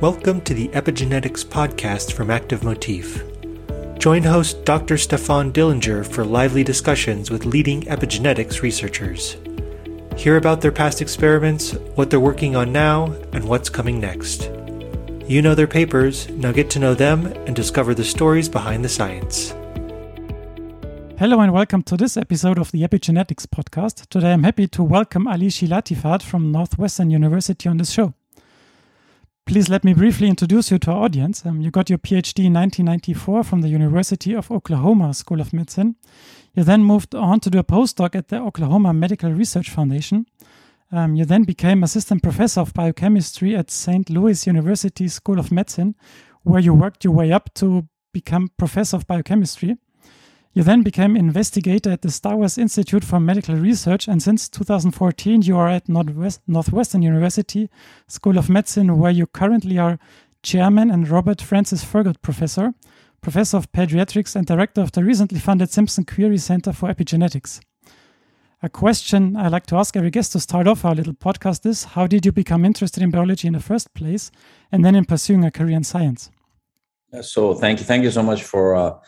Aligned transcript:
Welcome 0.00 0.42
to 0.42 0.54
the 0.54 0.68
Epigenetics 0.68 1.44
podcast 1.44 2.12
from 2.12 2.30
Active 2.30 2.62
Motif. 2.62 3.20
Join 3.98 4.22
host 4.22 4.64
Dr. 4.64 4.96
Stefan 4.96 5.52
Dillinger 5.52 6.06
for 6.06 6.24
lively 6.24 6.62
discussions 6.62 7.32
with 7.32 7.44
leading 7.44 7.82
epigenetics 7.82 8.62
researchers. 8.62 9.38
Hear 10.16 10.36
about 10.36 10.60
their 10.60 10.70
past 10.70 11.02
experiments, 11.02 11.72
what 11.96 12.10
they're 12.10 12.20
working 12.20 12.54
on 12.54 12.70
now, 12.72 13.06
and 13.32 13.42
what's 13.42 13.68
coming 13.68 13.98
next. 13.98 14.52
You 15.26 15.42
know 15.42 15.56
their 15.56 15.66
papers, 15.66 16.28
now 16.28 16.52
get 16.52 16.70
to 16.70 16.78
know 16.78 16.94
them 16.94 17.26
and 17.26 17.56
discover 17.56 17.92
the 17.92 18.04
stories 18.04 18.48
behind 18.48 18.84
the 18.84 18.88
science. 18.88 19.50
Hello 21.18 21.40
and 21.40 21.52
welcome 21.52 21.82
to 21.82 21.96
this 21.96 22.16
episode 22.16 22.60
of 22.60 22.70
the 22.70 22.82
Epigenetics 22.82 23.48
podcast. 23.48 24.06
Today 24.10 24.32
I'm 24.32 24.44
happy 24.44 24.68
to 24.68 24.84
welcome 24.84 25.26
Ali 25.26 25.48
Shilatifard 25.48 26.22
from 26.22 26.52
Northwestern 26.52 27.10
University 27.10 27.68
on 27.68 27.78
this 27.78 27.90
show. 27.90 28.14
Please 29.48 29.70
let 29.70 29.82
me 29.82 29.94
briefly 29.94 30.28
introduce 30.28 30.70
you 30.70 30.78
to 30.80 30.90
our 30.92 31.04
audience. 31.04 31.46
Um, 31.46 31.62
you 31.62 31.70
got 31.70 31.88
your 31.88 31.98
PhD 31.98 32.44
in 32.44 32.52
1994 32.52 33.42
from 33.44 33.62
the 33.62 33.70
University 33.70 34.34
of 34.34 34.50
Oklahoma 34.50 35.14
School 35.14 35.40
of 35.40 35.54
Medicine. 35.54 35.96
You 36.52 36.64
then 36.64 36.84
moved 36.84 37.14
on 37.14 37.40
to 37.40 37.48
do 37.48 37.58
a 37.58 37.64
postdoc 37.64 38.14
at 38.14 38.28
the 38.28 38.42
Oklahoma 38.42 38.92
Medical 38.92 39.32
Research 39.32 39.70
Foundation. 39.70 40.26
Um, 40.92 41.14
you 41.14 41.24
then 41.24 41.44
became 41.44 41.82
assistant 41.82 42.22
professor 42.22 42.60
of 42.60 42.74
biochemistry 42.74 43.56
at 43.56 43.70
St. 43.70 44.10
Louis 44.10 44.46
University 44.46 45.08
School 45.08 45.38
of 45.38 45.50
Medicine, 45.50 45.94
where 46.42 46.60
you 46.60 46.74
worked 46.74 47.02
your 47.02 47.14
way 47.14 47.32
up 47.32 47.54
to 47.54 47.88
become 48.12 48.50
professor 48.58 48.98
of 48.98 49.06
biochemistry. 49.06 49.78
You 50.54 50.62
then 50.62 50.82
became 50.82 51.14
investigator 51.14 51.90
at 51.90 52.02
the 52.02 52.08
Stowers 52.08 52.56
Institute 52.56 53.04
for 53.04 53.20
Medical 53.20 53.54
Research, 53.54 54.08
and 54.08 54.22
since 54.22 54.48
2014, 54.48 55.42
you 55.42 55.56
are 55.56 55.68
at 55.68 55.88
Northwest, 55.88 56.40
Northwestern 56.46 57.02
University 57.02 57.68
School 58.06 58.38
of 58.38 58.48
Medicine, 58.48 58.98
where 58.98 59.10
you 59.10 59.26
currently 59.26 59.78
are 59.78 59.98
chairman 60.42 60.90
and 60.90 61.08
Robert 61.08 61.42
Francis 61.42 61.84
Furchgott 61.84 62.22
Professor, 62.22 62.72
professor 63.20 63.58
of 63.58 63.70
pediatrics, 63.72 64.34
and 64.34 64.46
director 64.46 64.80
of 64.80 64.92
the 64.92 65.04
recently 65.04 65.38
funded 65.38 65.70
Simpson 65.70 66.04
Querrey 66.04 66.40
Center 66.40 66.72
for 66.72 66.88
Epigenetics. 66.88 67.60
A 68.62 68.70
question 68.70 69.36
I 69.36 69.48
like 69.48 69.66
to 69.66 69.76
ask 69.76 69.96
every 69.96 70.10
guest 70.10 70.32
to 70.32 70.40
start 70.40 70.66
off 70.66 70.84
our 70.84 70.94
little 70.94 71.12
podcast 71.12 71.66
is 71.66 71.84
How 71.84 72.06
did 72.06 72.24
you 72.24 72.32
become 72.32 72.64
interested 72.64 73.02
in 73.02 73.10
biology 73.10 73.46
in 73.46 73.52
the 73.52 73.60
first 73.60 73.92
place, 73.92 74.30
and 74.72 74.82
then 74.82 74.94
in 74.94 75.04
pursuing 75.04 75.44
a 75.44 75.50
career 75.50 75.76
in 75.76 75.84
science? 75.84 76.30
So, 77.20 77.54
thank 77.54 77.80
you. 77.80 77.84
Thank 77.84 78.04
you 78.04 78.10
so 78.10 78.22
much 78.22 78.42
for. 78.42 78.74
Uh 78.74 78.98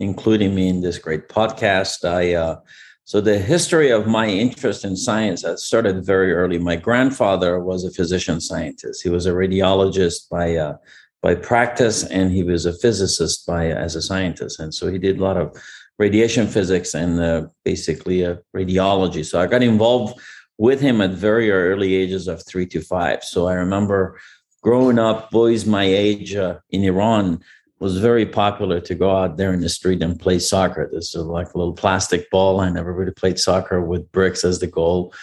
including 0.00 0.54
me 0.54 0.68
in 0.68 0.80
this 0.80 0.98
great 0.98 1.28
podcast. 1.28 2.04
I 2.04 2.34
uh, 2.34 2.56
so 3.04 3.20
the 3.20 3.38
history 3.38 3.90
of 3.90 4.06
my 4.06 4.26
interest 4.26 4.84
in 4.84 4.96
science 4.96 5.42
that 5.42 5.58
started 5.58 6.04
very 6.04 6.32
early. 6.32 6.58
My 6.58 6.76
grandfather 6.76 7.58
was 7.60 7.84
a 7.84 7.90
physician 7.90 8.40
scientist. 8.40 9.02
He 9.02 9.08
was 9.08 9.26
a 9.26 9.32
radiologist 9.32 10.28
by 10.28 10.56
uh, 10.56 10.76
by 11.22 11.34
practice, 11.34 12.04
and 12.04 12.32
he 12.32 12.42
was 12.42 12.66
a 12.66 12.78
physicist 12.78 13.46
by 13.46 13.66
as 13.66 13.94
a 13.94 14.02
scientist. 14.02 14.58
And 14.58 14.74
so 14.74 14.90
he 14.90 14.98
did 14.98 15.18
a 15.18 15.22
lot 15.22 15.36
of 15.36 15.56
radiation 15.98 16.46
physics 16.46 16.94
and 16.94 17.20
uh, 17.20 17.46
basically 17.64 18.20
radiology. 18.56 19.24
So 19.24 19.38
I 19.38 19.46
got 19.46 19.62
involved 19.62 20.18
with 20.56 20.80
him 20.80 21.00
at 21.00 21.10
very 21.10 21.50
early 21.50 21.94
ages 21.94 22.26
of 22.26 22.42
three 22.46 22.66
to 22.66 22.80
five. 22.80 23.22
So 23.24 23.48
I 23.48 23.54
remember 23.54 24.18
growing 24.62 24.98
up, 24.98 25.30
boys 25.30 25.66
my 25.66 25.84
age 25.84 26.34
uh, 26.34 26.58
in 26.70 26.84
Iran 26.84 27.40
was 27.80 27.98
very 27.98 28.26
popular 28.26 28.78
to 28.78 28.94
go 28.94 29.10
out 29.16 29.38
there 29.38 29.54
in 29.54 29.60
the 29.60 29.68
street 29.68 30.02
and 30.02 30.20
play 30.20 30.38
soccer. 30.38 30.88
This 30.92 31.14
is 31.14 31.24
like 31.24 31.52
a 31.54 31.58
little 31.58 31.72
plastic 31.72 32.30
ball, 32.30 32.60
and 32.60 32.76
everybody 32.76 33.10
played 33.10 33.38
soccer 33.38 33.80
with 33.80 34.12
bricks 34.12 34.44
as 34.44 34.58
the 34.58 34.66
goal. 34.66 35.14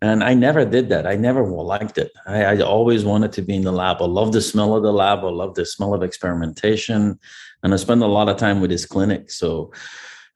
And 0.00 0.22
I 0.22 0.34
never 0.34 0.64
did 0.64 0.88
that. 0.90 1.06
I 1.06 1.16
never 1.16 1.44
liked 1.44 1.98
it. 1.98 2.12
I, 2.26 2.44
I 2.44 2.60
always 2.60 3.04
wanted 3.04 3.32
to 3.32 3.42
be 3.42 3.56
in 3.56 3.62
the 3.62 3.72
lab. 3.72 4.00
I 4.00 4.04
love 4.04 4.32
the 4.32 4.40
smell 4.40 4.76
of 4.76 4.82
the 4.82 4.92
lab. 4.92 5.20
I 5.20 5.30
love 5.30 5.54
the 5.54 5.66
smell 5.66 5.94
of 5.94 6.02
experimentation. 6.02 7.18
And 7.62 7.74
I 7.74 7.76
spent 7.76 8.02
a 8.02 8.06
lot 8.06 8.28
of 8.28 8.36
time 8.36 8.60
with 8.60 8.70
his 8.70 8.86
clinic. 8.86 9.30
So, 9.30 9.72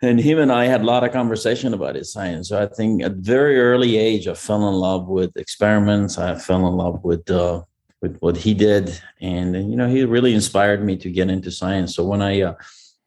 and 0.03 0.19
him 0.19 0.39
and 0.39 0.51
I 0.51 0.65
had 0.65 0.81
a 0.81 0.85
lot 0.85 1.05
of 1.05 1.13
conversation 1.13 1.75
about 1.75 1.95
his 1.95 2.11
science. 2.11 2.48
So 2.48 2.61
I 2.61 2.67
think 2.67 3.03
at 3.03 3.17
very 3.17 3.61
early 3.61 3.98
age, 3.98 4.27
I 4.27 4.35
fell 4.35 4.67
in 4.67 4.75
love 4.75 5.09
with 5.09 5.36
experiments. 5.36 6.17
I 6.17 6.36
fell 6.36 6.67
in 6.67 6.75
love 6.75 7.05
with 7.05 7.30
uh, 7.30 7.63
with 8.02 8.18
what 8.18 8.36
he 8.36 8.55
did, 8.55 9.00
and 9.20 9.55
you 9.70 9.77
know 9.77 9.88
he 9.88 10.05
really 10.05 10.34
inspired 10.34 10.84
me 10.84 10.96
to 10.98 11.11
get 11.11 11.30
into 11.30 11.50
science. 11.50 11.94
So 11.94 12.05
when 12.05 12.22
I 12.22 12.42
uh, 12.42 12.55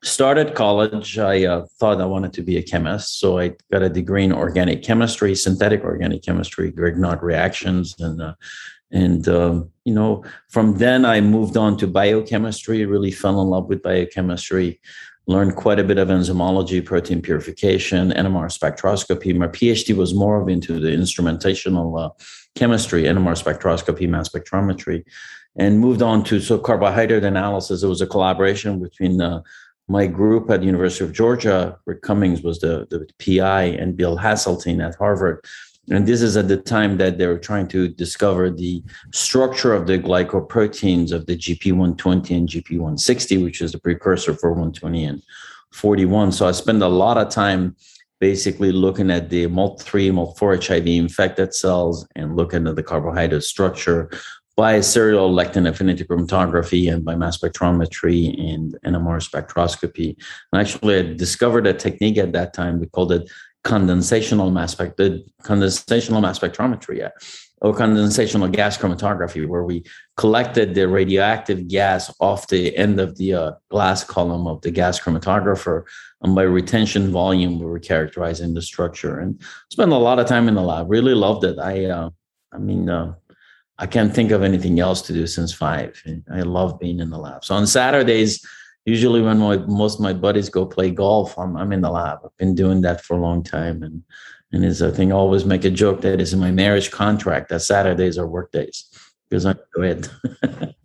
started 0.03 0.53
college, 0.53 1.17
I 1.17 1.45
uh, 1.45 1.65
thought 1.79 2.01
I 2.01 2.05
wanted 2.05 2.33
to 2.33 2.43
be 2.43 2.57
a 2.57 2.63
chemist. 2.63 3.19
So 3.19 3.39
I 3.39 3.55
got 3.71 3.81
a 3.81 3.89
degree 3.89 4.23
in 4.23 4.33
organic 4.33 4.83
chemistry, 4.83 5.33
synthetic 5.35 5.83
organic 5.83 6.23
chemistry, 6.23 6.71
Grignard 6.71 7.21
reactions, 7.21 7.95
and 7.99 8.21
uh, 8.21 8.35
and 8.91 9.27
um, 9.27 9.71
you 9.85 9.93
know 9.93 10.23
from 10.49 10.77
then 10.77 11.05
I 11.05 11.21
moved 11.21 11.57
on 11.57 11.77
to 11.77 11.87
biochemistry. 11.87 12.85
Really 12.85 13.11
fell 13.11 13.41
in 13.41 13.47
love 13.47 13.67
with 13.67 13.81
biochemistry. 13.81 14.79
Learned 15.25 15.55
quite 15.55 15.79
a 15.79 15.83
bit 15.83 15.97
of 15.97 16.09
enzymology, 16.09 16.83
protein 16.83 17.21
purification, 17.21 18.11
NMR 18.11 18.51
spectroscopy. 18.51 19.35
My 19.35 19.47
PhD 19.47 19.95
was 19.95 20.13
more 20.13 20.41
of 20.41 20.49
into 20.49 20.79
the 20.79 20.89
instrumentational 20.89 22.05
uh, 22.05 22.09
chemistry, 22.55 23.03
NMR 23.03 23.41
spectroscopy, 23.41 24.07
mass 24.09 24.27
spectrometry, 24.27 25.05
and 25.55 25.79
moved 25.79 26.01
on 26.01 26.23
to 26.25 26.41
so 26.41 26.57
carbohydrate 26.57 27.23
analysis. 27.23 27.83
It 27.83 27.87
was 27.87 28.01
a 28.01 28.07
collaboration 28.07 28.81
between 28.81 29.21
uh, 29.21 29.41
my 29.87 30.07
group 30.07 30.49
at 30.49 30.59
the 30.59 30.65
University 30.65 31.05
of 31.05 31.13
Georgia. 31.13 31.77
Rick 31.85 32.01
Cummings 32.01 32.41
was 32.41 32.59
the, 32.59 32.87
the 32.89 33.07
PI, 33.23 33.63
and 33.63 33.95
Bill 33.95 34.17
Haseltine 34.17 34.85
at 34.85 34.95
Harvard. 34.95 35.45
And 35.89 36.07
this 36.07 36.21
is 36.21 36.37
at 36.37 36.47
the 36.47 36.57
time 36.57 36.97
that 36.97 37.17
they 37.17 37.27
were 37.27 37.37
trying 37.37 37.67
to 37.69 37.89
discover 37.89 38.49
the 38.49 38.81
structure 39.11 39.73
of 39.73 39.85
the 39.85 39.99
glycoproteins 39.99 41.11
of 41.11 41.25
the 41.25 41.37
GP120 41.37 42.37
and 42.37 42.47
GP160, 42.47 43.43
which 43.43 43.61
is 43.61 43.73
the 43.73 43.79
precursor 43.79 44.33
for 44.33 44.51
120 44.51 45.03
and 45.03 45.21
41. 45.73 46.31
So 46.31 46.47
I 46.47 46.51
spent 46.51 46.81
a 46.81 46.87
lot 46.87 47.17
of 47.17 47.29
time 47.29 47.75
basically 48.21 48.71
looking 48.71 49.11
at 49.11 49.29
the 49.29 49.47
MOLT3, 49.47 50.11
MOLT4 50.13 50.67
HIV 50.67 50.87
infected 50.87 51.53
cells 51.53 52.07
and 52.15 52.37
looking 52.37 52.65
at 52.67 52.77
the 52.77 52.83
carbohydrate 52.83 53.43
structure 53.43 54.09
by 54.55 54.79
serial 54.79 55.33
lectin 55.33 55.67
affinity 55.67 56.05
chromatography 56.05 56.93
and 56.93 57.03
by 57.03 57.15
mass 57.15 57.37
spectrometry 57.37 58.39
and 58.39 58.77
NMR 58.85 59.19
spectroscopy. 59.19 60.15
And 60.53 60.61
actually, 60.61 60.99
I 60.99 61.13
discovered 61.13 61.67
a 61.67 61.73
technique 61.73 62.17
at 62.17 62.31
that 62.33 62.53
time. 62.53 62.79
We 62.79 62.85
called 62.87 63.11
it 63.11 63.29
condensational 63.63 64.51
mass 64.51 64.73
spec, 64.73 64.97
the 64.97 65.23
condensational 65.43 66.21
mass 66.21 66.39
spectrometry 66.39 67.09
or 67.61 67.73
condensational 67.73 68.51
gas 68.51 68.77
chromatography, 68.77 69.47
where 69.47 69.63
we 69.63 69.83
collected 70.17 70.75
the 70.75 70.85
radioactive 70.85 71.69
gas 71.69 72.13
off 72.19 72.47
the 72.49 72.75
end 72.77 72.99
of 72.99 73.17
the 73.17 73.33
uh, 73.33 73.51
glass 73.69 74.03
column 74.03 74.47
of 74.47 74.61
the 74.61 74.69
gas 74.69 74.99
chromatographer. 74.99 75.83
And 76.21 76.35
by 76.35 76.43
retention 76.43 77.09
volume, 77.09 77.59
we 77.59 77.65
were 77.65 77.79
characterizing 77.79 78.53
the 78.53 78.61
structure 78.61 79.19
and 79.19 79.41
spent 79.71 79.93
a 79.93 79.97
lot 79.97 80.19
of 80.19 80.27
time 80.27 80.49
in 80.49 80.55
the 80.55 80.61
lab. 80.61 80.91
Really 80.91 81.15
loved 81.15 81.45
it. 81.45 81.57
I, 81.57 81.85
uh, 81.85 82.09
I 82.51 82.57
mean, 82.57 82.89
uh, 82.89 83.13
I 83.79 83.87
can't 83.87 84.13
think 84.13 84.31
of 84.31 84.43
anything 84.43 84.81
else 84.81 85.01
to 85.03 85.13
do 85.13 85.25
since 85.25 85.53
five. 85.53 86.01
I 86.31 86.41
love 86.41 86.79
being 86.79 86.99
in 86.99 87.09
the 87.09 87.17
lab. 87.17 87.45
So 87.45 87.55
on 87.55 87.65
Saturdays, 87.65 88.45
usually 88.85 89.21
when 89.21 89.39
my, 89.39 89.57
most 89.57 89.95
of 89.95 90.01
my 90.01 90.13
buddies 90.13 90.49
go 90.49 90.65
play 90.65 90.91
golf, 90.91 91.37
I'm, 91.37 91.55
I'm 91.55 91.71
in 91.71 91.81
the 91.81 91.89
lab. 91.89 92.19
I've 92.23 92.37
been 92.37 92.55
doing 92.55 92.81
that 92.81 93.03
for 93.03 93.15
a 93.15 93.21
long 93.21 93.43
time, 93.43 93.83
and 93.83 94.03
and 94.51 94.63
is 94.63 94.81
I 94.81 94.91
think 94.91 95.11
I 95.11 95.15
always 95.15 95.45
make 95.45 95.65
a 95.65 95.69
joke 95.69 96.01
that 96.01 96.21
is 96.21 96.33
in 96.33 96.39
my 96.39 96.51
marriage 96.51 96.91
contract 96.91 97.49
that 97.49 97.61
Saturdays 97.61 98.17
are 98.17 98.27
work 98.27 98.51
days 98.51 98.85
because 99.29 99.45
I 99.45 99.55
do 99.75 99.81
it. 99.81 100.09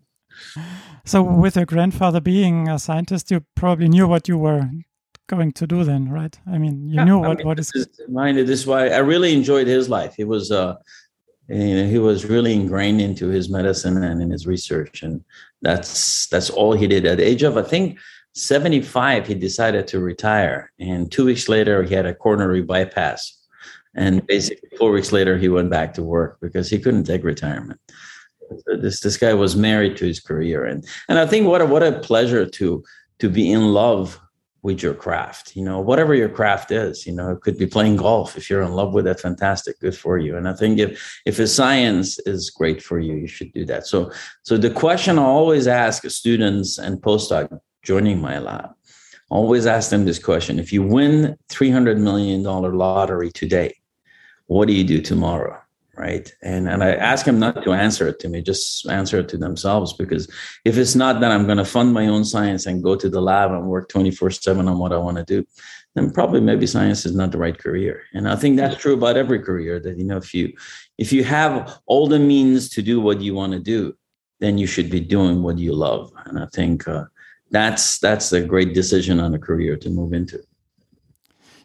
so, 1.05 1.23
with 1.23 1.57
your 1.57 1.67
grandfather 1.67 2.21
being 2.21 2.69
a 2.69 2.79
scientist, 2.79 3.31
you 3.31 3.45
probably 3.55 3.89
knew 3.89 4.09
what 4.09 4.27
you 4.27 4.39
were 4.39 4.71
going 5.29 5.53
to 5.53 5.67
do 5.67 5.85
then, 5.85 6.09
right? 6.09 6.39
I 6.51 6.57
mean, 6.57 6.89
you 6.89 6.97
yeah, 6.97 7.05
knew 7.05 7.19
what, 7.19 7.31
I 7.31 7.35
mean, 7.35 7.47
what 7.47 7.59
is. 7.59 7.71
Mind 8.09 8.39
this 8.39 8.67
why 8.67 8.89
I 8.89 8.99
really 8.99 9.35
enjoyed 9.35 9.67
his 9.67 9.91
life. 9.91 10.15
He 10.17 10.25
was, 10.25 10.51
uh, 10.51 10.77
you 11.49 11.83
know, 11.83 11.89
he 11.89 11.99
was 11.99 12.27
really 12.27 12.55
ingrained 12.55 13.01
into 13.01 13.29
his 13.29 13.49
medicine 13.49 14.03
and 14.03 14.21
in 14.21 14.31
his 14.31 14.47
research, 14.47 15.03
and 15.03 15.25
that's 15.63 16.27
that's 16.29 16.51
all 16.51 16.73
he 16.73 16.87
did. 16.87 17.07
At 17.07 17.19
the 17.19 17.27
age 17.27 17.43
of, 17.43 17.57
I 17.57 17.63
think, 17.63 17.99
75, 18.35 19.27
he 19.27 19.35
decided 19.35 19.87
to 19.89 20.01
retire, 20.01 20.73
and 20.79 21.11
two 21.11 21.25
weeks 21.25 21.49
later, 21.49 21.83
he 21.83 21.95
had 21.95 22.07
a 22.07 22.15
coronary 22.15 22.63
bypass 22.63 23.39
and 23.99 24.25
basically, 24.27 24.69
four 24.79 24.93
weeks 24.93 25.13
later, 25.13 25.37
he 25.37 25.49
went 25.49 25.71
back 25.71 25.93
to 25.95 26.03
work 26.03 26.39
because 26.41 26.71
he 26.71 26.79
couldn't 26.79 27.05
take 27.05 27.25
retirement. 27.25 27.81
So 28.67 28.77
this 28.77 29.01
this 29.01 29.17
guy 29.17 29.35
was 29.35 29.57
married 29.57 29.97
to 29.99 30.07
his 30.07 30.21
career, 30.21 30.65
and 30.65 30.87
and 31.09 31.19
I 31.19 31.27
think 31.27 31.47
what 31.47 31.61
a, 31.61 31.67
what 31.67 31.83
a 31.83 31.99
pleasure 31.99 32.47
to 32.47 32.85
to 33.19 33.29
be 33.29 33.51
in 33.51 33.73
love 33.73 34.19
with 34.69 34.83
your 34.83 34.95
craft. 34.95 35.57
You 35.57 35.65
know, 35.65 35.81
whatever 35.81 36.15
your 36.15 36.29
craft 36.29 36.71
is, 36.71 37.07
you 37.07 37.13
know, 37.13 37.31
it 37.31 37.41
could 37.41 37.57
be 37.57 37.67
playing 37.67 37.97
golf. 37.97 38.37
If 38.37 38.51
you're 38.51 38.63
in 38.63 38.73
love 38.73 38.93
with 38.93 39.07
it, 39.07 39.19
fantastic, 39.19 39.81
good 39.81 39.97
for 39.97 40.19
you. 40.19 40.37
And 40.37 40.47
I 40.47 40.55
think 40.61 40.79
if 40.79 40.91
if 41.25 41.39
a 41.39 41.47
science 41.47 42.19
is 42.33 42.51
great 42.51 42.83
for 42.83 42.99
you, 42.99 43.15
you 43.15 43.27
should 43.27 43.53
do 43.53 43.65
that. 43.65 43.87
So 43.87 44.13
so 44.43 44.59
the 44.59 44.71
question 44.85 45.19
I 45.19 45.23
always 45.23 45.67
ask 45.67 46.09
students 46.11 46.79
and 46.79 47.01
postdoc 47.01 47.59
joining 47.83 48.21
my 48.21 48.39
lab, 48.39 48.71
always 49.31 49.65
ask 49.67 49.91
them 49.91 50.05
this 50.05 50.23
question: 50.31 50.59
If 50.59 50.71
you 50.75 50.83
win 50.83 51.37
three 51.49 51.71
hundred 51.71 51.99
million 51.99 52.43
dollar 52.43 52.73
lottery 52.75 53.31
today 53.31 53.73
what 54.49 54.67
do 54.67 54.75
you 54.75 54.85
do 54.85 55.01
tomorrow 55.01 55.61
right? 55.99 56.33
And 56.43 56.69
and 56.69 56.83
I 56.83 56.93
ask 56.95 57.27
them 57.27 57.39
not 57.39 57.65
to 57.65 57.73
answer 57.73 58.07
it 58.07 58.21
to 58.21 58.29
me, 58.29 58.41
just 58.41 58.89
answer 58.89 59.19
it 59.19 59.29
to 59.31 59.37
themselves. 59.37 59.93
Because 59.93 60.31
if 60.65 60.79
it's 60.79 60.95
not 60.95 61.21
that 61.21 61.33
I'm 61.33 61.47
going 61.47 61.59
to 61.59 61.65
fund 61.65 61.93
my 61.93 62.07
own 62.07 62.25
science 62.25 62.67
and 62.67 62.83
go 62.83 62.95
to 62.97 63.09
the 63.09 63.21
lab 63.21 63.51
and 63.51 63.67
work 63.67 63.89
24 63.89 64.31
seven 64.31 64.69
on 64.69 64.79
what 64.79 64.93
I 64.93 64.99
want 64.99 65.17
to 65.19 65.25
do, 65.25 65.45
then 65.95 66.11
probably 66.13 66.41
maybe 66.41 66.67
science 66.67 67.05
is 67.05 67.15
not 67.15 67.33
the 67.33 67.39
right 67.39 67.59
career. 67.59 68.03
And 68.15 68.29
I 68.29 68.37
think 68.37 68.57
that's 68.57 68.81
true 68.81 68.95
about 68.95 69.17
every 69.17 69.41
career. 69.41 69.81
That 69.81 69.99
you 69.99 70.05
know, 70.05 70.17
if 70.17 70.33
you 70.33 70.53
if 70.97 71.13
you 71.13 71.25
have 71.25 71.79
all 71.87 72.07
the 72.07 72.19
means 72.19 72.69
to 72.71 72.83
do 72.83 73.01
what 73.01 73.21
you 73.21 73.35
want 73.35 73.53
to 73.53 73.61
do, 73.61 73.97
then 74.41 74.57
you 74.57 74.67
should 74.67 74.91
be 74.91 75.01
doing 75.01 75.43
what 75.43 75.59
you 75.59 75.75
love. 75.75 76.13
And 76.27 76.39
I 76.39 76.47
think 76.55 76.87
uh, 76.87 77.05
that's 77.51 77.99
that's 77.99 78.33
a 78.33 78.41
great 78.41 78.73
decision 78.73 79.19
on 79.19 79.35
a 79.35 79.39
career 79.39 79.77
to 79.77 79.91
move 79.91 80.13
into. 80.13 80.41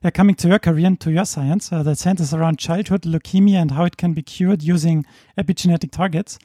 Yeah, 0.04 0.10
coming 0.10 0.36
to 0.36 0.50
your 0.50 0.60
career 0.60 0.88
and 0.88 1.00
to 1.00 1.12
your 1.12 1.26
science, 1.26 1.72
uh, 1.72 1.82
that 1.84 1.98
centers 1.98 2.34
around 2.34 2.60
childhood 2.60 3.04
leukemia 3.04 3.56
and 3.56 3.72
how 3.72 3.86
it 3.86 3.96
can 3.96 4.14
be 4.14 4.22
cured 4.22 4.62
using 4.62 5.06
epigenetic 5.38 5.92
targets. 5.92 6.38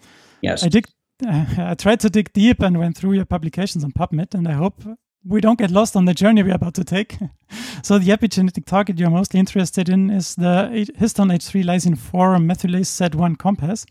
Yes. 0.42 0.62
I 0.62 0.68
dig. 0.68 0.86
Uh, 1.26 1.44
I 1.58 1.74
tried 1.74 1.98
to 2.00 2.10
dig 2.10 2.32
deep 2.32 2.60
and 2.60 2.78
went 2.78 2.96
through 2.96 3.14
your 3.14 3.24
publications 3.24 3.82
on 3.82 3.90
PubMed, 3.90 4.34
and 4.34 4.46
I 4.46 4.52
hope 4.52 4.82
we 5.26 5.40
don't 5.40 5.58
get 5.58 5.72
lost 5.72 5.96
on 5.96 6.04
the 6.04 6.14
journey 6.14 6.44
we're 6.44 6.54
about 6.54 6.74
to 6.74 6.84
take. 6.84 7.18
so 7.82 7.98
the 7.98 8.10
epigenetic 8.10 8.64
target 8.64 8.96
you're 8.98 9.10
mostly 9.10 9.40
interested 9.40 9.88
in 9.88 10.10
is 10.10 10.36
the 10.36 10.70
histone 10.96 11.32
H3 11.32 11.64
lysine 11.64 11.98
4 11.98 12.36
methylase 12.36 12.86
SET1 12.86 13.38
compass. 13.38 13.84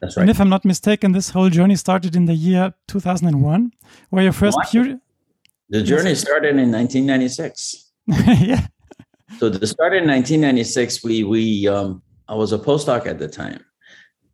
That's 0.00 0.16
right. 0.18 0.22
And 0.22 0.30
if 0.30 0.38
I'm 0.40 0.50
not 0.50 0.66
mistaken, 0.66 1.12
this 1.12 1.30
whole 1.30 1.48
journey 1.48 1.76
started 1.76 2.14
in 2.14 2.26
the 2.26 2.34
year 2.34 2.74
2001, 2.88 3.72
where 4.10 4.22
your 4.22 4.32
first 4.32 4.58
pure. 4.70 5.00
The 5.70 5.82
journey 5.82 6.14
started 6.14 6.56
in 6.56 6.70
1996. 6.70 7.92
yeah. 8.08 8.66
So 9.38 9.48
the 9.48 9.66
start 9.66 9.92
in 9.92 10.06
1996. 10.06 11.02
We 11.02 11.24
we 11.24 11.68
um, 11.68 12.02
I 12.28 12.34
was 12.34 12.52
a 12.52 12.58
postdoc 12.58 13.06
at 13.06 13.18
the 13.18 13.28
time, 13.28 13.64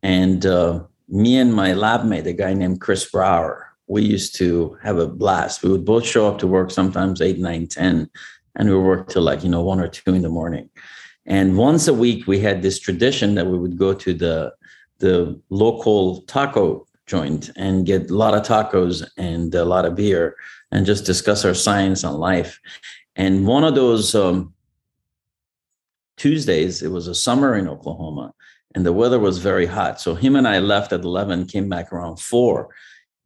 and 0.03 0.45
uh, 0.47 0.85
me 1.09 1.39
and 1.39 1.53
my 1.53 1.73
lab 1.73 2.05
mate, 2.05 2.27
a 2.27 2.33
guy 2.33 2.53
named 2.55 2.81
Chris 2.81 3.11
Brower, 3.11 3.69
we 3.87 4.03
used 4.03 4.37
to 4.37 4.77
have 4.83 4.99
a 4.99 5.09
blast. 5.09 5.63
We 5.63 5.71
would 5.71 5.85
both 5.85 6.07
show 6.07 6.29
up 6.29 6.39
to 6.39 6.47
work 6.47 6.71
sometimes 6.71 7.21
eight, 7.21 7.39
nine, 7.39 7.67
ten, 7.67 8.09
and 8.55 8.69
we 8.69 8.77
would 8.77 8.85
work 8.85 9.09
till 9.09 9.23
like 9.23 9.43
you 9.43 9.49
know 9.49 9.63
one 9.63 9.81
or 9.81 9.89
two 9.89 10.15
in 10.15 10.23
the 10.23 10.29
morning. 10.29 10.69
And 11.27 11.57
once 11.57 11.89
a 11.89 11.95
week, 11.95 12.27
we 12.27 12.39
had 12.39 12.63
this 12.63 12.79
tradition 12.79 13.35
that 13.37 13.47
we 13.47 13.59
would 13.59 13.79
go 13.79 13.95
to 13.95 14.13
the 14.13 14.53
the 14.99 15.41
local 15.51 16.23
taco 16.23 16.87
joint 17.07 17.51
and 17.57 17.87
get 17.87 18.11
a 18.11 18.15
lot 18.15 18.35
of 18.35 18.43
tacos 18.43 19.05
and 19.17 19.55
a 19.55 19.65
lot 19.65 19.85
of 19.85 19.97
beer 19.97 20.37
and 20.71 20.87
just 20.87 21.05
discuss 21.05 21.45
our 21.45 21.55
science 21.55 22.05
on 22.05 22.15
life. 22.15 22.61
And 23.17 23.47
one 23.47 23.65
of 23.65 23.75
those 23.75 24.15
um, 24.15 24.55
Tuesdays, 26.17 26.83
it 26.83 26.91
was 26.91 27.09
a 27.09 27.15
summer 27.15 27.57
in 27.57 27.69
Oklahoma 27.69 28.33
and 28.75 28.87
the 28.87 28.93
weather 28.93 29.19
was 29.19 29.39
very 29.39 29.67
hot. 29.67 30.01
So 30.01 30.15
him 30.15 30.37
and 30.37 30.49
I 30.49 30.59
left 30.59 30.93
at 30.93 31.03
11, 31.03 31.47
came 31.47 31.69
back 31.69 31.93
around 31.93 32.19
four. 32.21 32.75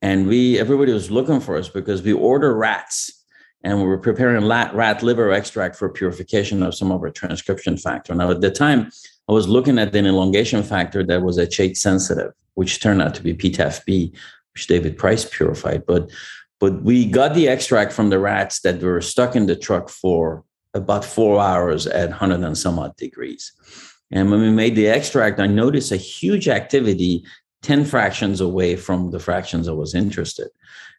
And 0.03 0.27
we, 0.27 0.59
everybody 0.59 0.93
was 0.93 1.11
looking 1.11 1.41
for 1.41 1.57
us 1.57 1.69
because 1.69 2.03
we 2.03 2.13
order 2.13 2.55
rats 2.55 3.25
and 3.63 3.79
we 3.79 3.87
were 3.87 3.99
preparing 3.99 4.47
rat, 4.47 4.75
rat 4.75 5.03
liver 5.03 5.33
extract 5.33 5.77
for 5.77 5.89
purification 5.89 6.63
of 6.63 6.75
some 6.75 6.93
of 6.93 7.01
our 7.01 7.11
transcription 7.11 7.77
factor. 7.77 8.15
Now, 8.15 8.31
at 8.31 8.41
the 8.41 8.51
time, 8.51 8.91
I 9.29 9.33
was 9.33 9.49
looking 9.49 9.79
at 9.79 9.95
an 9.95 10.07
elongation 10.07 10.63
factor 10.63 11.03
that 11.05 11.23
was 11.23 11.39
H8 11.39 11.77
sensitive, 11.77 12.33
which 12.55 12.81
turned 12.81 13.03
out 13.03 13.15
to 13.17 13.23
be 13.23 13.35
P-TEFb, 13.35 14.17
which 14.55 14.67
David 14.67 14.97
Price 14.97 15.25
purified. 15.25 15.85
But 15.87 16.11
but 16.59 16.83
we 16.83 17.05
got 17.05 17.35
the 17.35 17.49
extract 17.49 17.93
from 17.93 18.09
the 18.09 18.19
rats 18.19 18.61
that 18.61 18.83
were 18.83 19.03
stuck 19.03 19.37
in 19.37 19.45
the 19.45 19.57
truck 19.57 19.91
for 19.91 20.43
about 20.77 21.05
four 21.05 21.41
hours 21.41 21.87
at 21.87 22.11
100 22.11 22.41
and 22.41 22.57
some 22.57 22.79
odd 22.79 22.97
degrees. 22.97 23.53
And 24.11 24.31
when 24.31 24.41
we 24.41 24.51
made 24.51 24.77
the 24.77 24.89
extract, 24.89 25.41
I 25.41 25.47
noticed 25.47 25.91
a 25.93 25.97
huge 25.97 26.49
activity 26.49 27.25
10 27.63 27.85
fractions 27.85 28.41
away 28.41 28.77
from 28.77 29.11
the 29.11 29.19
fractions 29.19 29.67
I 29.67 29.73
was 29.73 29.95
interested. 29.95 30.49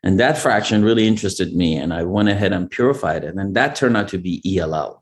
And 0.04 0.20
that 0.20 0.38
fraction 0.38 0.84
really 0.84 1.08
interested 1.08 1.56
me. 1.56 1.78
And 1.78 1.94
I 1.94 2.04
went 2.04 2.30
ahead 2.30 2.52
and 2.52 2.70
purified 2.70 3.24
it. 3.24 3.36
And 3.36 3.56
that 3.56 3.76
turned 3.76 3.96
out 3.96 4.10
to 4.10 4.18
be 4.18 4.42
ELL. 4.60 5.02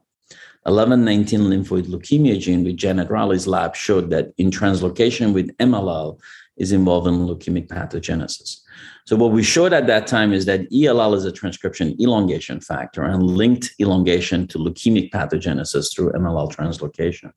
1119 0.63 1.42
lymphoid 1.42 1.83
leukemia 1.83 2.39
gene 2.39 2.63
with 2.63 2.77
Janet 2.77 3.10
Rowley's 3.10 3.45
lab 3.45 3.75
showed 3.75 4.10
that 4.10 4.33
in 4.38 4.50
translocation 4.50 5.33
with 5.33 5.56
MLL 5.57 6.19
is 6.57 6.72
involved 6.72 7.07
in 7.07 7.27
leukemic 7.27 7.68
pathogenesis. 7.68 8.62
So 9.06 9.16
what 9.16 9.31
we 9.31 9.44
showed 9.44 9.72
at 9.72 9.86
that 9.86 10.07
time 10.07 10.34
is 10.34 10.46
that 10.46 10.62
ELL 10.74 11.13
is 11.13 11.25
a 11.25 11.31
transcription 11.31 11.96
elongation 12.02 12.60
factor 12.60 13.04
and 13.04 13.22
linked 13.22 13.75
elongation 13.80 14.48
to 14.48 14.57
leukemic 14.57 15.12
pathogenesis 15.12 15.94
through 15.94 16.12
MLL 16.13 16.52
translocation. 16.52 17.31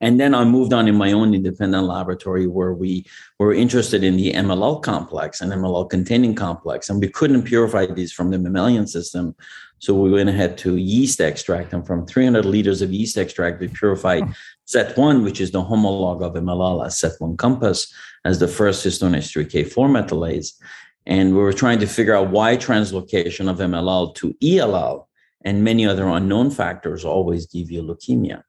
And 0.00 0.18
then 0.18 0.34
I 0.34 0.44
moved 0.44 0.72
on 0.72 0.88
in 0.88 0.94
my 0.94 1.12
own 1.12 1.34
independent 1.34 1.84
laboratory 1.84 2.46
where 2.46 2.72
we 2.72 3.04
were 3.38 3.52
interested 3.52 4.02
in 4.02 4.16
the 4.16 4.32
MLL 4.32 4.82
complex 4.82 5.40
and 5.40 5.52
MLL 5.52 5.90
containing 5.90 6.34
complex. 6.34 6.88
And 6.88 7.00
we 7.00 7.08
couldn't 7.08 7.42
purify 7.42 7.86
these 7.86 8.12
from 8.12 8.30
the 8.30 8.38
mammalian 8.38 8.86
system. 8.86 9.34
So 9.78 9.94
we 9.94 10.10
went 10.10 10.30
ahead 10.30 10.56
to 10.58 10.76
yeast 10.76 11.20
extract. 11.20 11.74
And 11.74 11.86
from 11.86 12.06
300 12.06 12.46
liters 12.46 12.80
of 12.80 12.92
yeast 12.92 13.18
extract, 13.18 13.60
we 13.60 13.68
purified 13.68 14.24
oh. 14.74 14.84
SET1, 14.84 15.24
which 15.24 15.40
is 15.40 15.50
the 15.50 15.62
homolog 15.62 16.22
of 16.22 16.34
MLL 16.34 16.84
as 16.86 17.00
SET1 17.00 17.38
compass, 17.38 17.92
as 18.24 18.38
the 18.38 18.48
first 18.48 18.84
histone 18.84 19.16
H3K4 19.16 19.88
methylase. 19.88 20.52
And 21.06 21.34
we 21.34 21.40
were 21.40 21.52
trying 21.52 21.78
to 21.80 21.86
figure 21.86 22.14
out 22.14 22.30
why 22.30 22.56
translocation 22.56 23.50
of 23.50 23.58
MLL 23.58 24.14
to 24.16 24.36
ELL 24.42 25.08
and 25.44 25.64
many 25.64 25.86
other 25.86 26.06
unknown 26.06 26.50
factors 26.50 27.04
always 27.04 27.46
give 27.46 27.70
you 27.70 27.82
leukemia. 27.82 28.42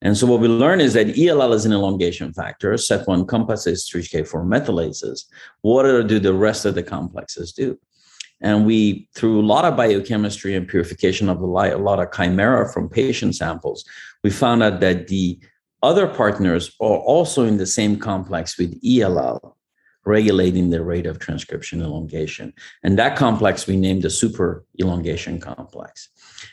And 0.00 0.16
so 0.16 0.26
what 0.26 0.40
we 0.40 0.46
learn 0.46 0.80
is 0.80 0.92
that 0.92 1.18
ELL 1.18 1.52
is 1.52 1.64
an 1.66 1.72
elongation 1.72 2.32
factor. 2.32 2.74
SET1 2.74 3.26
compasses 3.26 3.90
3K4 3.92 4.46
methylases. 4.46 5.24
What 5.62 6.06
do 6.06 6.18
the 6.20 6.34
rest 6.34 6.64
of 6.64 6.74
the 6.76 6.84
complexes 6.84 7.52
do? 7.52 7.78
And 8.40 8.66
we, 8.66 9.08
through 9.14 9.40
a 9.40 9.42
lot 9.42 9.64
of 9.64 9.76
biochemistry 9.76 10.54
and 10.54 10.68
purification 10.68 11.28
of 11.28 11.40
a 11.40 11.46
lot 11.46 11.98
of 11.98 12.12
chimera 12.12 12.72
from 12.72 12.88
patient 12.88 13.34
samples, 13.34 13.84
we 14.22 14.30
found 14.30 14.62
out 14.62 14.80
that 14.80 15.08
the 15.08 15.40
other 15.82 16.06
partners 16.06 16.74
are 16.80 16.98
also 16.98 17.44
in 17.44 17.56
the 17.56 17.66
same 17.66 17.98
complex 17.98 18.58
with 18.58 18.78
ELL, 18.84 19.56
regulating 20.04 20.70
the 20.70 20.82
rate 20.82 21.06
of 21.06 21.18
transcription 21.18 21.82
elongation. 21.82 22.52
And 22.82 22.98
that 22.98 23.16
complex 23.16 23.66
we 23.66 23.76
named 23.76 24.02
the 24.02 24.10
super 24.10 24.64
elongation 24.80 25.40
complex. 25.40 26.08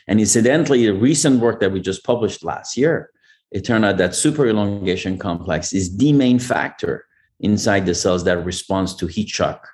And 0.08 0.20
incidentally, 0.20 0.86
the 0.86 0.94
recent 0.94 1.40
work 1.40 1.60
that 1.60 1.72
we 1.72 1.80
just 1.80 2.04
published 2.04 2.44
last 2.44 2.76
year 2.76 3.10
it 3.50 3.64
turned 3.64 3.84
out 3.84 3.96
that 3.98 4.14
super 4.14 4.46
elongation 4.46 5.18
complex 5.18 5.72
is 5.72 5.96
the 5.96 6.12
main 6.12 6.38
factor 6.38 7.06
inside 7.40 7.86
the 7.86 7.94
cells 7.94 8.24
that 8.24 8.44
responds 8.44 8.94
to 8.96 9.06
heat 9.06 9.28
shock. 9.28 9.68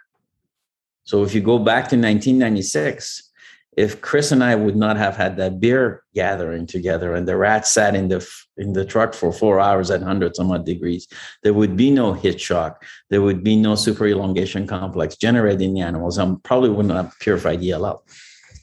So 1.04 1.24
if 1.24 1.34
you 1.34 1.40
go 1.40 1.58
back 1.58 1.84
to 1.88 1.96
1996, 1.96 3.30
if 3.76 4.02
Chris 4.02 4.32
and 4.32 4.44
I 4.44 4.54
would 4.54 4.76
not 4.76 4.96
have 4.96 5.16
had 5.16 5.36
that 5.38 5.58
beer 5.58 6.02
gathering 6.14 6.66
together 6.66 7.14
and 7.14 7.26
the 7.26 7.36
rats 7.36 7.70
sat 7.70 7.94
in 7.94 8.08
the 8.08 8.26
in 8.58 8.74
the 8.74 8.84
truck 8.84 9.14
for 9.14 9.32
four 9.32 9.60
hours 9.60 9.90
at 9.90 10.00
100 10.00 10.36
some 10.36 10.52
odd 10.52 10.66
degrees, 10.66 11.08
there 11.42 11.54
would 11.54 11.74
be 11.74 11.90
no 11.90 12.12
heat 12.12 12.38
shock. 12.38 12.84
There 13.08 13.22
would 13.22 13.42
be 13.42 13.56
no 13.56 13.74
super 13.74 14.06
elongation 14.06 14.66
complex 14.66 15.16
generated 15.16 15.62
in 15.62 15.74
the 15.74 15.80
animals 15.80 16.18
and 16.18 16.42
probably 16.42 16.68
wouldn't 16.68 16.94
have 16.94 17.18
purified 17.18 17.64
ELL. 17.64 18.04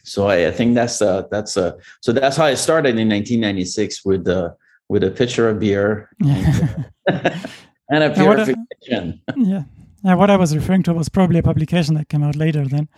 So 0.04 0.28
I, 0.28 0.48
I 0.48 0.52
think 0.52 0.76
that's 0.76 1.02
uh, 1.02 1.24
that's 1.32 1.58
a, 1.58 1.78
so 2.02 2.12
that's 2.12 2.38
how 2.38 2.46
I 2.46 2.54
started 2.54 2.98
in 3.00 3.10
1996 3.10 4.06
with 4.06 4.26
the 4.26 4.56
with 4.90 5.04
a 5.04 5.12
pitcher 5.12 5.50
of 5.50 5.60
beer 5.60 6.10
and, 6.20 7.48
and 7.90 8.04
a 8.04 8.10
purification. 8.12 9.22
Yeah. 9.36 9.64
Yeah, 10.04 10.16
what 10.16 10.30
I 10.30 10.38
was 10.38 10.56
referring 10.56 10.84
to 10.84 10.94
was 10.94 11.10
probably 11.10 11.40
a 11.40 11.44
publication 11.44 11.96
that 11.96 12.10
came 12.10 12.24
out 12.24 12.36
later 12.36 12.66
then. 12.66 12.90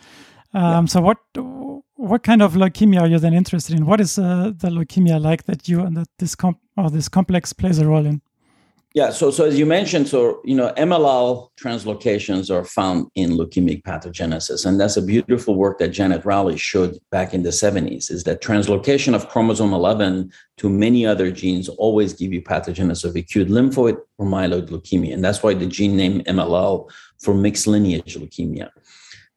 Um, 0.53 0.61
yeah. 0.63 0.85
So 0.85 1.01
what 1.01 1.17
what 1.95 2.23
kind 2.23 2.41
of 2.41 2.53
leukemia 2.53 3.01
are 3.01 3.07
you 3.07 3.19
then 3.19 3.33
interested 3.33 3.77
in? 3.77 3.85
What 3.85 4.01
is 4.01 4.17
uh, 4.17 4.51
the 4.55 4.69
leukemia 4.69 5.21
like 5.21 5.43
that 5.45 5.67
you 5.67 5.81
and 5.81 5.95
that 5.97 6.09
this 6.17 6.35
comp 6.35 6.59
or 6.75 6.89
this 6.89 7.07
complex 7.07 7.53
plays 7.53 7.79
a 7.79 7.87
role 7.87 8.05
in? 8.05 8.21
Yeah, 8.93 9.11
so 9.11 9.31
so 9.31 9.45
as 9.45 9.57
you 9.57 9.65
mentioned, 9.65 10.09
so 10.09 10.41
you 10.43 10.53
know 10.53 10.73
MLL 10.75 11.49
translocations 11.55 12.51
are 12.51 12.65
found 12.65 13.07
in 13.15 13.37
leukemic 13.37 13.83
pathogenesis, 13.83 14.65
and 14.65 14.77
that's 14.81 14.97
a 14.97 15.01
beautiful 15.01 15.55
work 15.55 15.79
that 15.79 15.89
Janet 15.89 16.25
Rowley 16.25 16.57
showed 16.57 16.99
back 17.09 17.33
in 17.33 17.43
the 17.43 17.51
70s. 17.51 18.11
Is 18.11 18.25
that 18.25 18.41
translocation 18.41 19.15
of 19.15 19.29
chromosome 19.29 19.73
11 19.73 20.29
to 20.57 20.69
many 20.69 21.05
other 21.05 21.31
genes 21.31 21.69
always 21.69 22.11
give 22.11 22.33
you 22.33 22.41
pathogenesis 22.41 23.05
of 23.05 23.15
acute 23.15 23.47
lymphoid 23.47 23.97
or 24.17 24.25
myeloid 24.25 24.67
leukemia, 24.67 25.13
and 25.13 25.23
that's 25.23 25.41
why 25.41 25.53
the 25.53 25.67
gene 25.67 25.95
name 25.95 26.19
MLL 26.25 26.91
for 27.17 27.33
mixed 27.33 27.67
lineage 27.67 28.17
leukemia. 28.17 28.69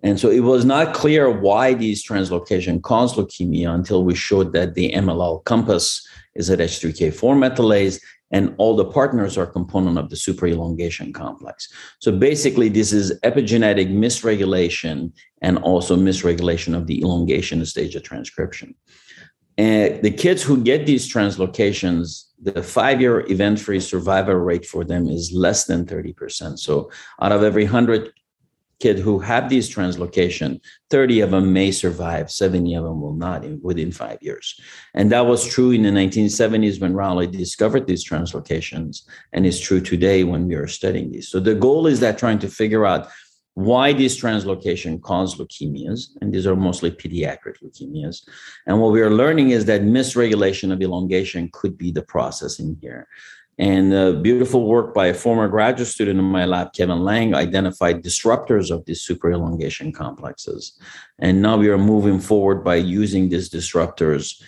And 0.02 0.18
so 0.18 0.30
it 0.30 0.40
was 0.40 0.64
not 0.64 0.94
clear 0.94 1.30
why 1.30 1.74
these 1.74 2.04
translocation 2.04 2.82
caused 2.82 3.14
leukemia 3.14 3.72
until 3.72 4.04
we 4.04 4.16
showed 4.16 4.52
that 4.52 4.74
the 4.74 4.92
MLL 4.94 5.44
compass 5.44 6.06
is 6.34 6.50
at 6.50 6.58
H3K4 6.58 7.14
methylase 7.38 8.00
and 8.30 8.54
all 8.58 8.74
the 8.74 8.84
partners 8.84 9.38
are 9.38 9.46
component 9.46 9.98
of 9.98 10.10
the 10.10 10.16
super 10.16 10.46
elongation 10.46 11.12
complex. 11.12 11.68
So 12.00 12.10
basically, 12.10 12.68
this 12.68 12.92
is 12.92 13.18
epigenetic 13.20 13.90
misregulation 13.92 15.12
and 15.42 15.58
also 15.58 15.96
misregulation 15.96 16.76
of 16.76 16.86
the 16.86 17.00
elongation 17.02 17.64
stage 17.66 17.94
of 17.94 18.02
transcription. 18.02 18.74
And 19.56 20.02
the 20.02 20.10
kids 20.10 20.42
who 20.42 20.62
get 20.62 20.84
these 20.84 21.12
translocations 21.12 22.24
the 22.44 22.62
five 22.62 23.00
year 23.00 23.20
event 23.30 23.58
free 23.58 23.80
survival 23.80 24.34
rate 24.34 24.66
for 24.66 24.84
them 24.84 25.08
is 25.08 25.32
less 25.32 25.64
than 25.64 25.86
30%. 25.86 26.58
So 26.58 26.90
out 27.20 27.32
of 27.32 27.42
every 27.42 27.64
100 27.64 28.12
kid 28.80 28.98
who 28.98 29.18
have 29.18 29.48
these 29.48 29.72
translocation 29.72 30.60
30 30.90 31.20
of 31.20 31.30
them 31.30 31.52
may 31.52 31.70
survive 31.70 32.30
70 32.30 32.74
of 32.74 32.84
them 32.84 33.00
will 33.00 33.14
not 33.14 33.44
in, 33.44 33.60
within 33.62 33.92
five 33.92 34.18
years 34.20 34.60
and 34.94 35.10
that 35.12 35.26
was 35.26 35.46
true 35.46 35.70
in 35.70 35.82
the 35.82 35.90
1970s 35.90 36.80
when 36.80 36.94
Rowley 36.94 37.26
discovered 37.26 37.86
these 37.86 38.08
translocations 38.08 39.02
and 39.32 39.46
is 39.46 39.60
true 39.60 39.80
today 39.80 40.24
when 40.24 40.46
we 40.46 40.54
are 40.54 40.66
studying 40.66 41.10
these 41.10 41.28
so 41.28 41.40
the 41.40 41.54
goal 41.54 41.86
is 41.86 42.00
that 42.00 42.18
trying 42.18 42.38
to 42.40 42.48
figure 42.48 42.86
out 42.86 43.08
why 43.54 43.92
these 43.92 44.20
translocation 44.20 45.00
cause 45.00 45.36
leukemias, 45.36 46.08
and 46.20 46.32
these 46.32 46.46
are 46.46 46.56
mostly 46.56 46.90
pediatric 46.90 47.62
leukemias. 47.62 48.28
And 48.66 48.80
what 48.80 48.92
we 48.92 49.00
are 49.00 49.10
learning 49.10 49.50
is 49.50 49.64
that 49.66 49.82
misregulation 49.82 50.72
of 50.72 50.82
elongation 50.82 51.50
could 51.52 51.78
be 51.78 51.92
the 51.92 52.02
process 52.02 52.58
in 52.58 52.76
here. 52.80 53.06
And 53.58 53.94
uh, 53.94 54.12
beautiful 54.12 54.66
work 54.66 54.94
by 54.94 55.06
a 55.06 55.14
former 55.14 55.48
graduate 55.48 55.88
student 55.88 56.18
in 56.18 56.24
my 56.24 56.44
lab, 56.44 56.72
Kevin 56.72 57.04
Liang, 57.04 57.34
identified 57.34 58.02
disruptors 58.02 58.70
of 58.70 58.84
these 58.84 59.02
super 59.02 59.32
elongation 59.32 59.92
complexes. 59.92 60.78
And 61.20 61.40
now 61.40 61.56
we 61.56 61.68
are 61.68 61.78
moving 61.78 62.18
forward 62.18 62.64
by 62.64 62.76
using 62.76 63.28
these 63.28 63.48
disruptors 63.48 64.42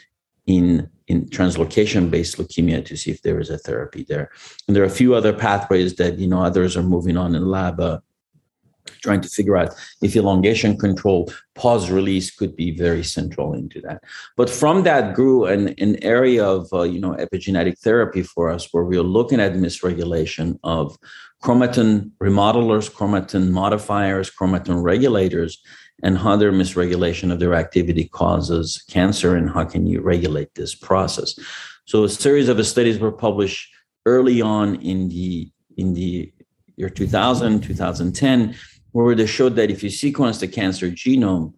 in, 0.46 0.90
in 1.06 1.26
translocation 1.26 2.10
based 2.10 2.38
leukemia 2.38 2.84
to 2.84 2.96
see 2.96 3.10
if 3.12 3.22
there 3.22 3.38
is 3.38 3.50
a 3.50 3.58
therapy 3.58 4.04
there. 4.08 4.30
And 4.66 4.75
there 4.75 4.82
are 4.82 4.86
a 4.86 4.90
few 4.90 5.14
other 5.14 5.32
pathways 5.32 5.94
that, 5.96 6.18
you 6.18 6.26
know, 6.26 6.42
others 6.42 6.76
are 6.76 6.82
moving 6.82 7.16
on 7.16 7.34
in 7.34 7.46
lab. 7.46 7.78
Uh, 7.78 8.00
trying 9.02 9.21
to 9.21 9.28
figure 9.28 9.57
out 9.57 9.75
if 10.02 10.16
elongation 10.16 10.76
control 10.76 11.33
pause 11.55 11.90
release 11.90 12.31
could 12.31 12.55
be 12.57 12.71
very 12.71 13.02
central 13.02 13.55
into 13.55 13.81
that. 13.81 14.02
But 14.37 14.50
from 14.50 14.83
that 14.85 15.14
grew 15.14 15.47
an, 15.47 15.69
an 15.78 16.02
area 16.02 16.45
of 16.45 16.69
uh, 16.73 16.83
you 16.83 17.00
know 17.00 17.12
epigenetic 17.12 17.78
therapy 17.78 18.23
for 18.23 18.50
us 18.50 18.69
where 18.73 18.85
we 18.85 18.97
are 18.97 19.02
looking 19.02 19.40
at 19.40 19.55
misregulation 19.55 20.59
of 20.64 20.97
chromatin 21.43 22.11
remodelers 22.23 22.90
chromatin 22.90 23.50
modifiers 23.50 24.31
chromatin 24.31 24.83
regulators 24.83 25.62
and 26.02 26.19
how 26.19 26.37
their 26.37 26.52
misregulation 26.52 27.33
of 27.33 27.40
their 27.40 27.55
activity 27.55 28.09
causes 28.09 28.85
cancer 28.88 29.37
and 29.37 29.50
how 29.50 29.64
can 29.64 29.87
you 29.87 30.00
regulate 30.00 30.55
this 30.55 30.75
process. 30.75 31.38
So 31.87 32.05
a 32.05 32.09
series 32.09 32.49
of 32.49 32.64
studies 32.66 32.99
were 32.99 33.12
published 33.12 33.73
early 34.05 34.43
on 34.43 34.76
in 34.76 35.09
the 35.09 35.50
in 35.76 35.95
the 35.95 36.33
year 36.76 36.88
2000 36.88 37.62
2010 37.62 38.55
where 39.04 39.14
they 39.14 39.26
showed 39.26 39.56
that 39.56 39.70
if 39.70 39.82
you 39.82 39.90
sequence 39.90 40.38
the 40.38 40.48
cancer 40.48 40.90
genome, 40.90 41.52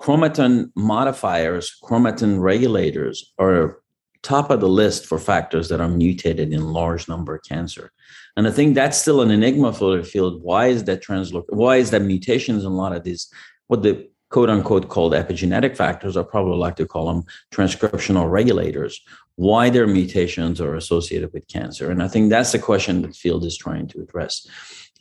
chromatin 0.00 0.70
modifiers, 0.76 1.76
chromatin 1.82 2.40
regulators 2.40 3.32
are 3.40 3.80
top 4.22 4.48
of 4.50 4.60
the 4.60 4.68
list 4.68 5.04
for 5.04 5.18
factors 5.18 5.68
that 5.68 5.80
are 5.80 5.88
mutated 5.88 6.52
in 6.52 6.72
large 6.72 7.08
number 7.08 7.34
of 7.34 7.42
cancer. 7.42 7.90
And 8.36 8.46
I 8.46 8.52
think 8.52 8.76
that's 8.76 8.98
still 8.98 9.20
an 9.20 9.32
enigma 9.32 9.72
for 9.72 9.96
the 9.96 10.04
field. 10.04 10.44
Why 10.44 10.66
is 10.68 10.84
that 10.84 11.02
transloc? 11.02 11.42
Why 11.48 11.78
is 11.78 11.90
that 11.90 12.02
mutations 12.02 12.62
in 12.64 12.70
a 12.70 12.76
lot 12.76 12.94
of 12.94 13.02
these, 13.02 13.28
what 13.66 13.82
the 13.82 14.08
quote 14.30 14.48
unquote 14.48 14.88
called 14.88 15.14
epigenetic 15.14 15.76
factors, 15.76 16.16
or 16.16 16.22
probably 16.22 16.56
like 16.56 16.76
to 16.76 16.86
call 16.86 17.06
them 17.06 17.24
transcriptional 17.52 18.30
regulators, 18.30 19.00
why 19.34 19.70
their 19.70 19.88
mutations 19.88 20.60
are 20.60 20.76
associated 20.76 21.32
with 21.32 21.48
cancer. 21.48 21.90
And 21.90 22.00
I 22.00 22.06
think 22.06 22.30
that's 22.30 22.52
the 22.52 22.60
question 22.60 23.02
the 23.02 23.12
field 23.12 23.44
is 23.44 23.56
trying 23.56 23.88
to 23.88 24.00
address. 24.00 24.46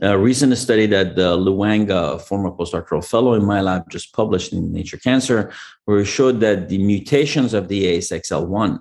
A 0.04 0.18
recent 0.18 0.58
study 0.58 0.88
that 0.88 1.18
uh, 1.18 1.36
Lu 1.36 1.54
Wang, 1.54 1.88
former 2.20 2.50
postdoctoral 2.50 3.06
fellow 3.08 3.34
in 3.34 3.46
my 3.46 3.62
lab, 3.62 3.88
just 3.90 4.14
published 4.14 4.52
in 4.52 4.74
Nature 4.74 4.98
Cancer, 4.98 5.52
where 5.86 6.00
it 6.00 6.06
showed 6.06 6.40
that 6.40 6.70
the 6.70 6.80
mutations 6.80 7.54
of 7.54 7.68
the 7.68 7.86
ASXL1 7.86 8.80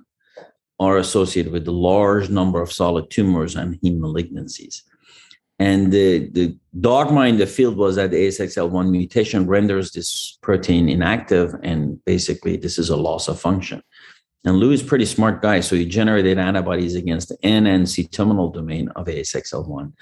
are 0.79 0.97
associated 0.97 1.51
with 1.51 1.67
a 1.67 1.71
large 1.71 2.29
number 2.29 2.59
of 2.59 2.71
solid 2.71 3.11
tumors 3.11 3.55
and 3.55 3.79
heme 3.81 3.99
malignancies. 3.99 4.81
And 5.59 5.91
the, 5.91 6.27
the 6.29 6.57
dogma 6.79 7.27
in 7.27 7.37
the 7.37 7.45
field 7.45 7.77
was 7.77 7.97
that 7.97 8.09
the 8.09 8.27
ASXL1 8.27 8.89
mutation 8.89 9.45
renders 9.45 9.91
this 9.91 10.39
protein 10.41 10.89
inactive, 10.89 11.53
and 11.61 12.03
basically, 12.03 12.57
this 12.57 12.79
is 12.79 12.89
a 12.89 12.97
loss 12.97 13.27
of 13.27 13.39
function. 13.39 13.83
And 14.43 14.57
Lu 14.57 14.71
is 14.71 14.81
pretty 14.81 15.05
smart 15.05 15.41
guy, 15.41 15.59
so 15.59 15.75
he 15.75 15.85
generated 15.85 16.39
antibodies 16.39 16.95
against 16.95 17.29
the 17.29 17.37
N 17.43 17.67
and 17.67 17.87
C 17.87 18.05
terminal 18.05 18.49
domain 18.49 18.89
of 18.95 19.05
ASXL1. 19.05 19.81
And 19.81 19.93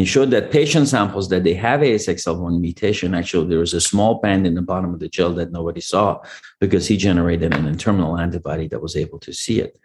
he 0.00 0.06
showed 0.06 0.30
that 0.30 0.50
patient 0.50 0.88
samples 0.88 1.28
that 1.28 1.44
they 1.44 1.52
have 1.54 1.80
ASXL1 1.80 2.58
mutation, 2.58 3.14
actually 3.14 3.48
there 3.48 3.58
was 3.58 3.74
a 3.74 3.80
small 3.80 4.20
band 4.20 4.46
in 4.46 4.54
the 4.54 4.62
bottom 4.62 4.94
of 4.94 5.00
the 5.00 5.08
gel 5.08 5.34
that 5.34 5.52
nobody 5.52 5.82
saw 5.82 6.22
because 6.58 6.88
he 6.88 6.96
generated 6.96 7.52
an 7.52 7.66
N-terminal 7.66 8.18
antibody 8.18 8.66
that 8.68 8.80
was 8.80 8.96
able 8.96 9.18
to 9.18 9.32
see 9.34 9.60
it. 9.60 9.78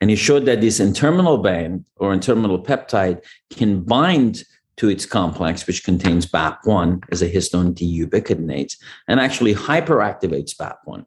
And 0.00 0.08
he 0.08 0.16
showed 0.16 0.46
that 0.46 0.62
this 0.62 0.80
N-terminal 0.80 1.38
band 1.38 1.84
or 1.96 2.14
N-terminal 2.14 2.64
peptide 2.64 3.22
can 3.50 3.82
bind 3.82 4.44
to 4.78 4.88
its 4.88 5.04
complex, 5.04 5.66
which 5.66 5.84
contains 5.84 6.24
BAP1 6.24 7.02
as 7.12 7.20
a 7.20 7.30
histone 7.30 7.74
deubiquitinase, 7.74 8.78
and 9.08 9.20
actually 9.20 9.54
hyperactivates 9.54 10.56
BAP1. 10.56 11.04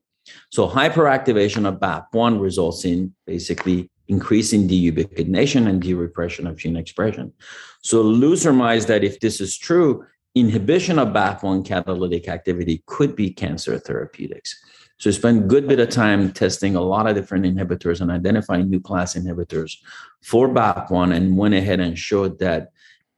So 0.49 0.67
hyperactivation 0.67 1.67
of 1.67 1.79
BAP1 1.79 2.39
results 2.39 2.85
in 2.85 3.13
basically 3.25 3.89
increasing 4.07 4.67
deubiquitination 4.67 5.67
and 5.67 5.81
derepression 5.81 6.47
of 6.47 6.57
gene 6.57 6.77
expression. 6.77 7.33
So 7.81 8.01
Lu 8.01 8.35
surmised 8.35 8.87
that 8.87 9.03
if 9.03 9.19
this 9.19 9.41
is 9.41 9.57
true, 9.57 10.05
inhibition 10.35 10.99
of 10.99 11.09
BAP1 11.09 11.65
catalytic 11.65 12.27
activity 12.27 12.83
could 12.85 13.15
be 13.15 13.29
cancer 13.29 13.77
therapeutics. 13.77 14.59
So 14.97 15.09
he 15.09 15.15
spent 15.15 15.43
a 15.43 15.47
good 15.47 15.67
bit 15.67 15.79
of 15.79 15.89
time 15.89 16.31
testing 16.31 16.75
a 16.75 16.81
lot 16.81 17.07
of 17.07 17.15
different 17.15 17.45
inhibitors 17.45 18.01
and 18.01 18.11
identifying 18.11 18.69
new 18.69 18.79
class 18.79 19.15
inhibitors 19.15 19.77
for 20.21 20.47
BAP1 20.47 21.13
and 21.15 21.37
went 21.37 21.53
ahead 21.53 21.79
and 21.79 21.97
showed 21.97 22.39
that 22.39 22.69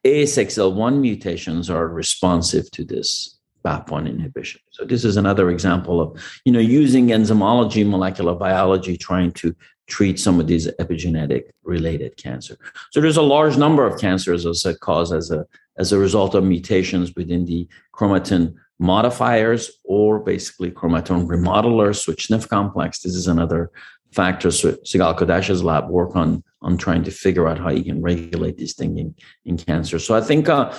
ASXL1 0.06 1.00
mutations 1.00 1.70
are 1.70 1.88
responsive 1.88 2.70
to 2.72 2.86
this 2.86 3.35
BAP1 3.66 4.08
inhibition. 4.08 4.62
So 4.70 4.86
this 4.86 5.04
is 5.04 5.18
another 5.18 5.50
example 5.50 6.00
of, 6.00 6.22
you 6.46 6.52
know, 6.52 6.60
using 6.60 7.08
enzymology, 7.08 7.88
molecular 7.88 8.36
biology, 8.36 8.96
trying 8.98 9.32
to 9.34 9.56
treat 9.88 10.20
some 10.20 10.40
of 10.40 10.48
these 10.48 10.68
epigenetic 10.80 11.44
related 11.64 12.18
cancer. 12.18 12.58
So 12.92 13.02
there's 13.02 13.18
a 13.18 13.22
large 13.22 13.58
number 13.58 13.86
of 13.86 14.00
cancers 14.00 14.46
as 14.46 14.66
a 14.66 14.78
cause 14.78 15.12
as 15.12 15.32
a 15.32 15.46
as 15.78 15.92
a 15.92 16.00
result 16.00 16.36
of 16.36 16.44
mutations 16.44 17.14
within 17.16 17.46
the 17.46 17.68
chromatin 17.94 18.56
modifiers 18.80 19.72
or 19.84 20.20
basically 20.20 20.72
chromatin 20.72 21.28
remodelers, 21.28 21.98
switch 21.98 22.30
NIF 22.30 22.48
complex. 22.48 23.00
This 23.00 23.14
is 23.14 23.28
another 23.28 23.72
factor. 24.14 24.52
So 24.52 24.72
Cigall 24.86 25.18
Kadoch's 25.18 25.64
lab 25.64 25.90
work 25.90 26.16
on 26.16 26.44
on 26.62 26.78
trying 26.78 27.04
to 27.04 27.12
figure 27.12 27.48
out 27.48 27.60
how 27.60 27.70
you 27.70 27.84
can 27.84 28.02
regulate 28.02 28.58
these 28.58 28.74
things 28.74 29.00
in, 29.00 29.16
in 29.44 29.58
cancer. 29.58 30.00
So 30.00 30.16
I 30.16 30.22
think 30.22 30.50
uh, 30.50 30.74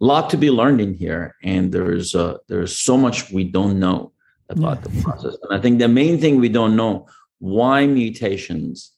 lot 0.00 0.30
to 0.30 0.36
be 0.36 0.50
learned 0.50 0.80
in 0.80 0.94
here, 0.94 1.36
and 1.42 1.70
there's 1.72 2.14
uh, 2.14 2.38
there's 2.48 2.76
so 2.76 2.96
much 2.96 3.30
we 3.30 3.44
don't 3.44 3.78
know 3.78 4.12
about 4.48 4.82
the 4.82 5.02
process. 5.02 5.36
And 5.42 5.56
I 5.56 5.60
think 5.60 5.78
the 5.78 5.88
main 5.88 6.18
thing 6.18 6.40
we 6.40 6.48
don't 6.48 6.74
know 6.74 7.06
why 7.38 7.86
mutations 7.86 8.92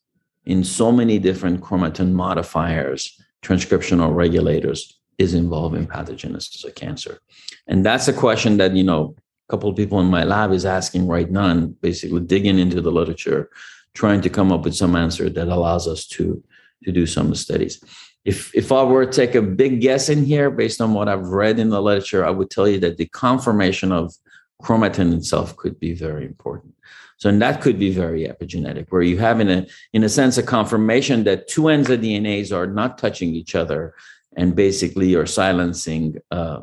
in 0.47 0.65
so 0.65 0.91
many 0.91 1.19
different 1.19 1.61
chromatin 1.61 2.13
modifiers, 2.13 3.21
transcriptional 3.43 4.15
regulators, 4.15 4.99
is 5.19 5.35
involved 5.35 5.77
in 5.77 5.87
pathogenesis 5.87 6.65
of 6.65 6.75
cancer. 6.75 7.21
And 7.67 7.85
that's 7.85 8.09
a 8.09 8.13
question 8.13 8.57
that 8.57 8.73
you 8.73 8.85
know 8.85 9.15
a 9.49 9.53
couple 9.53 9.69
of 9.69 9.77
people 9.77 10.01
in 10.01 10.07
my 10.07 10.25
lab 10.25 10.53
is 10.53 10.65
asking 10.65 11.07
right 11.07 11.31
now, 11.31 11.49
and 11.49 11.81
basically 11.81 12.21
digging 12.21 12.59
into 12.59 12.81
the 12.81 12.93
literature, 12.93 13.51
trying 13.95 14.21
to 14.23 14.31
come 14.31 14.53
up 14.53 14.65
with 14.65 14.75
some 14.75 14.97
answer 14.97 15.29
that 15.29 15.49
allows 15.49 15.87
us 15.89 16.07
to 16.07 16.43
to 16.85 16.91
do 16.91 17.07
some 17.07 17.33
studies 17.35 17.81
if 18.25 18.55
if 18.55 18.71
I 18.71 18.83
were 18.85 19.07
to 19.07 19.13
take 19.13 19.35
a 19.35 19.43
big 19.43 19.81
guess 19.81 20.09
in 20.09 20.25
here, 20.25 20.51
based 20.51 20.81
on 20.81 20.95
what 20.95 21.09
I've 21.09 21.29
read 21.29 21.59
in 21.59 21.71
the 21.71 21.83
literature, 21.83 22.25
I 22.25 22.31
would 22.31 22.51
tell 22.51 22.69
you 22.69 22.79
that 22.81 22.97
the 22.97 23.07
conformation 23.07 23.91
of 23.91 24.15
chromatin 24.63 25.13
itself 25.15 25.57
could 25.57 25.81
be 25.81 25.93
very 25.93 26.25
important. 26.25 26.75
So, 27.17 27.29
and 27.29 27.43
that 27.43 27.61
could 27.61 27.79
be 27.79 27.93
very 27.93 28.27
epigenetic, 28.27 28.87
where 28.91 29.03
you 29.03 29.19
have 29.19 29.41
in 29.41 29.51
a 29.51 29.67
in 29.93 30.05
a 30.05 30.09
sense 30.09 30.39
a 30.39 30.43
confirmation 30.43 31.25
that 31.25 31.49
two 31.49 31.69
ends 31.69 31.91
of 31.91 32.01
DNAs 32.01 32.53
are 32.53 32.67
not 32.67 32.99
touching 32.99 33.35
each 33.35 33.55
other, 33.55 33.95
and 34.37 34.55
basically 34.55 35.09
you're 35.09 35.27
silencing 35.27 36.19
uh, 36.31 36.61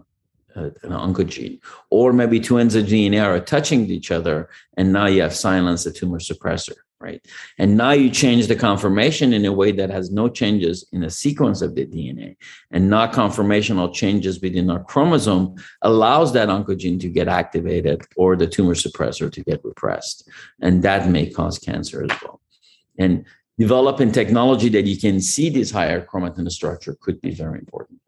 an 0.56 0.92
oncogene, 0.92 1.60
or 1.90 2.14
maybe 2.14 2.40
two 2.40 2.58
ends 2.58 2.76
of 2.76 2.86
DNA 2.86 3.24
are 3.24 3.40
touching 3.40 3.86
each 3.88 4.12
other, 4.12 4.50
and 4.78 4.94
now 4.94 5.08
you 5.08 5.22
have 5.22 5.36
silenced 5.36 5.86
a 5.86 5.92
tumor 5.92 6.20
suppressor 6.20 6.76
right? 7.00 7.26
And 7.58 7.78
now 7.78 7.92
you 7.92 8.10
change 8.10 8.48
the 8.48 8.56
conformation 8.56 9.34
in 9.34 9.46
a 9.46 9.54
way 9.54 9.72
that 9.72 9.90
has 9.90 10.12
no 10.12 10.28
changes 10.28 10.86
in 10.92 11.02
the 11.02 11.10
sequence 11.10 11.62
of 11.62 11.76
the 11.76 11.86
DNA 11.86 12.36
and 12.72 12.90
not 12.90 13.14
conformational 13.14 13.94
changes 13.94 14.42
within 14.42 14.70
our 14.70 14.84
chromosome 14.84 15.56
allows 15.82 16.34
that 16.34 16.50
oncogene 16.50 17.00
to 17.00 17.10
get 17.10 17.28
activated 17.28 18.06
or 18.16 18.36
the 18.36 18.48
tumor 18.48 18.76
suppressor 18.76 19.32
to 19.32 19.44
get 19.44 19.64
repressed. 19.64 20.30
And 20.62 20.84
that 20.84 21.10
may 21.10 21.30
cause 21.30 21.58
cancer 21.58 22.04
as 22.04 22.22
well. 22.22 22.42
And 22.98 23.26
developing 23.58 24.12
technology 24.12 24.70
that 24.70 24.86
you 24.86 24.98
can 24.98 25.22
see 25.22 25.50
this 25.50 25.72
higher 25.72 26.06
chromatin 26.06 26.50
structure 26.52 26.98
could 27.02 27.22
be 27.22 27.32
very 27.32 27.60
important. 27.60 27.99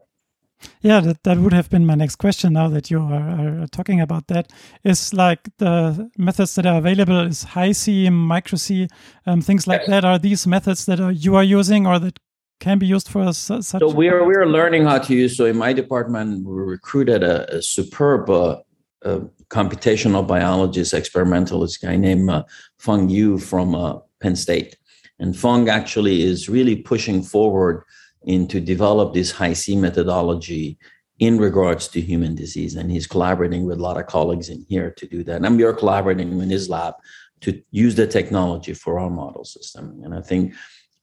Yeah, 0.81 0.99
that, 1.01 1.23
that 1.23 1.37
would 1.37 1.53
have 1.53 1.69
been 1.69 1.85
my 1.85 1.95
next 1.95 2.15
question 2.15 2.53
now 2.53 2.67
that 2.69 2.89
you 2.89 3.01
are, 3.01 3.63
are 3.63 3.67
talking 3.67 4.01
about 4.01 4.27
that. 4.27 4.51
Is 4.83 5.13
like 5.13 5.49
the 5.57 6.09
methods 6.17 6.55
that 6.55 6.65
are 6.65 6.77
available 6.77 7.19
is 7.21 7.43
Hi-C, 7.43 8.09
micro-C, 8.09 8.87
um, 9.25 9.41
things 9.41 9.67
like 9.67 9.81
yes. 9.81 9.89
that. 9.89 10.05
Are 10.05 10.19
these 10.19 10.47
methods 10.47 10.85
that 10.85 10.99
are, 10.99 11.11
you 11.11 11.35
are 11.35 11.43
using 11.43 11.87
or 11.87 11.99
that 11.99 12.19
can 12.59 12.79
be 12.79 12.85
used 12.85 13.07
for 13.07 13.31
such? 13.33 13.65
So 13.65 13.89
we 13.89 14.09
are 14.09 14.23
we 14.23 14.35
are 14.35 14.47
learning 14.47 14.85
how 14.85 14.99
to 14.99 15.13
use. 15.13 15.35
So 15.37 15.45
in 15.45 15.57
my 15.57 15.73
department, 15.73 16.45
we 16.45 16.61
recruited 16.61 17.23
a, 17.23 17.57
a 17.57 17.61
superb 17.61 18.29
uh, 18.29 18.59
uh, 19.03 19.19
computational 19.49 20.25
biologist, 20.25 20.93
experimentalist 20.93 21.81
guy 21.81 21.97
named 21.97 22.29
uh, 22.29 22.43
Feng 22.77 23.09
Yue 23.09 23.37
from 23.37 23.75
uh, 23.75 23.99
Penn 24.19 24.35
State, 24.35 24.77
and 25.19 25.35
Feng 25.35 25.69
actually 25.69 26.21
is 26.21 26.47
really 26.49 26.75
pushing 26.75 27.23
forward 27.23 27.83
into 28.23 28.59
develop 28.59 29.13
this 29.13 29.31
Hi-C 29.31 29.75
methodology 29.75 30.77
in 31.19 31.37
regards 31.37 31.87
to 31.89 32.01
human 32.01 32.35
disease. 32.35 32.75
And 32.75 32.91
he's 32.91 33.07
collaborating 33.07 33.65
with 33.65 33.79
a 33.79 33.81
lot 33.81 33.99
of 33.99 34.07
colleagues 34.07 34.49
in 34.49 34.65
here 34.67 34.91
to 34.91 35.07
do 35.07 35.23
that. 35.23 35.43
And 35.43 35.57
we 35.57 35.63
are 35.63 35.73
collaborating 35.73 36.39
in 36.39 36.49
his 36.49 36.69
lab 36.69 36.95
to 37.41 37.61
use 37.71 37.95
the 37.95 38.07
technology 38.07 38.73
for 38.73 38.99
our 38.99 39.09
model 39.09 39.43
system. 39.43 40.01
And 40.03 40.13
I 40.13 40.21
think 40.21 40.53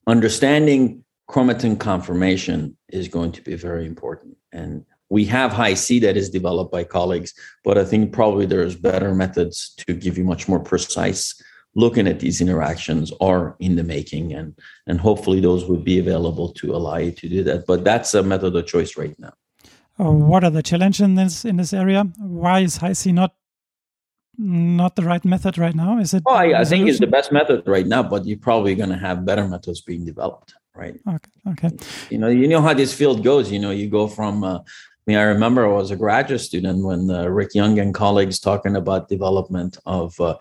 understanding 0.07 1.05
chromatin 1.29 1.79
conformation 1.79 2.77
is 2.89 3.09
going 3.09 3.33
to 3.33 3.43
be 3.43 3.55
very 3.55 3.87
important. 3.87 4.37
And 4.53 4.85
we 5.11 5.25
have 5.27 5.53
Hi-C 5.53 6.01
that 6.01 6.17
is 6.17 6.31
developed 6.31 6.73
by 6.73 6.85
colleagues, 6.85 7.35
but 7.65 7.79
I 7.79 7.85
think 7.85 8.13
probably 8.13 8.47
there's 8.47 8.75
better 8.75 9.15
methods 9.15 9.75
to 9.79 9.95
give 9.95 10.19
you 10.19 10.25
much 10.25 10.49
more 10.49 10.61
precise 10.61 11.41
looking 11.79 12.09
at 12.09 12.19
these 12.19 12.41
interactions 12.41 13.13
are 13.21 13.57
in 13.61 13.77
the 13.77 13.85
making 13.85 14.35
and 14.35 14.49
and 14.89 15.01
hopefully 15.01 15.41
those 15.41 15.63
would 15.69 15.85
be 15.85 15.99
available 16.05 16.49
to 16.61 16.75
allow 16.75 16.97
you 16.97 17.13
to 17.13 17.29
do 17.29 17.41
that. 17.45 17.67
But 17.67 17.85
that's 17.85 18.11
a 18.15 18.23
method 18.23 18.57
of 18.57 18.67
choice 18.67 18.97
right 18.97 19.17
now. 19.19 19.35
Uh, 20.01 20.11
what 20.31 20.43
are 20.43 20.51
the 20.51 20.63
challenges 20.71 21.01
in 21.01 21.15
this 21.15 21.45
in 21.45 21.57
this 21.57 21.73
area? 21.73 22.03
Why 22.19 22.61
is 22.67 22.79
Hi-C 22.79 23.13
not 23.13 23.33
not 24.37 24.97
the 24.97 25.05
right 25.13 25.25
method 25.25 25.57
right 25.57 25.77
now? 25.85 25.99
Is 25.99 26.15
it 26.15 26.25
oh, 26.27 26.35
I, 26.35 26.61
I 26.61 26.65
think 26.65 26.89
it's 26.89 26.99
the 26.99 27.13
best 27.19 27.31
method 27.31 27.63
right 27.67 27.87
now 27.87 28.03
but 28.03 28.27
you're 28.27 28.45
probably 28.51 28.75
going 28.75 28.91
to 28.97 29.03
have 29.07 29.25
better 29.25 29.47
methods 29.47 29.81
being 29.81 30.05
developed 30.05 30.55
right? 30.75 30.97
Okay 31.17 31.33
okay. 31.53 31.71
You 32.11 32.19
know 32.19 32.31
you 32.41 32.49
know 32.49 32.63
how 32.67 32.75
this 32.75 32.93
field 32.93 33.23
goes. 33.23 33.53
You 33.55 33.61
know 33.65 33.71
you 33.71 33.89
go 33.89 34.09
from 34.09 34.35
uh, 34.43 34.59
I 34.59 35.11
mean, 35.13 35.21
I 35.25 35.27
remember 35.37 35.65
I 35.65 35.73
was 35.73 35.91
a 35.91 35.97
graduate 35.97 36.43
student 36.43 36.85
when 36.85 37.11
uh, 37.11 37.25
Rick 37.39 37.55
Young 37.55 37.79
and 37.79 37.95
colleagues 37.95 38.39
talking 38.39 38.77
about 38.77 39.09
development 39.09 39.79
of 39.87 40.21
uh, 40.21 40.37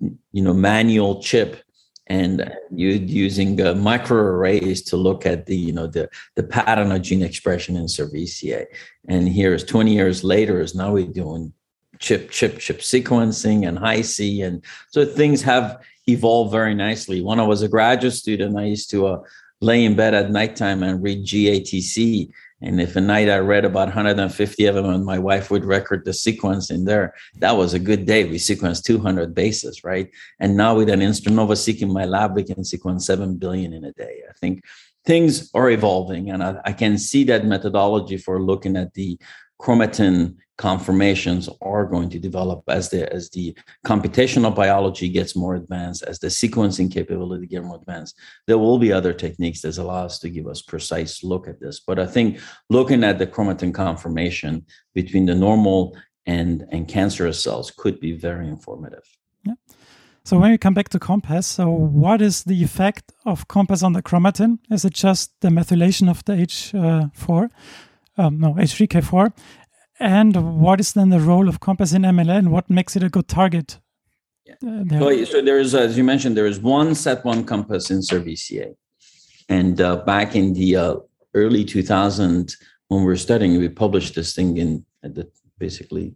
you 0.00 0.42
know 0.42 0.52
manual 0.52 1.22
chip 1.22 1.62
and 2.06 2.52
you 2.70 2.88
using 2.90 3.60
uh, 3.60 3.72
microarrays 3.74 4.84
to 4.84 4.96
look 4.96 5.24
at 5.24 5.46
the 5.46 5.56
you 5.56 5.72
know 5.72 5.86
the 5.86 6.08
the 6.34 6.42
pattern 6.42 6.92
of 6.92 7.02
gene 7.02 7.22
expression 7.22 7.76
in 7.76 7.86
cerevisiae. 7.86 8.66
And 9.08 9.28
here's 9.28 9.64
20 9.64 9.94
years 9.94 10.22
later 10.22 10.60
is 10.60 10.74
now 10.74 10.92
we're 10.92 11.06
doing 11.06 11.52
chip 11.98 12.30
chip 12.30 12.58
chip 12.58 12.80
sequencing 12.80 13.66
and 13.66 13.78
Hi-C 13.78 14.42
and 14.42 14.62
so 14.90 15.06
things 15.06 15.40
have 15.42 15.82
evolved 16.06 16.52
very 16.52 16.74
nicely. 16.74 17.22
When 17.22 17.40
i 17.40 17.44
was 17.44 17.62
a 17.62 17.68
graduate 17.68 18.12
student 18.12 18.58
i 18.58 18.64
used 18.64 18.90
to 18.90 19.06
uh, 19.06 19.18
lay 19.60 19.84
in 19.84 19.96
bed 19.96 20.12
at 20.12 20.30
nighttime 20.30 20.82
and 20.82 21.02
read 21.02 21.24
gatc 21.24 22.30
and 22.64 22.80
if 22.80 22.96
a 22.96 23.00
night 23.00 23.28
I 23.28 23.38
read 23.38 23.66
about 23.66 23.88
150 23.88 24.66
of 24.66 24.74
them 24.74 24.86
and 24.86 25.04
my 25.04 25.18
wife 25.18 25.50
would 25.50 25.66
record 25.66 26.04
the 26.04 26.14
sequence 26.14 26.70
in 26.70 26.86
there, 26.86 27.14
that 27.36 27.56
was 27.56 27.74
a 27.74 27.78
good 27.78 28.06
day. 28.06 28.24
We 28.24 28.38
sequenced 28.38 28.84
200 28.84 29.34
bases, 29.34 29.84
right? 29.84 30.10
And 30.40 30.56
now 30.56 30.74
with 30.74 30.88
an 30.88 31.00
Instranova 31.00 31.56
seq 31.58 31.82
in 31.82 31.92
my 31.92 32.06
lab, 32.06 32.34
we 32.34 32.42
can 32.42 32.64
sequence 32.64 33.06
7 33.06 33.36
billion 33.36 33.74
in 33.74 33.84
a 33.84 33.92
day. 33.92 34.22
I 34.28 34.32
think 34.32 34.64
things 35.04 35.50
are 35.52 35.68
evolving 35.68 36.30
and 36.30 36.42
I, 36.42 36.56
I 36.64 36.72
can 36.72 36.96
see 36.96 37.24
that 37.24 37.44
methodology 37.44 38.16
for 38.16 38.42
looking 38.42 38.76
at 38.76 38.94
the 38.94 39.18
chromatin 39.64 40.36
conformations 40.56 41.48
are 41.62 41.84
going 41.86 42.08
to 42.10 42.18
develop 42.18 42.62
as 42.68 42.90
the 42.90 43.12
as 43.12 43.30
the 43.30 43.56
computational 43.84 44.54
biology 44.54 45.08
gets 45.08 45.34
more 45.34 45.54
advanced 45.56 46.02
as 46.04 46.18
the 46.20 46.28
sequencing 46.28 46.92
capability 46.92 47.46
get 47.46 47.64
more 47.64 47.76
advanced. 47.76 48.14
There 48.46 48.58
will 48.58 48.78
be 48.78 48.92
other 48.92 49.12
techniques 49.12 49.62
that 49.62 49.78
allow 49.78 50.04
us 50.04 50.18
to 50.20 50.28
give 50.30 50.46
us 50.46 50.62
precise 50.62 51.24
look 51.24 51.48
at 51.48 51.60
this. 51.60 51.80
But 51.88 51.98
i 51.98 52.06
think 52.06 52.28
looking 52.68 53.02
at 53.04 53.18
the 53.18 53.26
chromatin 53.26 53.72
conformation 53.72 54.52
between 54.94 55.26
the 55.26 55.38
normal 55.46 55.96
and 56.26 56.52
and 56.74 56.82
cancerous 56.86 57.42
cells 57.44 57.72
could 57.80 57.98
be 58.06 58.12
very 58.28 58.46
informative. 58.56 59.06
Yeah. 59.48 59.56
So 60.28 60.38
when 60.38 60.50
we 60.52 60.58
come 60.58 60.74
back 60.74 60.90
to 60.90 60.98
compass 60.98 61.46
so 61.58 61.64
what 62.04 62.20
is 62.28 62.44
the 62.44 62.62
effect 62.68 63.06
of 63.24 63.48
compass 63.48 63.82
on 63.82 63.92
the 63.94 64.02
chromatin? 64.02 64.50
Is 64.70 64.84
it 64.84 64.94
just 65.04 65.32
the 65.40 65.48
methylation 65.48 66.08
of 66.08 66.18
the 66.26 66.34
h4 66.34 67.44
uh, 67.44 67.48
um, 68.16 68.38
no 68.38 68.54
h3k4 68.54 69.32
and 70.00 70.60
what 70.60 70.80
is 70.80 70.92
then 70.92 71.10
the 71.10 71.20
role 71.20 71.48
of 71.48 71.60
Compass 71.60 71.92
in 71.92 72.02
MLA 72.02 72.38
and 72.38 72.50
what 72.50 72.68
makes 72.68 72.96
it 72.96 73.02
a 73.02 73.08
good 73.08 73.28
target? 73.28 73.78
Yeah. 74.44 74.54
Uh, 74.66 74.98
so, 74.98 75.24
so 75.24 75.42
there 75.42 75.58
is, 75.58 75.74
as 75.74 75.96
you 75.96 76.04
mentioned, 76.04 76.36
there 76.36 76.46
is 76.46 76.60
one 76.60 76.88
SET1 76.88 77.46
compass 77.46 77.90
in 77.90 78.00
cerevisiae. 78.00 78.74
And 79.48 79.80
uh, 79.80 79.96
back 80.04 80.34
in 80.34 80.52
the 80.52 80.76
uh, 80.76 80.96
early 81.34 81.64
2000s, 81.64 82.56
when 82.88 83.00
we 83.00 83.06
were 83.06 83.16
studying, 83.16 83.58
we 83.58 83.68
published 83.68 84.14
this 84.14 84.34
thing 84.34 84.56
in 84.58 84.84
the, 85.02 85.30
basically 85.58 86.14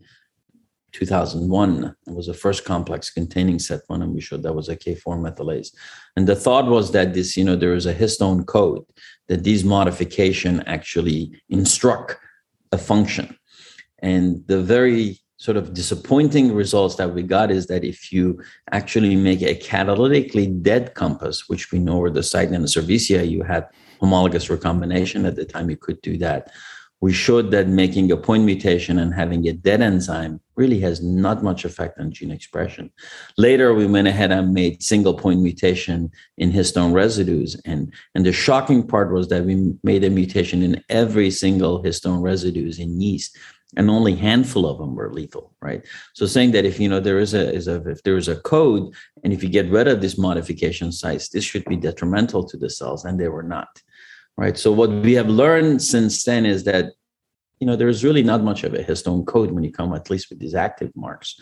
2001. 0.92 1.94
It 2.06 2.14
was 2.14 2.26
the 2.26 2.34
first 2.34 2.64
complex 2.64 3.10
containing 3.10 3.58
SET1, 3.58 4.02
and 4.02 4.14
we 4.14 4.20
showed 4.20 4.42
that 4.42 4.54
was 4.54 4.68
a 4.68 4.76
K4 4.76 5.18
methylase. 5.18 5.74
And 6.16 6.26
the 6.26 6.36
thought 6.36 6.66
was 6.66 6.92
that 6.92 7.14
this, 7.14 7.36
you 7.36 7.44
know, 7.44 7.56
there 7.56 7.74
is 7.74 7.86
a 7.86 7.94
histone 7.94 8.46
code 8.46 8.84
that 9.28 9.44
these 9.44 9.64
modification 9.64 10.62
actually 10.66 11.40
instruct 11.48 12.16
a 12.72 12.78
function. 12.78 13.36
And 14.00 14.46
the 14.46 14.62
very 14.62 15.20
sort 15.36 15.56
of 15.56 15.72
disappointing 15.72 16.52
results 16.52 16.96
that 16.96 17.14
we 17.14 17.22
got 17.22 17.50
is 17.50 17.66
that 17.68 17.84
if 17.84 18.12
you 18.12 18.42
actually 18.72 19.14
make 19.14 19.40
a 19.40 19.54
catalytically 19.54 20.62
dead 20.62 20.94
compass, 20.94 21.48
which 21.48 21.70
we 21.70 21.78
know 21.78 21.98
were 21.98 22.10
the 22.10 22.22
site 22.22 22.50
in 22.50 22.62
the 22.62 22.68
cerevisiae, 22.68 23.28
you 23.28 23.42
had 23.42 23.68
homologous 24.00 24.50
recombination 24.50 25.24
at 25.26 25.36
the 25.36 25.44
time 25.44 25.70
you 25.70 25.76
could 25.76 26.00
do 26.02 26.18
that. 26.18 26.50
We 27.00 27.12
showed 27.12 27.52
that 27.52 27.68
making 27.68 28.10
a 28.10 28.16
point 28.16 28.44
mutation 28.44 28.98
and 28.98 29.14
having 29.14 29.46
a 29.46 29.52
dead 29.52 29.80
enzyme 29.80 30.40
really 30.56 30.80
has 30.80 31.00
not 31.00 31.44
much 31.44 31.64
effect 31.64 32.00
on 32.00 32.10
gene 32.10 32.32
expression. 32.32 32.90
Later, 33.36 33.72
we 33.72 33.86
went 33.86 34.08
ahead 34.08 34.32
and 34.32 34.52
made 34.52 34.82
single 34.82 35.14
point 35.14 35.40
mutation 35.40 36.10
in 36.38 36.50
histone 36.50 36.92
residues. 36.92 37.60
And, 37.64 37.92
and 38.16 38.26
the 38.26 38.32
shocking 38.32 38.84
part 38.84 39.12
was 39.12 39.28
that 39.28 39.44
we 39.44 39.74
made 39.84 40.02
a 40.02 40.10
mutation 40.10 40.62
in 40.62 40.82
every 40.88 41.30
single 41.30 41.82
histone 41.82 42.20
residues 42.20 42.80
in 42.80 43.00
yeast 43.00 43.36
and 43.76 43.90
only 43.90 44.14
handful 44.14 44.66
of 44.66 44.78
them 44.78 44.94
were 44.94 45.12
lethal 45.12 45.52
right 45.60 45.84
so 46.14 46.24
saying 46.24 46.52
that 46.52 46.64
if 46.64 46.80
you 46.80 46.88
know 46.88 47.00
there 47.00 47.18
is 47.18 47.34
a 47.34 47.52
is 47.52 47.68
a 47.68 47.86
if 47.88 48.02
there 48.02 48.16
is 48.16 48.28
a 48.28 48.40
code 48.40 48.90
and 49.24 49.32
if 49.32 49.42
you 49.42 49.48
get 49.48 49.70
rid 49.70 49.86
of 49.86 50.00
this 50.00 50.16
modification 50.16 50.90
sites 50.90 51.28
this 51.28 51.44
should 51.44 51.64
be 51.66 51.76
detrimental 51.76 52.42
to 52.44 52.56
the 52.56 52.70
cells 52.70 53.04
and 53.04 53.20
they 53.20 53.28
were 53.28 53.42
not 53.42 53.82
right 54.38 54.56
so 54.56 54.72
what 54.72 54.90
we 54.90 55.12
have 55.12 55.28
learned 55.28 55.82
since 55.82 56.24
then 56.24 56.46
is 56.46 56.64
that 56.64 56.92
you 57.60 57.66
know 57.66 57.76
there's 57.76 58.04
really 58.04 58.22
not 58.22 58.42
much 58.42 58.64
of 58.64 58.72
a 58.72 58.82
histone 58.88 59.26
code 59.26 59.50
when 59.50 59.64
you 59.64 59.72
come 59.72 59.92
at 59.92 60.08
least 60.08 60.30
with 60.30 60.38
these 60.38 60.54
active 60.54 60.90
marks 60.96 61.36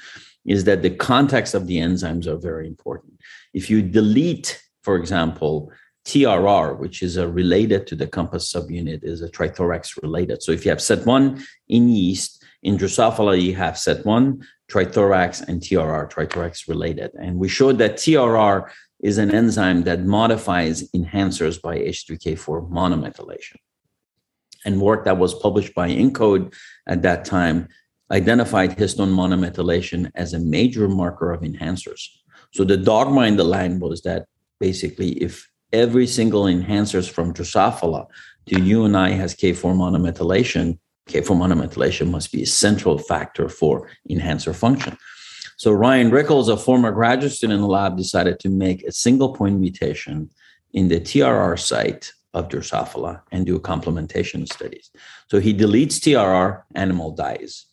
is 0.44 0.64
that 0.64 0.82
the 0.82 0.90
context 0.90 1.54
of 1.54 1.66
the 1.68 1.78
enzymes 1.78 2.26
are 2.26 2.38
very 2.50 2.66
important 2.66 3.14
if 3.54 3.70
you 3.70 3.80
delete 3.82 4.60
for 4.82 4.96
example 4.96 5.70
TRR, 6.06 6.78
which 6.78 7.02
is 7.02 7.16
a 7.16 7.28
related 7.28 7.86
to 7.88 7.96
the 7.96 8.06
compass 8.06 8.52
subunit, 8.52 9.02
is 9.02 9.22
a 9.22 9.28
trithorax 9.28 10.00
related. 10.00 10.40
So 10.40 10.52
if 10.52 10.64
you 10.64 10.70
have 10.70 10.78
SET1 10.78 11.42
in 11.68 11.88
yeast, 11.88 12.44
in 12.62 12.78
Drosophila, 12.78 13.42
you 13.42 13.56
have 13.56 13.74
SET1, 13.74 14.40
trithorax, 14.70 15.46
and 15.48 15.60
TRR, 15.60 16.10
trithorax 16.10 16.68
related. 16.68 17.10
And 17.20 17.38
we 17.38 17.48
showed 17.48 17.78
that 17.78 17.96
TRR 17.96 18.70
is 19.00 19.18
an 19.18 19.30
enzyme 19.30 19.82
that 19.82 20.04
modifies 20.04 20.90
enhancers 20.92 21.60
by 21.60 21.78
H3K4 21.78 22.70
monomethylation. 22.70 23.56
And 24.64 24.80
work 24.80 25.04
that 25.04 25.18
was 25.18 25.34
published 25.34 25.74
by 25.74 25.88
ENCODE 25.88 26.52
at 26.86 27.02
that 27.02 27.24
time 27.24 27.68
identified 28.10 28.78
histone 28.78 29.12
monomethylation 29.12 30.10
as 30.14 30.32
a 30.32 30.38
major 30.38 30.88
marker 30.88 31.32
of 31.32 31.42
enhancers. 31.42 32.08
So 32.52 32.64
the 32.64 32.76
dogma 32.76 33.22
in 33.22 33.36
the 33.36 33.44
line 33.44 33.80
was 33.80 34.02
that 34.02 34.26
basically 34.60 35.10
if 35.22 35.48
every 35.72 36.06
single 36.06 36.44
enhancers 36.44 37.10
from 37.10 37.34
Drosophila 37.34 38.06
to 38.46 38.60
UNI 38.60 39.12
has 39.12 39.34
K4 39.34 39.74
monomethylation, 39.74 40.78
K4 41.08 41.36
monomethylation 41.36 42.10
must 42.10 42.32
be 42.32 42.42
a 42.42 42.46
central 42.46 42.98
factor 42.98 43.48
for 43.48 43.88
enhancer 44.08 44.52
function. 44.52 44.96
So 45.56 45.72
Ryan 45.72 46.10
Rickels, 46.10 46.48
a 46.48 46.56
former 46.56 46.92
graduate 46.92 47.32
student 47.32 47.56
in 47.56 47.62
the 47.62 47.66
lab, 47.66 47.96
decided 47.96 48.38
to 48.40 48.50
make 48.50 48.84
a 48.84 48.92
single 48.92 49.34
point 49.34 49.58
mutation 49.58 50.30
in 50.74 50.88
the 50.88 51.00
TRR 51.00 51.58
site 51.58 52.12
of 52.34 52.48
Drosophila 52.48 53.22
and 53.32 53.46
do 53.46 53.58
complementation 53.58 54.46
studies. 54.52 54.90
So 55.30 55.40
he 55.40 55.54
deletes 55.54 55.98
TRR, 55.98 56.62
animal 56.74 57.12
dies. 57.12 57.64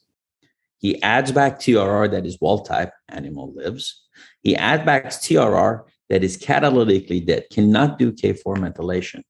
He 0.78 1.02
adds 1.04 1.34
back 1.34 1.60
TRR 1.60 2.12
that 2.12 2.26
is 2.26 2.40
wild 2.40 2.66
type, 2.66 2.92
animal 3.10 3.54
lives. 3.54 4.02
He 4.42 4.56
adds 4.56 4.86
back 4.86 5.06
TRR 5.06 5.84
that 6.10 6.24
is 6.24 6.38
catalytically 6.38 7.26
dead, 7.26 7.48
cannot 7.52 8.00
do 8.00 8.14
K4 8.14 8.58
methylation. 8.58 9.24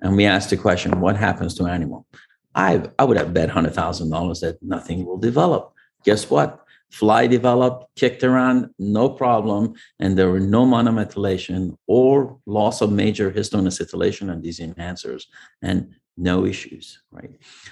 And 0.00 0.16
we 0.16 0.24
asked 0.24 0.50
the 0.50 0.56
question, 0.56 1.00
what 1.00 1.16
happens 1.16 1.54
to 1.54 1.66
animal? 1.66 2.06
I, 2.54 2.82
I 2.98 3.04
would 3.04 3.16
have 3.16 3.32
bet 3.32 3.50
$100,000 3.50 4.40
that 4.40 4.62
nothing 4.62 5.06
will 5.06 5.18
develop. 5.18 5.72
Guess 6.04 6.28
what? 6.28 6.64
Fly 6.92 7.26
developed, 7.26 7.86
kicked 7.96 8.22
around, 8.22 8.68
no 8.78 9.08
problem. 9.08 9.72
And 9.98 10.16
there 10.16 10.30
were 10.30 10.40
no 10.40 10.66
monomethylation 10.66 11.76
or 11.86 12.38
loss 12.46 12.82
of 12.82 12.92
major 12.92 13.30
histone 13.32 13.66
acetylation 13.66 14.30
on 14.30 14.42
these 14.42 14.60
enhancers 14.60 15.24
and 15.62 15.94
no 16.16 16.44
issues, 16.44 17.02
right? 17.10 17.30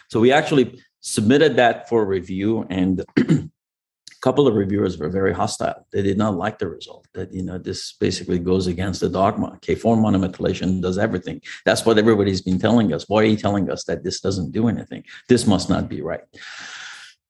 So 0.09 0.21
we 0.21 0.33
actually 0.33 0.81
submitted 1.01 1.57
that 1.57 1.89
for 1.89 2.05
review 2.07 2.67
and 2.71 3.05
a 3.19 3.49
couple 4.23 4.47
of 4.47 4.55
reviewers 4.55 4.99
were 4.99 5.09
very 5.09 5.33
hostile. 5.33 5.87
They 5.93 6.03
did 6.03 6.19
not 6.19 6.37
like 6.37 6.59
the 6.59 6.69
result. 6.69 7.07
That 7.15 7.33
you 7.33 7.43
know 7.43 7.59
this 7.59 7.93
basically 7.93 8.39
goes 8.39 8.67
against 8.67 9.01
the 9.01 9.09
dogma. 9.09 9.59
K4 9.63 9.99
monomethylation 9.99 10.81
does 10.83 10.99
everything. 10.99 11.41
That's 11.65 11.85
what 11.85 11.99
everybody's 11.99 12.43
been 12.43 12.59
telling 12.59 12.93
us. 12.93 13.09
Why 13.09 13.23
are 13.23 13.27
you 13.27 13.37
telling 13.37 13.71
us 13.71 13.85
that 13.85 14.05
this 14.05 14.21
doesn't 14.21 14.53
do 14.53 14.69
anything? 14.69 15.05
This 15.29 15.47
must 15.47 15.69
not 15.69 15.89
be 15.89 16.03
right. 16.03 16.25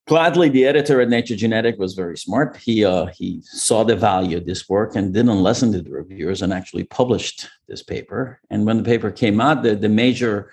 Gladly, 0.07 0.49
the 0.49 0.65
editor 0.67 1.01
at 1.01 1.09
Nature 1.09 1.37
Genetic 1.37 1.79
was 1.79 1.95
very 1.95 2.17
smart. 2.17 2.57
He 2.57 2.85
uh, 2.85 3.07
he 3.07 3.41
saw 3.43 3.85
the 3.85 3.95
value 3.95 4.37
of 4.39 4.47
this 4.47 4.69
work 4.69 4.97
and 4.97 5.15
didn't 5.15 5.43
listen 5.43 5.71
to 5.73 5.83
the 5.83 5.91
reviewers 5.91 6.43
and 6.43 6.53
actually 6.53 6.85
published 6.85 7.49
this 7.69 7.83
paper. 7.83 8.41
And 8.51 8.67
when 8.67 8.79
the 8.79 8.83
paper 8.83 9.11
came 9.11 9.41
out, 9.41 9.63
the, 9.63 9.77
the 9.77 9.89
major 9.89 10.51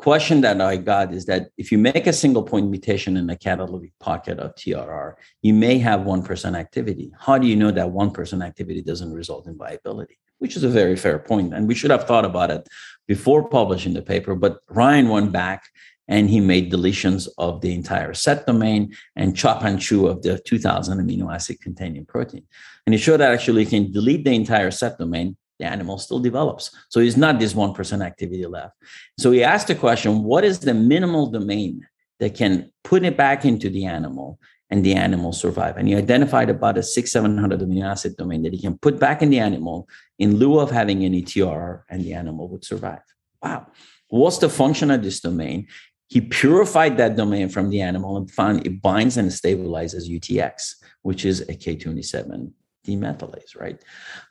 question 0.00 0.40
that 0.40 0.60
I 0.60 0.76
got 0.78 1.12
is 1.12 1.26
that 1.26 1.50
if 1.58 1.70
you 1.70 1.78
make 1.78 2.06
a 2.06 2.12
single 2.12 2.42
point 2.42 2.68
mutation 2.70 3.16
in 3.16 3.26
the 3.26 3.36
catalytic 3.36 3.92
pocket 4.00 4.38
of 4.38 4.54
TRR, 4.54 5.14
you 5.42 5.52
may 5.52 5.78
have 5.78 6.00
1% 6.00 6.56
activity. 6.56 7.12
How 7.18 7.36
do 7.38 7.46
you 7.46 7.54
know 7.54 7.70
that 7.70 7.86
1% 7.86 8.44
activity 8.44 8.82
doesn't 8.82 9.12
result 9.12 9.46
in 9.46 9.58
viability? 9.58 10.18
Which 10.38 10.56
is 10.56 10.64
a 10.64 10.70
very 10.70 10.96
fair 10.96 11.18
point, 11.18 11.52
And 11.52 11.68
we 11.68 11.74
should 11.74 11.90
have 11.90 12.06
thought 12.06 12.24
about 12.24 12.50
it 12.50 12.66
before 13.06 13.46
publishing 13.46 13.92
the 13.92 14.00
paper. 14.00 14.34
But 14.34 14.60
Ryan 14.70 15.10
went 15.10 15.32
back 15.32 15.64
and 16.10 16.28
he 16.28 16.40
made 16.40 16.70
deletions 16.70 17.28
of 17.38 17.62
the 17.62 17.72
entire 17.72 18.12
set 18.12 18.46
domain 18.46 18.94
and 19.16 19.34
chop 19.34 19.64
and 19.64 19.80
chew 19.80 20.06
of 20.06 20.20
the 20.22 20.38
2000 20.40 20.98
amino 20.98 21.32
acid 21.32 21.58
containing 21.62 22.04
protein. 22.04 22.44
And 22.84 22.92
he 22.92 23.00
showed 23.00 23.18
that 23.18 23.32
actually 23.32 23.62
you 23.62 23.70
can 23.70 23.92
delete 23.92 24.24
the 24.24 24.34
entire 24.34 24.70
set 24.70 24.98
domain 24.98 25.36
the 25.60 25.66
animal 25.66 25.98
still 25.98 26.18
develops. 26.18 26.74
So 26.88 27.00
it's 27.00 27.18
not 27.18 27.38
this 27.38 27.52
1% 27.52 28.04
activity 28.04 28.46
left. 28.46 28.74
So 29.18 29.30
he 29.30 29.44
asked 29.44 29.68
the 29.68 29.74
question 29.74 30.24
what 30.24 30.42
is 30.42 30.58
the 30.58 30.74
minimal 30.74 31.30
domain 31.30 31.86
that 32.18 32.34
can 32.34 32.72
put 32.82 33.04
it 33.04 33.16
back 33.16 33.44
into 33.44 33.68
the 33.68 33.84
animal 33.84 34.38
and 34.70 34.82
the 34.84 34.94
animal 34.94 35.32
survive? 35.32 35.76
And 35.76 35.86
he 35.86 35.94
identified 35.94 36.48
about 36.48 36.78
a 36.78 36.82
six, 36.82 37.12
700 37.12 37.60
amino 37.60 37.84
acid 37.84 38.16
domain 38.16 38.42
that 38.42 38.54
he 38.54 38.60
can 38.60 38.78
put 38.78 38.98
back 38.98 39.20
in 39.22 39.28
the 39.28 39.38
animal 39.38 39.86
in 40.18 40.36
lieu 40.36 40.58
of 40.58 40.70
having 40.70 41.04
any 41.04 41.22
TR 41.22 41.84
and 41.90 42.02
the 42.02 42.14
animal 42.14 42.48
would 42.48 42.64
survive. 42.64 43.02
Wow. 43.42 43.66
What's 44.08 44.38
the 44.38 44.48
function 44.48 44.90
of 44.90 45.02
this 45.02 45.20
domain? 45.20 45.68
He 46.10 46.20
purified 46.20 46.96
that 46.96 47.14
domain 47.14 47.48
from 47.48 47.70
the 47.70 47.80
animal 47.80 48.16
and 48.16 48.28
found 48.28 48.66
it 48.66 48.82
binds 48.82 49.16
and 49.16 49.30
stabilizes 49.30 50.10
UTX, 50.10 50.74
which 51.02 51.24
is 51.24 51.42
a 51.42 51.54
K27 51.54 52.50
demethylase, 52.84 53.56
right? 53.56 53.80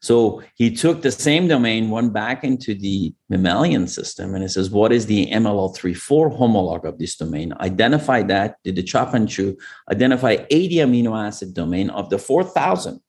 So 0.01 0.43
he 0.55 0.75
took 0.75 1.01
the 1.01 1.11
same 1.11 1.47
domain, 1.47 1.89
went 1.89 2.11
back 2.11 2.43
into 2.43 2.75
the 2.75 3.13
mammalian 3.29 3.87
system, 3.87 4.35
and 4.35 4.43
it 4.43 4.49
says, 4.49 4.69
what 4.69 4.91
is 4.91 5.05
the 5.05 5.27
MLL34 5.27 6.37
homolog 6.37 6.83
of 6.83 6.99
this 6.99 7.15
domain? 7.15 7.53
Identify 7.61 8.23
that, 8.23 8.57
did 8.65 8.75
the 8.75 8.83
chop 8.83 9.13
and 9.13 9.29
chew, 9.29 9.57
identify 9.89 10.45
80 10.49 10.75
amino 10.75 11.17
acid 11.17 11.53
domain 11.53 11.89
of 11.91 12.09
the 12.09 12.19
4,000 12.19 12.99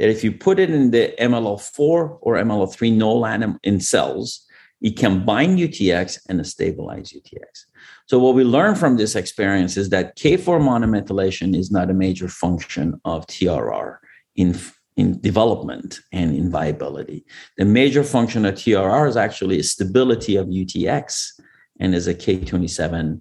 that 0.00 0.08
if 0.08 0.24
you 0.24 0.32
put 0.32 0.58
it 0.58 0.70
in 0.70 0.90
the 0.90 1.14
MLL4 1.20 2.18
or 2.22 2.34
MLL3 2.34 2.92
null 2.96 3.24
anim 3.24 3.60
in 3.62 3.78
cells, 3.78 4.46
it 4.80 4.96
can 4.96 5.24
bind 5.24 5.58
UTX 5.58 6.20
and 6.28 6.44
stabilize 6.44 7.12
UTX. 7.12 7.66
So 8.10 8.18
what 8.18 8.34
we 8.34 8.42
learned 8.42 8.76
from 8.76 8.96
this 8.96 9.14
experience 9.14 9.76
is 9.76 9.90
that 9.90 10.18
K4 10.18 10.60
monomethylation 10.60 11.56
is 11.56 11.70
not 11.70 11.90
a 11.90 11.94
major 11.94 12.26
function 12.26 13.00
of 13.04 13.24
TRR 13.28 13.98
in, 14.34 14.58
in 14.96 15.20
development 15.20 16.00
and 16.10 16.34
in 16.34 16.50
viability. 16.50 17.24
The 17.56 17.66
major 17.66 18.02
function 18.02 18.44
of 18.44 18.56
TRR 18.56 19.08
is 19.08 19.16
actually 19.16 19.62
stability 19.62 20.34
of 20.34 20.48
UTX 20.48 21.40
and 21.78 21.94
is 21.94 22.08
a 22.08 22.14
K27 22.14 23.20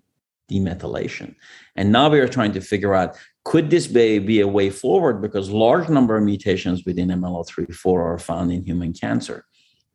demethylation. 0.51 1.35
And 1.75 1.91
now 1.91 2.09
we 2.09 2.19
are 2.19 2.27
trying 2.27 2.53
to 2.53 2.59
figure 2.59 2.95
out 2.95 3.15
could 3.45 3.69
this 3.69 3.85
be, 3.85 4.17
be 4.17 4.39
a 4.39 4.47
way 4.47 4.71
forward 4.71 5.21
because 5.21 5.51
large 5.51 5.87
number 5.87 6.17
of 6.17 6.23
mutations 6.23 6.83
within 6.83 7.09
MLL34 7.09 7.93
are 7.93 8.17
found 8.17 8.51
in 8.51 8.65
human 8.65 8.93
cancer. 8.93 9.45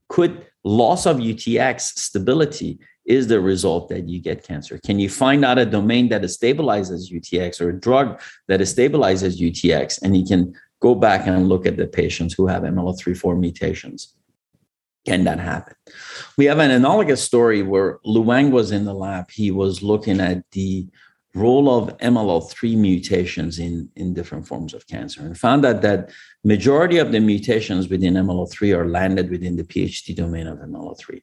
Could 0.08 0.46
loss 0.62 1.04
of 1.04 1.16
UTX 1.16 1.80
stability 1.80 2.78
is 3.04 3.26
the 3.26 3.40
result 3.40 3.88
that 3.90 4.08
you 4.08 4.20
get 4.20 4.46
cancer? 4.46 4.78
Can 4.78 4.98
you 4.98 5.08
find 5.08 5.44
out 5.44 5.58
a 5.58 5.66
domain 5.66 6.08
that 6.08 6.22
stabilizes 6.22 7.12
UTX 7.12 7.60
or 7.60 7.70
a 7.70 7.80
drug 7.80 8.20
that 8.48 8.60
stabilizes 8.60 9.38
UTX 9.38 10.00
and 10.02 10.16
you 10.16 10.24
can 10.24 10.54
go 10.84 10.94
back 10.94 11.26
and 11.26 11.48
look 11.48 11.64
at 11.64 11.78
the 11.78 11.86
patients 11.86 12.34
who 12.34 12.46
have 12.46 12.62
MLL34 12.62 13.38
mutations. 13.38 14.14
Can 15.06 15.24
that 15.24 15.40
happen? 15.40 15.74
We 16.36 16.44
have 16.44 16.58
an 16.58 16.70
analogous 16.70 17.22
story 17.24 17.62
where 17.62 18.00
Lu 18.04 18.20
Wang 18.20 18.50
was 18.50 18.70
in 18.70 18.84
the 18.84 18.92
lab. 18.92 19.30
He 19.30 19.50
was 19.50 19.82
looking 19.82 20.20
at 20.20 20.38
the 20.50 20.86
role 21.34 21.68
of 21.78 21.96
MLL3 21.98 22.76
mutations 22.76 23.58
in, 23.58 23.88
in 23.96 24.12
different 24.12 24.46
forms 24.46 24.74
of 24.74 24.86
cancer 24.86 25.22
and 25.22 25.36
found 25.38 25.64
out 25.64 25.80
that 25.80 26.10
majority 26.44 26.98
of 26.98 27.12
the 27.12 27.20
mutations 27.20 27.88
within 27.88 28.14
MLL3 28.14 28.76
are 28.76 28.86
landed 28.86 29.30
within 29.30 29.56
the 29.56 29.64
PHD 29.64 30.14
domain 30.14 30.46
of 30.46 30.58
MLL3. 30.58 31.22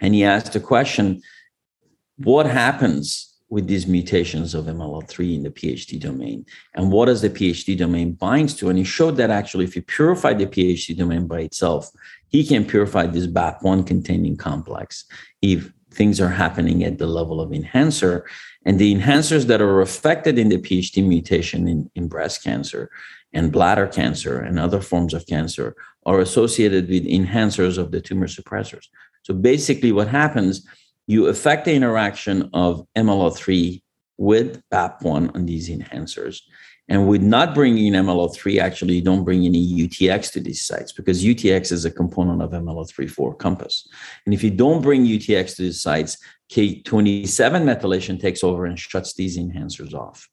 And 0.00 0.14
he 0.14 0.24
asked 0.24 0.52
the 0.52 0.60
question, 0.60 1.22
what 2.16 2.46
happens 2.46 3.34
with 3.54 3.68
these 3.68 3.86
mutations 3.86 4.52
of 4.52 4.64
MLL3 4.64 5.36
in 5.36 5.42
the 5.44 5.50
PHD 5.50 6.00
domain. 6.00 6.44
And 6.74 6.90
what 6.90 7.06
does 7.06 7.22
the 7.22 7.30
PHD 7.30 7.78
domain 7.78 8.12
binds 8.12 8.54
to? 8.56 8.68
And 8.68 8.76
he 8.76 8.84
showed 8.84 9.16
that 9.18 9.30
actually, 9.30 9.64
if 9.64 9.76
you 9.76 9.82
purify 9.82 10.34
the 10.34 10.46
PHD 10.46 10.96
domain 10.96 11.28
by 11.28 11.40
itself, 11.42 11.90
he 12.26 12.44
can 12.44 12.64
purify 12.64 13.06
this 13.06 13.28
BAP1 13.28 13.86
containing 13.86 14.36
complex 14.36 15.04
if 15.40 15.72
things 15.92 16.20
are 16.20 16.30
happening 16.30 16.82
at 16.82 16.98
the 16.98 17.06
level 17.06 17.40
of 17.40 17.52
enhancer. 17.52 18.26
And 18.64 18.78
the 18.78 18.92
enhancers 18.92 19.44
that 19.44 19.60
are 19.60 19.80
affected 19.82 20.36
in 20.36 20.48
the 20.48 20.58
PHD 20.58 21.06
mutation 21.06 21.68
in, 21.68 21.88
in 21.94 22.08
breast 22.08 22.42
cancer 22.42 22.90
and 23.32 23.52
bladder 23.52 23.86
cancer 23.86 24.40
and 24.40 24.58
other 24.58 24.80
forms 24.80 25.14
of 25.14 25.26
cancer 25.26 25.76
are 26.06 26.18
associated 26.18 26.88
with 26.88 27.04
enhancers 27.04 27.78
of 27.78 27.92
the 27.92 28.00
tumor 28.00 28.26
suppressors. 28.26 28.88
So 29.24 29.34
basically, 29.34 29.92
what 29.92 30.08
happens 30.08 30.66
you 31.06 31.26
affect 31.26 31.66
the 31.66 31.74
interaction 31.74 32.50
of 32.54 32.86
MLL3 32.96 33.82
with 34.16 34.62
BAP1 34.70 35.34
on 35.34 35.46
these 35.46 35.68
enhancers. 35.68 36.40
And 36.88 37.08
with 37.08 37.22
not 37.22 37.54
bringing 37.54 37.94
in 37.94 38.04
MLL3, 38.04 38.60
actually, 38.60 38.96
you 38.96 39.02
don't 39.02 39.24
bring 39.24 39.44
any 39.44 39.66
UTX 39.66 40.30
to 40.32 40.40
these 40.40 40.64
sites 40.64 40.92
because 40.92 41.24
UTX 41.24 41.72
is 41.72 41.84
a 41.86 41.90
component 41.90 42.42
of 42.42 42.50
MLL3-4 42.50 43.38
compass. 43.38 43.88
And 44.26 44.34
if 44.34 44.44
you 44.44 44.50
don't 44.50 44.82
bring 44.82 45.06
UTX 45.06 45.56
to 45.56 45.62
these 45.62 45.80
sites, 45.80 46.18
K27 46.52 47.24
methylation 47.24 48.20
takes 48.20 48.44
over 48.44 48.66
and 48.66 48.78
shuts 48.78 49.14
these 49.14 49.38
enhancers 49.38 49.94
off. 49.94 50.28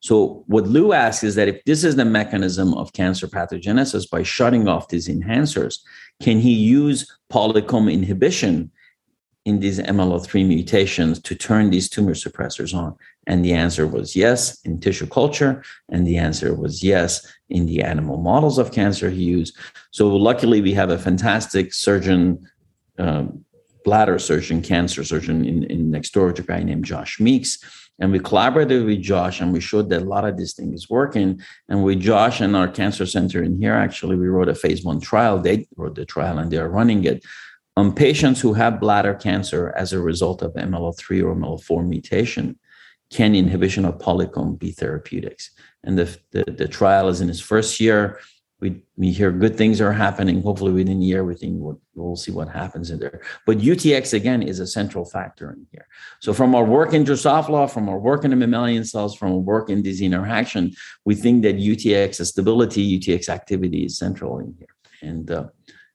So 0.00 0.44
what 0.46 0.66
Lu 0.66 0.92
asks 0.92 1.24
is 1.24 1.34
that 1.34 1.48
if 1.48 1.64
this 1.64 1.82
is 1.82 1.96
the 1.96 2.04
mechanism 2.04 2.74
of 2.74 2.92
cancer 2.92 3.26
pathogenesis 3.26 4.08
by 4.08 4.22
shutting 4.22 4.68
off 4.68 4.88
these 4.88 5.08
enhancers, 5.08 5.78
can 6.22 6.38
he 6.38 6.52
use 6.52 7.18
polycomb 7.32 7.92
inhibition 7.92 8.70
in 9.44 9.60
these 9.60 9.80
MLL3 9.80 10.46
mutations 10.46 11.20
to 11.22 11.34
turn 11.34 11.70
these 11.70 11.88
tumor 11.88 12.14
suppressors 12.14 12.74
on? 12.74 12.94
And 13.26 13.44
the 13.44 13.52
answer 13.52 13.86
was 13.86 14.14
yes 14.14 14.60
in 14.64 14.78
tissue 14.78 15.06
culture, 15.06 15.64
and 15.88 16.06
the 16.06 16.16
answer 16.16 16.54
was 16.54 16.82
yes 16.82 17.26
in 17.48 17.66
the 17.66 17.82
animal 17.82 18.18
models 18.18 18.58
of 18.58 18.72
cancer 18.72 19.10
he 19.10 19.24
used. 19.24 19.56
So 19.90 20.14
luckily, 20.14 20.60
we 20.60 20.74
have 20.74 20.90
a 20.90 20.98
fantastic 20.98 21.74
surgeon, 21.74 22.48
um, 22.98 23.44
bladder 23.84 24.18
surgeon, 24.18 24.62
cancer 24.62 25.02
surgeon 25.02 25.44
in, 25.44 25.64
in 25.64 25.90
next 25.90 26.12
door 26.12 26.32
to 26.32 26.42
a 26.42 26.44
guy 26.44 26.62
named 26.62 26.84
Josh 26.84 27.18
Meeks. 27.18 27.58
And 28.00 28.12
we 28.12 28.20
collaborated 28.20 28.84
with 28.84 29.02
Josh 29.02 29.40
and 29.40 29.52
we 29.52 29.60
showed 29.60 29.90
that 29.90 30.02
a 30.02 30.04
lot 30.04 30.24
of 30.24 30.36
this 30.36 30.54
thing 30.54 30.72
is 30.72 30.88
working. 30.88 31.40
And 31.68 31.82
with 31.82 32.00
Josh 32.00 32.40
and 32.40 32.54
our 32.54 32.68
cancer 32.68 33.06
center 33.06 33.42
in 33.42 33.60
here, 33.60 33.74
actually, 33.74 34.16
we 34.16 34.28
wrote 34.28 34.48
a 34.48 34.54
phase 34.54 34.84
one 34.84 35.00
trial. 35.00 35.40
They 35.40 35.66
wrote 35.76 35.96
the 35.96 36.04
trial 36.04 36.38
and 36.38 36.50
they 36.50 36.58
are 36.58 36.68
running 36.68 37.04
it 37.04 37.24
on 37.78 37.92
patients 37.92 38.40
who 38.40 38.54
have 38.54 38.80
bladder 38.80 39.14
cancer 39.14 39.72
as 39.76 39.92
a 39.92 40.00
result 40.00 40.42
of 40.42 40.52
MLL3 40.54 41.22
or 41.22 41.36
MLL4 41.36 41.86
mutation, 41.86 42.58
can 43.08 43.36
inhibition 43.36 43.84
of 43.84 43.98
polycomb 43.98 44.58
be 44.58 44.72
therapeutics? 44.72 45.52
And 45.84 45.96
the, 45.96 46.18
the, 46.32 46.42
the 46.50 46.66
trial 46.66 47.06
is 47.06 47.20
in 47.20 47.30
its 47.30 47.38
first 47.38 47.78
year. 47.78 48.18
We, 48.60 48.82
we 48.96 49.12
hear 49.12 49.30
good 49.30 49.56
things 49.56 49.80
are 49.80 49.92
happening. 49.92 50.42
Hopefully, 50.42 50.72
within 50.72 50.98
a 50.98 51.04
year, 51.04 51.24
we 51.24 51.36
think 51.36 51.54
we'll, 51.58 51.80
we'll 51.94 52.16
see 52.16 52.32
what 52.32 52.48
happens 52.48 52.90
in 52.90 52.98
there. 52.98 53.22
But 53.46 53.58
UTX, 53.58 54.14
again, 54.14 54.42
is 54.42 54.58
a 54.58 54.66
central 54.66 55.04
factor 55.04 55.52
in 55.52 55.64
here. 55.70 55.86
So, 56.20 56.32
from 56.32 56.56
our 56.56 56.64
work 56.64 56.92
in 56.92 57.04
Drosophila, 57.04 57.70
from 57.70 57.88
our 57.88 57.98
work 57.98 58.24
in 58.24 58.30
the 58.30 58.36
mammalian 58.36 58.84
cells, 58.84 59.14
from 59.14 59.32
our 59.32 59.38
work 59.38 59.70
in 59.70 59.82
this 59.82 60.00
interaction, 60.00 60.72
we 61.04 61.14
think 61.14 61.42
that 61.42 61.56
UTX 61.56 62.26
stability, 62.26 62.98
UTX 62.98 63.28
activity 63.28 63.84
is 63.84 63.96
central 63.96 64.40
in 64.40 64.54
here. 64.58 64.74
And, 65.02 65.30
uh, 65.30 65.48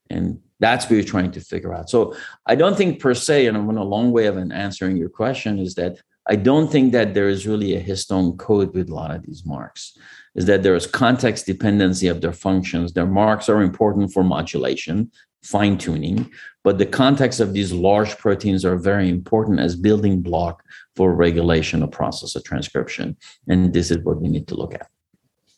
and 0.10 0.40
that's 0.60 0.86
what 0.86 0.96
you're 0.96 1.04
trying 1.04 1.32
to 1.32 1.42
figure 1.42 1.74
out. 1.74 1.90
So 1.90 2.16
I 2.46 2.56
don't 2.56 2.78
think 2.78 3.02
per 3.02 3.14
se, 3.14 3.48
and 3.48 3.58
I'm 3.58 3.70
in 3.70 3.78
a 3.78 3.84
long 3.84 4.12
way 4.12 4.28
of 4.28 4.38
answering 4.38 4.96
your 4.96 5.10
question, 5.10 5.60
is 5.60 5.76
that 5.76 5.98
I 6.30 6.38
don't 6.38 6.72
think 6.72 6.94
that 6.94 7.14
there 7.14 7.28
is 7.28 7.46
really 7.46 7.76
a 7.76 7.84
histone 7.84 8.38
code 8.38 8.74
with 8.74 8.90
a 8.90 8.96
lot 8.96 9.12
of 9.12 9.24
these 9.24 9.46
marks. 9.46 9.98
Is 10.36 10.46
that 10.46 10.64
there 10.64 10.76
is 10.76 10.88
context 10.88 11.46
dependency 11.46 12.08
of 12.08 12.22
their 12.22 12.34
functions. 12.34 12.94
Their 12.94 13.06
marks 13.06 13.50
are 13.50 13.62
important 13.62 14.12
for 14.12 14.24
modulation, 14.24 15.12
fine 15.44 15.78
tuning, 15.78 16.32
but 16.64 16.78
the 16.78 16.86
context 16.86 17.40
of 17.40 17.54
these 17.54 17.72
large 17.72 18.18
proteins 18.18 18.66
are 18.66 18.78
very 18.78 19.10
important 19.10 19.60
as 19.60 19.76
building 19.76 20.22
block 20.22 20.64
for 20.96 21.14
regulation 21.14 21.84
of 21.84 21.92
process 21.92 22.36
of 22.36 22.44
transcription. 22.44 23.18
And 23.48 23.74
this 23.74 23.92
is 23.92 24.00
what 24.00 24.22
we 24.22 24.30
need 24.30 24.48
to 24.48 24.56
look 24.56 24.74
at. 24.74 24.88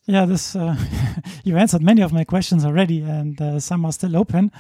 Yeah, 0.08 0.26
this 0.26 0.56
uh, 0.56 0.76
you 1.44 1.58
answered 1.58 1.82
many 1.82 2.02
of 2.02 2.14
my 2.14 2.24
questions 2.24 2.64
already, 2.66 3.02
and 3.02 3.42
uh, 3.42 3.60
some 3.60 3.86
are 3.86 3.92
still 3.92 4.16
open. 4.16 4.52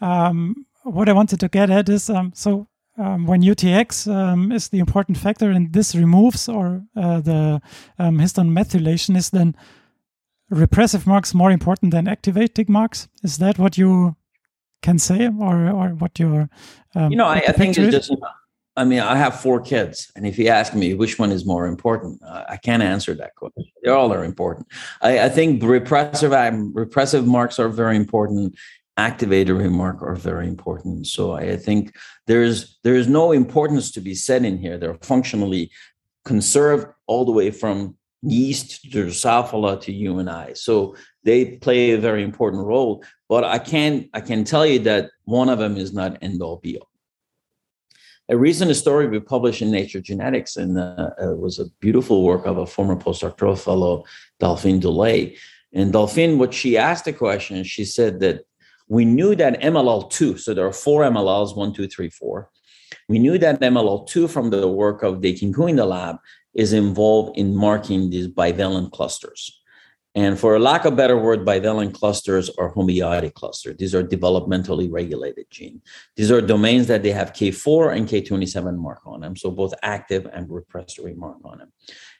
Um, 0.00 0.66
what 0.84 1.08
I 1.08 1.12
wanted 1.12 1.40
to 1.40 1.48
get 1.48 1.70
at 1.70 1.88
is 1.88 2.08
um, 2.10 2.32
so 2.34 2.68
um, 2.98 3.26
when 3.26 3.42
UTX 3.42 4.12
um, 4.12 4.52
is 4.52 4.68
the 4.68 4.78
important 4.78 5.18
factor, 5.18 5.50
and 5.50 5.72
this 5.72 5.94
removes 5.94 6.48
or 6.48 6.82
uh, 6.96 7.20
the 7.20 7.60
um, 7.98 8.18
histone 8.18 8.50
methylation 8.50 9.16
is 9.16 9.30
then 9.30 9.56
repressive 10.50 11.06
marks 11.06 11.34
more 11.34 11.50
important 11.50 11.92
than 11.92 12.06
activating 12.06 12.66
marks. 12.68 13.08
Is 13.22 13.38
that 13.38 13.58
what 13.58 13.78
you 13.78 14.16
can 14.82 14.98
say, 14.98 15.28
or 15.40 15.70
or 15.70 15.88
what 15.90 16.18
your 16.18 16.48
um, 16.94 17.10
you 17.10 17.16
know? 17.16 17.26
I, 17.26 17.42
I 17.48 17.52
think 17.52 17.78
it's 17.78 18.08
just 18.08 18.12
I 18.76 18.84
mean, 18.84 19.00
I 19.00 19.16
have 19.16 19.38
four 19.38 19.60
kids, 19.60 20.10
and 20.16 20.26
if 20.26 20.38
you 20.38 20.48
ask 20.48 20.74
me 20.74 20.94
which 20.94 21.18
one 21.18 21.30
is 21.30 21.44
more 21.44 21.66
important, 21.66 22.22
uh, 22.22 22.44
I 22.48 22.56
can't 22.56 22.82
answer 22.82 23.14
that 23.14 23.34
question. 23.36 23.64
They 23.82 23.90
all 23.90 24.12
are 24.14 24.24
important. 24.24 24.66
I, 25.02 25.24
I 25.24 25.28
think 25.28 25.62
repressive 25.62 26.32
um, 26.32 26.72
repressive 26.72 27.26
marks 27.26 27.58
are 27.58 27.68
very 27.68 27.96
important. 27.96 28.56
Activatory 28.98 29.58
remark 29.58 30.02
are 30.02 30.14
very 30.14 30.46
important. 30.46 31.06
So 31.06 31.32
I, 31.32 31.56
think 31.56 31.96
there's 32.26 32.78
there 32.84 32.94
is 32.94 33.08
no 33.08 33.32
importance 33.32 33.90
to 33.92 34.00
be 34.00 34.14
said 34.14 34.44
in 34.44 34.58
here. 34.58 34.76
They're 34.76 34.98
functionally 35.02 35.70
conserved 36.24 36.86
all 37.06 37.24
the 37.24 37.32
way 37.32 37.50
from 37.50 37.96
yeast 38.22 38.82
to 38.92 39.06
Drosophila 39.06 39.80
to 39.82 39.92
you 39.92 40.18
and 40.18 40.28
I. 40.28 40.52
So 40.52 40.94
they 41.24 41.56
play 41.56 41.92
a 41.92 41.98
very 41.98 42.22
important 42.22 42.64
role. 42.66 43.02
But 43.28 43.44
I 43.44 43.58
can 43.58 44.10
I 44.12 44.20
can 44.20 44.44
tell 44.44 44.66
you 44.66 44.78
that 44.80 45.10
one 45.24 45.48
of 45.48 45.58
them 45.58 45.76
is 45.78 45.94
not 45.94 46.18
end 46.20 46.42
all 46.42 46.58
be 46.58 46.76
all 46.78 46.92
a 48.28 48.36
recent 48.36 48.74
story 48.76 49.06
we 49.06 49.20
published 49.20 49.62
in 49.62 49.70
Nature 49.70 50.00
Genetics, 50.00 50.56
and 50.56 50.78
uh, 50.78 51.10
it 51.18 51.38
was 51.38 51.58
a 51.58 51.68
beautiful 51.80 52.22
work 52.22 52.46
of 52.46 52.56
a 52.56 52.66
former 52.66 52.96
postdoctoral 52.96 53.58
fellow, 53.58 54.04
Delphine 54.40 54.80
Douillet. 54.80 55.36
And 55.74 55.92
Delphine, 55.92 56.38
what 56.38 56.54
she 56.54 56.76
asked 56.76 57.04
the 57.04 57.12
question, 57.12 57.62
she 57.64 57.84
said 57.84 58.20
that 58.20 58.46
we 58.92 59.06
knew 59.06 59.34
that 59.34 59.58
MLL2, 59.62 60.38
so 60.38 60.52
there 60.52 60.66
are 60.66 60.72
four 60.86 61.00
MLLs, 61.00 61.56
one, 61.56 61.72
two, 61.72 61.88
three, 61.88 62.10
four. 62.10 62.50
We 63.08 63.18
knew 63.18 63.38
that 63.38 63.58
MLL2 63.58 64.28
from 64.28 64.50
the 64.50 64.68
work 64.68 65.02
of 65.02 65.22
Deqing 65.22 65.54
Hu 65.54 65.66
in 65.66 65.76
the 65.76 65.86
lab 65.86 66.16
is 66.52 66.74
involved 66.74 67.38
in 67.38 67.56
marking 67.56 68.10
these 68.10 68.28
bivalent 68.28 68.92
clusters. 68.92 69.62
And 70.14 70.38
for 70.38 70.56
a 70.56 70.58
lack 70.58 70.84
of 70.84 70.94
better 70.94 71.16
word, 71.16 71.46
bivalent 71.46 71.94
clusters 71.94 72.50
are 72.58 72.74
homeotic 72.74 73.32
clusters. 73.32 73.78
These 73.78 73.94
are 73.94 74.04
developmentally 74.04 74.92
regulated 74.92 75.46
genes. 75.50 75.80
These 76.16 76.30
are 76.30 76.42
domains 76.42 76.86
that 76.88 77.02
they 77.02 77.12
have 77.12 77.32
K4 77.32 77.96
and 77.96 78.06
K27 78.06 78.76
mark 78.76 79.00
on 79.06 79.20
them, 79.20 79.36
so 79.36 79.50
both 79.50 79.72
active 79.82 80.28
and 80.30 80.46
repressory 80.50 81.16
mark 81.16 81.38
on 81.44 81.58
them. 81.60 81.72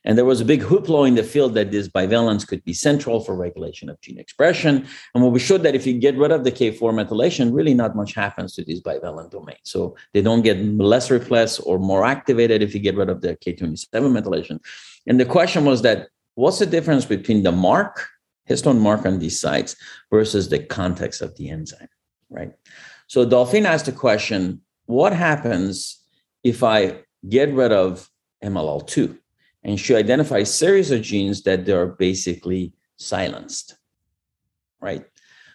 And 0.04 0.18
there 0.18 0.24
was 0.24 0.40
a 0.40 0.44
big 0.44 0.62
hoopla 0.62 1.06
in 1.06 1.14
the 1.14 1.22
field 1.22 1.54
that 1.54 1.70
this 1.70 1.88
bivalence 1.88 2.46
could 2.46 2.64
be 2.64 2.72
central 2.72 3.20
for 3.20 3.36
regulation 3.36 3.88
of 3.88 4.00
gene 4.00 4.18
expression. 4.18 4.86
And 5.14 5.22
what 5.22 5.32
we 5.32 5.38
showed 5.38 5.62
that 5.62 5.74
if 5.74 5.86
you 5.86 5.98
get 5.98 6.16
rid 6.16 6.32
of 6.32 6.44
the 6.44 6.50
K4 6.50 6.80
methylation, 6.92 7.54
really 7.54 7.74
not 7.74 7.94
much 7.94 8.14
happens 8.14 8.54
to 8.54 8.64
these 8.64 8.80
bivalent 8.80 9.30
domains. 9.30 9.60
So 9.64 9.96
they 10.12 10.22
don't 10.22 10.42
get 10.42 10.58
less 10.58 11.10
repressed 11.10 11.60
or 11.64 11.78
more 11.78 12.04
activated 12.04 12.62
if 12.62 12.74
you 12.74 12.80
get 12.80 12.96
rid 12.96 13.08
of 13.08 13.20
the 13.20 13.36
K27 13.36 13.86
methylation. 13.92 14.58
And 15.06 15.20
the 15.20 15.24
question 15.24 15.64
was 15.64 15.82
that 15.82 16.08
what's 16.34 16.58
the 16.58 16.66
difference 16.66 17.04
between 17.04 17.44
the 17.44 17.52
mark, 17.52 18.08
histone 18.48 18.80
mark 18.80 19.06
on 19.06 19.20
these 19.20 19.40
sites 19.40 19.76
versus 20.10 20.48
the 20.48 20.58
context 20.58 21.22
of 21.22 21.36
the 21.36 21.48
enzyme, 21.48 21.88
right? 22.28 22.52
So 23.06 23.24
Delphine 23.24 23.66
asked 23.66 23.86
the 23.86 23.92
question, 23.92 24.62
what 24.86 25.12
happens 25.12 26.02
if 26.42 26.64
I 26.64 27.02
get 27.28 27.52
rid 27.52 27.70
of 27.70 28.10
MLL2? 28.42 29.18
And 29.64 29.78
she 29.78 29.94
identifies 29.94 30.52
series 30.52 30.90
of 30.90 31.02
genes 31.02 31.42
that 31.42 31.64
they're 31.64 31.86
basically 31.86 32.72
silenced, 32.96 33.76
right? 34.80 35.04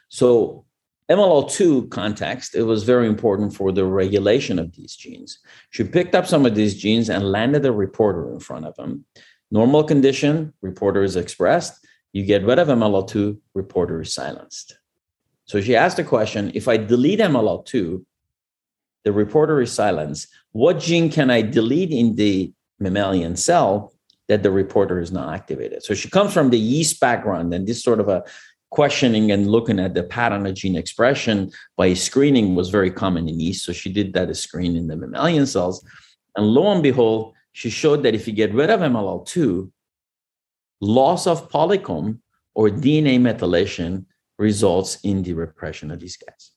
So 0.09 0.65
MLL2 1.09 1.89
context, 1.89 2.55
it 2.55 2.63
was 2.63 2.83
very 2.83 3.07
important 3.07 3.53
for 3.53 3.71
the 3.71 3.85
regulation 3.85 4.59
of 4.59 4.73
these 4.75 4.95
genes. 4.95 5.39
She 5.71 5.83
picked 5.83 6.15
up 6.15 6.25
some 6.25 6.45
of 6.45 6.55
these 6.55 6.75
genes 6.75 7.09
and 7.09 7.31
landed 7.31 7.65
a 7.65 7.71
reporter 7.71 8.31
in 8.31 8.39
front 8.39 8.65
of 8.65 8.75
them 8.75 9.05
Normal 9.49 9.83
condition, 9.83 10.53
reporter 10.61 11.03
is 11.03 11.15
expressed. 11.15 11.85
You 12.11 12.25
get 12.25 12.43
rid 12.43 12.59
of 12.59 12.67
MLL2, 12.67 13.39
reporter 13.53 14.01
is 14.01 14.13
silenced. 14.13 14.77
So 15.45 15.61
she 15.61 15.75
asked 15.75 15.97
the 15.97 16.03
question 16.03 16.51
if 16.53 16.67
I 16.67 16.75
delete 16.77 17.19
MLL2, 17.19 18.03
the 19.05 19.11
reporter 19.13 19.61
is 19.61 19.71
silenced. 19.71 20.27
What 20.51 20.79
gene 20.79 21.09
can 21.09 21.31
I 21.31 21.41
delete 21.41 21.91
in 21.91 22.15
the 22.15 22.51
mammalian 22.79 23.37
cell 23.37 23.93
that 24.27 24.43
the 24.43 24.51
reporter 24.51 24.99
is 24.99 25.11
not 25.11 25.33
activated? 25.33 25.83
So 25.83 25.93
she 25.93 26.09
comes 26.09 26.33
from 26.33 26.49
the 26.49 26.59
yeast 26.59 26.99
background, 26.99 27.53
and 27.53 27.67
this 27.67 27.83
sort 27.83 27.99
of 27.99 28.09
a 28.09 28.23
questioning 28.69 29.31
and 29.31 29.49
looking 29.49 29.79
at 29.79 29.93
the 29.93 30.03
pattern 30.03 30.45
of 30.45 30.53
gene 30.55 30.75
expression 30.75 31.51
by 31.77 31.93
screening 31.93 32.55
was 32.55 32.69
very 32.69 32.91
common 32.91 33.27
in 33.27 33.39
yeast. 33.39 33.65
So 33.65 33.73
she 33.73 33.91
did 33.91 34.13
that 34.13 34.35
screen 34.35 34.75
in 34.75 34.87
the 34.87 34.97
mammalian 34.97 35.45
cells. 35.45 35.85
And 36.35 36.47
lo 36.47 36.71
and 36.71 36.83
behold, 36.83 37.33
she 37.53 37.69
showed 37.69 38.03
that 38.03 38.13
if 38.13 38.27
you 38.27 38.33
get 38.33 38.53
rid 38.53 38.69
of 38.69 38.81
MLL2, 38.81 39.71
loss 40.81 41.25
of 41.27 41.49
polycomb 41.49 42.19
or 42.53 42.69
DNA 42.69 43.19
methylation 43.19 44.05
results 44.37 44.99
in 45.03 45.23
the 45.23 45.33
repression 45.33 45.89
of 45.89 45.99
these 45.99 46.17
guys. 46.17 46.51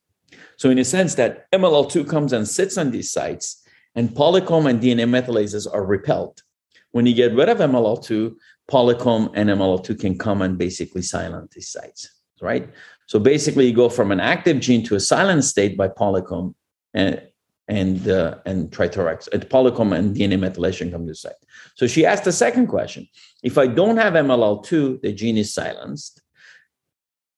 So, 0.56 0.68
in 0.68 0.78
a 0.78 0.84
sense, 0.84 1.14
that 1.14 1.50
MLL2 1.52 2.06
comes 2.08 2.32
and 2.32 2.46
sits 2.46 2.76
on 2.76 2.90
these 2.90 3.10
sites, 3.10 3.66
and 3.94 4.10
polycomb 4.10 4.68
and 4.68 4.80
DNA 4.80 5.08
methylases 5.08 5.66
are 5.72 5.84
repelled. 5.84 6.42
When 6.92 7.06
you 7.06 7.14
get 7.14 7.34
rid 7.34 7.48
of 7.48 7.58
MLL2, 7.58 8.34
polycomb 8.70 9.32
and 9.34 9.48
MLL2 9.50 10.00
can 10.00 10.18
come 10.18 10.42
and 10.42 10.58
basically 10.58 11.02
silence 11.02 11.52
these 11.54 11.70
sites, 11.70 12.08
right? 12.40 12.68
So 13.06 13.18
basically, 13.18 13.66
you 13.66 13.74
go 13.74 13.88
from 13.88 14.12
an 14.12 14.20
active 14.20 14.60
gene 14.60 14.84
to 14.84 14.94
a 14.94 15.00
silent 15.00 15.44
state 15.44 15.76
by 15.76 15.88
polycomb, 15.88 16.54
and 16.94 17.20
and 17.66 18.08
uh, 18.08 18.36
and 18.46 18.70
trithorax, 18.70 19.28
and 19.32 19.48
polycomb 19.48 19.96
and 19.96 20.16
DNA 20.16 20.38
methylation 20.38 20.90
come 20.90 21.06
to 21.06 21.14
site. 21.14 21.32
So 21.76 21.86
she 21.86 22.06
asked 22.06 22.24
the 22.24 22.32
second 22.32 22.68
question: 22.68 23.08
If 23.42 23.58
I 23.58 23.66
don't 23.66 23.96
have 23.96 24.14
MLL2, 24.14 25.02
the 25.02 25.12
gene 25.12 25.38
is 25.38 25.52
silenced. 25.52 26.22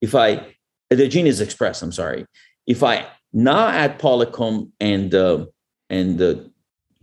If 0.01 0.15
I 0.15 0.55
the 0.91 1.09
gene 1.09 1.27
is 1.27 1.41
expressed, 1.41 1.83
I'm 1.83 1.93
sorry. 1.93 2.27
If 2.67 2.83
I 2.83 3.07
now 3.33 3.69
add 3.69 3.99
polycomb 3.99 4.73
and 4.79 5.15
uh, 5.15 5.47
and 5.89 6.19
the 6.19 6.52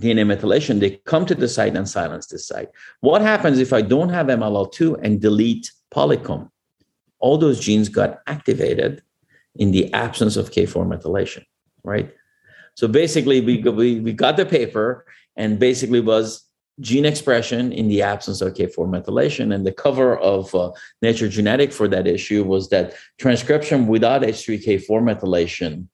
DNA 0.02 0.26
methylation, 0.26 0.80
they 0.80 1.02
come 1.06 1.26
to 1.26 1.36
the 1.36 1.48
site 1.48 1.76
and 1.76 1.88
silence 1.88 2.28
this 2.28 2.48
site. 2.48 2.70
What 3.02 3.22
happens 3.22 3.60
if 3.60 3.74
I 3.74 3.82
don't 3.82 4.10
have 4.10 4.28
MLL2 4.28 5.00
and 5.04 5.20
delete 5.22 5.72
polycomb? 5.92 6.50
All 7.20 7.38
those 7.38 7.60
genes 7.60 7.90
got 7.90 8.20
activated 8.28 9.04
in 9.56 9.72
the 9.72 9.94
absence 9.94 10.38
of 10.38 10.52
K4 10.52 10.88
methylation, 10.88 11.44
right? 11.84 12.14
So 12.76 12.88
basically, 12.88 13.42
we, 13.42 13.62
we, 13.62 14.00
we 14.00 14.14
got 14.14 14.38
the 14.38 14.46
paper 14.46 15.06
and 15.36 15.60
basically 15.60 16.00
was 16.00 16.50
gene 16.80 17.06
expression 17.06 17.72
in 17.74 17.88
the 17.90 18.02
absence 18.02 18.42
of 18.42 18.54
K4 18.54 18.88
methylation. 18.88 19.54
And 19.54 19.66
the 19.66 19.72
cover 19.72 20.18
of 20.18 20.54
uh, 20.56 20.72
Nature 21.02 21.28
Genetic 21.28 21.74
for 21.74 21.88
that 21.90 22.08
issue 22.08 22.44
was 22.44 22.70
that 22.70 22.94
transcription 23.18 23.88
without 23.88 24.22
H3K4 24.22 24.88
methylation, 24.88 25.88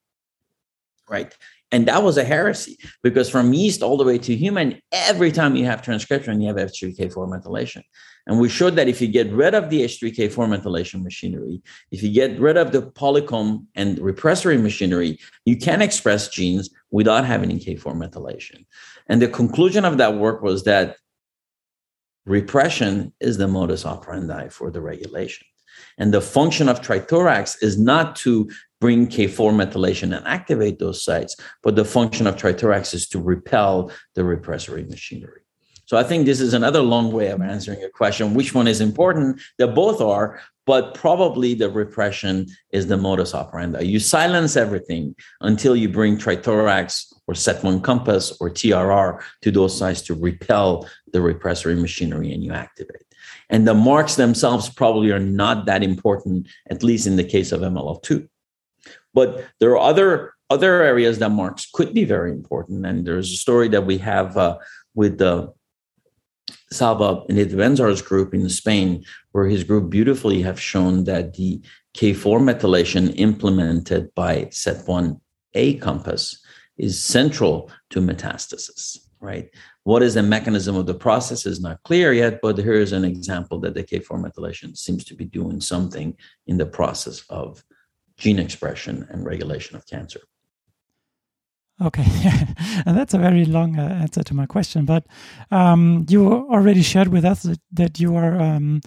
right? 1.10 1.36
And 1.72 1.88
that 1.88 2.04
was 2.04 2.18
a 2.18 2.24
heresy 2.24 2.78
because 3.02 3.30
from 3.30 3.54
yeast 3.54 3.82
all 3.82 3.98
the 3.98 4.04
way 4.04 4.18
to 4.20 4.36
human, 4.36 4.80
every 4.92 5.32
time 5.32 5.56
you 5.56 5.66
have 5.66 5.82
transcription, 5.82 6.40
you 6.40 6.48
have 6.48 6.58
H3K4 6.58 7.14
methylation. 7.28 7.82
And 8.28 8.40
we 8.40 8.50
showed 8.50 8.76
that 8.76 8.88
if 8.88 9.02
you 9.02 9.08
get 9.08 9.32
rid 9.32 9.54
of 9.54 9.70
the 9.70 9.82
H3K4 9.82 10.60
methylation 10.60 11.04
machinery, 11.04 11.62
if 11.92 12.02
you 12.02 12.12
get 12.12 12.40
rid 12.40 12.58
of 12.58 12.72
the 12.72 12.84
polycomb 12.84 13.66
and 13.76 13.98
repressory 13.98 14.62
machinery, 14.62 15.20
you 15.46 15.58
can 15.58 15.82
express 15.82 16.30
genes 16.30 16.70
without 16.92 17.26
having 17.26 17.50
K4 17.50 17.96
methylation. 17.96 18.66
And 19.08 19.22
the 19.22 19.28
conclusion 19.28 19.86
of 19.86 19.98
that 19.98 20.16
work 20.16 20.42
was 20.42 20.64
that 20.64 20.98
repression 22.26 23.14
is 23.20 23.38
the 23.38 23.48
modus 23.48 23.86
operandi 23.86 24.50
for 24.50 24.72
the 24.72 24.82
regulation. 24.82 25.46
And 25.98 26.14
the 26.14 26.22
function 26.22 26.70
of 26.70 26.82
trithorax 26.82 27.62
is 27.62 27.78
not 27.78 28.16
to 28.18 28.50
bring 28.86 29.08
K4 29.08 29.52
methylation 29.52 30.16
and 30.16 30.28
activate 30.28 30.78
those 30.78 31.04
sites, 31.04 31.36
but 31.64 31.76
the 31.76 31.84
function 31.84 32.28
of 32.28 32.36
trithorax 32.36 32.94
is 32.94 33.08
to 33.08 33.20
repel 33.20 33.92
the 34.14 34.24
repressory 34.24 34.88
machinery. 34.88 35.42
So 35.86 35.98
I 35.98 36.04
think 36.04 36.28
this 36.28 36.40
is 36.40 36.54
another 36.54 36.84
long 36.84 37.12
way 37.12 37.30
of 37.30 37.42
answering 37.42 37.80
your 37.80 37.90
question. 37.90 38.36
Which 38.36 38.54
one 38.54 38.68
is 38.68 38.82
important? 38.82 39.42
They 39.58 39.66
both 39.66 40.02
are, 40.02 40.40
but 40.68 40.94
probably 40.94 41.56
the 41.56 41.72
repression 41.72 42.46
is 42.72 42.86
the 42.86 42.96
modus 42.96 43.34
operandi. 43.34 43.82
You 43.82 44.00
silence 44.00 44.56
everything 44.56 45.16
until 45.42 45.76
you 45.76 45.90
bring 45.90 46.16
trithorax 46.20 47.12
or 47.26 47.34
SET1 47.34 47.84
compass 47.84 48.38
or 48.40 48.52
TRR 48.52 49.20
to 49.42 49.50
those 49.50 49.76
sites 49.76 50.04
to 50.04 50.14
repel 50.14 50.88
the 51.12 51.22
repressory 51.22 51.74
machinery 51.74 52.32
and 52.32 52.44
you 52.44 52.54
activate. 52.54 53.02
And 53.50 53.68
the 53.68 53.74
marks 53.74 54.14
themselves 54.14 54.70
probably 54.70 55.10
are 55.10 55.28
not 55.42 55.66
that 55.66 55.82
important, 55.82 56.50
at 56.70 56.84
least 56.84 57.08
in 57.08 57.16
the 57.16 57.24
case 57.24 57.52
of 57.52 57.62
MLL2. 57.62 58.30
But 59.16 59.46
there 59.60 59.72
are 59.72 59.80
other 59.80 60.36
other 60.52 60.84
areas 60.84 61.18
that 61.20 61.30
marks 61.30 61.68
could 61.74 61.94
be 61.94 62.04
very 62.04 62.32
important. 62.32 62.86
And 62.86 63.06
there's 63.06 63.32
a 63.32 63.38
story 63.38 63.68
that 63.70 63.86
we 63.86 63.98
have 63.98 64.38
uh, 64.38 64.60
with 64.94 65.18
the 65.18 65.52
Salva 66.72 67.24
Nidvenzar's 67.30 68.02
group 68.02 68.34
in 68.34 68.48
Spain, 68.50 69.04
where 69.32 69.48
his 69.48 69.64
group 69.64 69.90
beautifully 69.90 70.42
have 70.42 70.60
shown 70.60 71.06
that 71.06 71.34
the 71.34 71.62
K4 71.98 72.40
methylation 72.42 73.14
implemented 73.18 74.14
by 74.14 74.46
SET1A 74.46 75.82
compass 75.82 76.44
is 76.78 77.02
central 77.02 77.72
to 77.90 78.02
metastasis, 78.02 79.00
right? 79.22 79.50
What 79.84 80.04
is 80.04 80.16
the 80.16 80.24
mechanism 80.24 80.76
of 80.76 80.86
the 80.86 80.94
process 80.94 81.46
is 81.46 81.62
not 81.62 81.82
clear 81.84 82.12
yet, 82.12 82.40
but 82.42 82.58
here 82.58 82.74
is 82.74 82.92
an 82.92 83.06
example 83.06 83.60
that 83.62 83.74
the 83.74 83.84
K4 83.84 84.20
methylation 84.20 84.78
seems 84.78 85.06
to 85.06 85.16
be 85.16 85.26
doing 85.26 85.62
something 85.62 86.18
in 86.48 86.58
the 86.58 86.66
process 86.66 87.24
of 87.30 87.64
gene 88.18 88.40
expression 88.40 89.08
and 89.10 89.26
regulation 89.26 89.76
of 89.76 89.86
cancer. 89.86 90.22
Okay, 91.82 92.06
and 92.86 92.98
that's 92.98 93.14
a 93.14 93.18
very 93.18 93.44
long 93.44 93.78
uh, 93.78 94.00
answer 94.02 94.24
to 94.24 94.34
my 94.34 94.46
question. 94.46 94.86
But 94.86 95.06
um, 95.52 96.06
you 96.08 96.26
already 96.50 96.82
shared 96.82 97.10
with 97.10 97.26
us 97.26 97.44
that, 97.44 97.60
that 97.74 98.00
you 98.00 98.16
are, 98.16 98.40
um, 98.40 98.82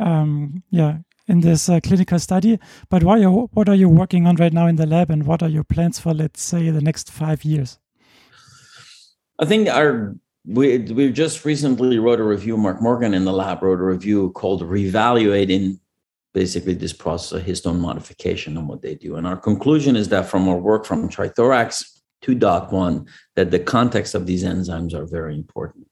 um, 0.00 0.64
yeah, 0.70 0.98
in 1.28 1.40
this 1.40 1.68
uh, 1.68 1.78
clinical 1.80 2.18
study. 2.18 2.58
But 2.88 3.04
what 3.04 3.18
are, 3.18 3.20
you, 3.20 3.48
what 3.52 3.68
are 3.68 3.74
you 3.76 3.88
working 3.88 4.26
on 4.26 4.34
right 4.36 4.52
now 4.52 4.66
in 4.66 4.76
the 4.76 4.86
lab, 4.86 5.10
and 5.10 5.26
what 5.26 5.44
are 5.44 5.48
your 5.48 5.62
plans 5.62 6.00
for, 6.00 6.12
let's 6.12 6.42
say, 6.42 6.70
the 6.70 6.80
next 6.80 7.12
five 7.12 7.44
years? 7.44 7.78
I 9.38 9.44
think 9.44 9.68
our 9.68 10.16
we 10.44 10.78
we 10.78 11.12
just 11.12 11.44
recently 11.44 11.98
wrote 11.98 12.20
a 12.20 12.24
review. 12.24 12.56
Mark 12.56 12.80
Morgan 12.80 13.14
in 13.14 13.24
the 13.24 13.32
lab 13.32 13.62
wrote 13.62 13.80
a 13.80 13.84
review 13.84 14.30
called 14.30 14.62
"Reevaluating." 14.62 15.78
Basically, 16.44 16.74
this 16.74 16.92
process 16.92 17.32
of 17.32 17.44
histone 17.44 17.80
modification 17.80 18.56
and 18.56 18.68
what 18.68 18.80
they 18.80 18.94
do. 18.94 19.16
And 19.16 19.26
our 19.26 19.36
conclusion 19.36 19.96
is 19.96 20.08
that 20.10 20.26
from 20.26 20.48
our 20.48 20.60
work 20.70 20.86
from 20.86 21.08
Trithorax 21.08 21.70
to 22.22 22.36
Dot1, 22.36 23.08
that 23.34 23.50
the 23.50 23.58
context 23.58 24.14
of 24.14 24.24
these 24.24 24.44
enzymes 24.44 24.94
are 24.94 25.04
very 25.04 25.34
important. 25.34 25.88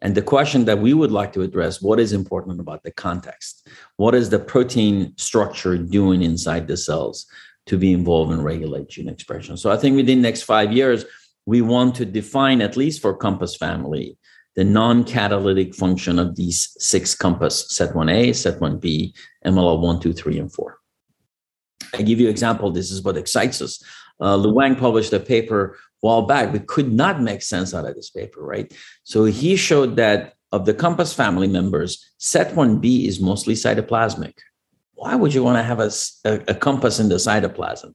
And 0.00 0.14
the 0.14 0.22
question 0.34 0.64
that 0.64 0.78
we 0.78 0.94
would 0.94 1.12
like 1.12 1.34
to 1.34 1.42
address 1.42 1.82
what 1.82 2.00
is 2.00 2.14
important 2.14 2.58
about 2.58 2.82
the 2.84 2.90
context? 3.06 3.68
What 3.98 4.14
is 4.14 4.30
the 4.30 4.38
protein 4.38 5.12
structure 5.18 5.76
doing 5.76 6.22
inside 6.22 6.68
the 6.68 6.78
cells 6.78 7.26
to 7.66 7.76
be 7.76 7.92
involved 7.92 8.32
and 8.32 8.42
regulate 8.42 8.88
gene 8.88 9.10
expression? 9.10 9.58
So 9.58 9.70
I 9.70 9.76
think 9.76 9.94
within 9.96 10.22
the 10.22 10.28
next 10.28 10.44
five 10.54 10.72
years, 10.72 11.04
we 11.44 11.60
want 11.60 11.96
to 11.96 12.06
define, 12.06 12.62
at 12.62 12.78
least 12.78 13.02
for 13.02 13.14
Compass 13.14 13.56
family, 13.56 14.16
the 14.54 14.64
non-catalytic 14.64 15.74
function 15.74 16.18
of 16.18 16.36
these 16.36 16.76
six 16.78 17.14
Compass, 17.14 17.72
SET1A, 17.72 18.30
SET1B, 18.30 19.14
MLL1, 19.46 20.02
2, 20.02 20.12
3, 20.12 20.38
and 20.38 20.52
4. 20.52 20.78
I 21.94 22.02
give 22.02 22.20
you 22.20 22.26
an 22.26 22.30
example. 22.30 22.70
This 22.70 22.90
is 22.90 23.02
what 23.02 23.16
excites 23.16 23.60
us. 23.60 23.82
Uh, 24.20 24.36
Lu 24.36 24.52
Wang 24.52 24.76
published 24.76 25.12
a 25.12 25.20
paper 25.20 25.76
a 26.02 26.06
while 26.06 26.22
back. 26.22 26.52
We 26.52 26.60
could 26.60 26.92
not 26.92 27.20
make 27.20 27.42
sense 27.42 27.74
out 27.74 27.86
of 27.86 27.94
this 27.94 28.10
paper, 28.10 28.42
right? 28.42 28.72
So 29.04 29.24
he 29.24 29.56
showed 29.56 29.96
that 29.96 30.34
of 30.52 30.66
the 30.66 30.74
Compass 30.74 31.14
family 31.14 31.48
members, 31.48 32.12
SET1B 32.20 33.06
is 33.06 33.20
mostly 33.20 33.54
cytoplasmic. 33.54 34.34
Why 34.94 35.16
would 35.16 35.34
you 35.34 35.42
want 35.42 35.56
to 35.56 35.62
have 35.62 35.80
a, 35.80 35.90
a, 36.24 36.52
a 36.52 36.54
compass 36.54 37.00
in 37.00 37.08
the 37.08 37.16
cytoplasm? 37.16 37.94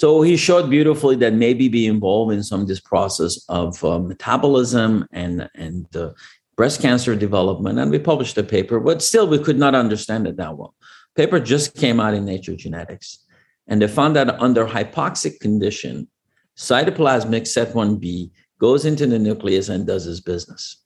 So 0.00 0.22
he 0.22 0.38
showed 0.38 0.70
beautifully 0.70 1.14
that 1.16 1.34
maybe 1.34 1.68
be 1.68 1.86
involved 1.86 2.32
in 2.32 2.42
some 2.42 2.62
of 2.62 2.68
this 2.68 2.80
process 2.80 3.44
of 3.50 3.84
uh, 3.84 3.98
metabolism 3.98 5.06
and 5.12 5.46
and 5.54 5.94
uh, 5.94 6.12
breast 6.56 6.80
cancer 6.80 7.14
development. 7.14 7.78
And 7.78 7.90
we 7.90 7.98
published 7.98 8.38
a 8.38 8.42
paper, 8.42 8.80
but 8.80 9.02
still 9.02 9.26
we 9.28 9.38
could 9.38 9.58
not 9.58 9.74
understand 9.74 10.26
it 10.26 10.38
that 10.38 10.56
well. 10.56 10.74
Paper 11.16 11.38
just 11.38 11.76
came 11.76 12.00
out 12.00 12.14
in 12.14 12.24
Nature 12.24 12.56
Genetics, 12.56 13.26
and 13.68 13.82
they 13.82 13.88
found 13.88 14.16
that 14.16 14.40
under 14.40 14.64
hypoxic 14.64 15.38
condition, 15.38 16.08
cytoplasmic 16.56 17.44
SET1B 17.44 18.30
goes 18.58 18.86
into 18.86 19.06
the 19.06 19.18
nucleus 19.18 19.68
and 19.68 19.86
does 19.86 20.06
its 20.06 20.20
business. 20.20 20.82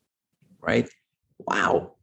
Right? 0.61 0.89
Wow 1.39 1.94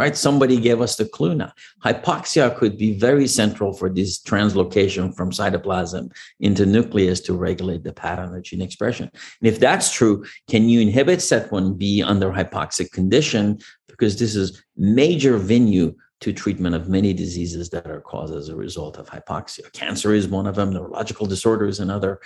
right? 0.00 0.16
Somebody 0.16 0.58
gave 0.58 0.80
us 0.80 0.96
the 0.96 1.04
clue 1.04 1.34
now. 1.34 1.52
Hypoxia 1.84 2.56
could 2.56 2.78
be 2.78 2.98
very 2.98 3.28
central 3.28 3.74
for 3.74 3.90
this 3.90 4.18
translocation 4.18 5.14
from 5.14 5.30
cytoplasm 5.30 6.10
into 6.40 6.64
nucleus 6.64 7.20
to 7.20 7.34
regulate 7.34 7.84
the 7.84 7.92
pattern 7.92 8.34
of 8.34 8.42
gene 8.42 8.62
expression. 8.62 9.10
And 9.12 9.46
if 9.52 9.60
that's 9.60 9.92
true, 9.92 10.24
can 10.48 10.70
you 10.70 10.80
inhibit 10.80 11.18
SET1B 11.18 12.02
under 12.02 12.30
hypoxic 12.30 12.92
condition? 12.92 13.58
Because 13.88 14.18
this 14.18 14.34
is 14.34 14.64
major 14.74 15.36
venue 15.36 15.94
to 16.20 16.32
treatment 16.32 16.74
of 16.74 16.88
many 16.88 17.12
diseases 17.12 17.68
that 17.70 17.86
are 17.86 18.00
caused 18.00 18.34
as 18.34 18.48
a 18.48 18.56
result 18.56 18.96
of 18.96 19.08
hypoxia. 19.08 19.70
Cancer 19.72 20.14
is 20.14 20.28
one 20.28 20.46
of 20.46 20.54
them, 20.54 20.72
neurological 20.72 21.26
disorders 21.26 21.80
another. 21.80 22.20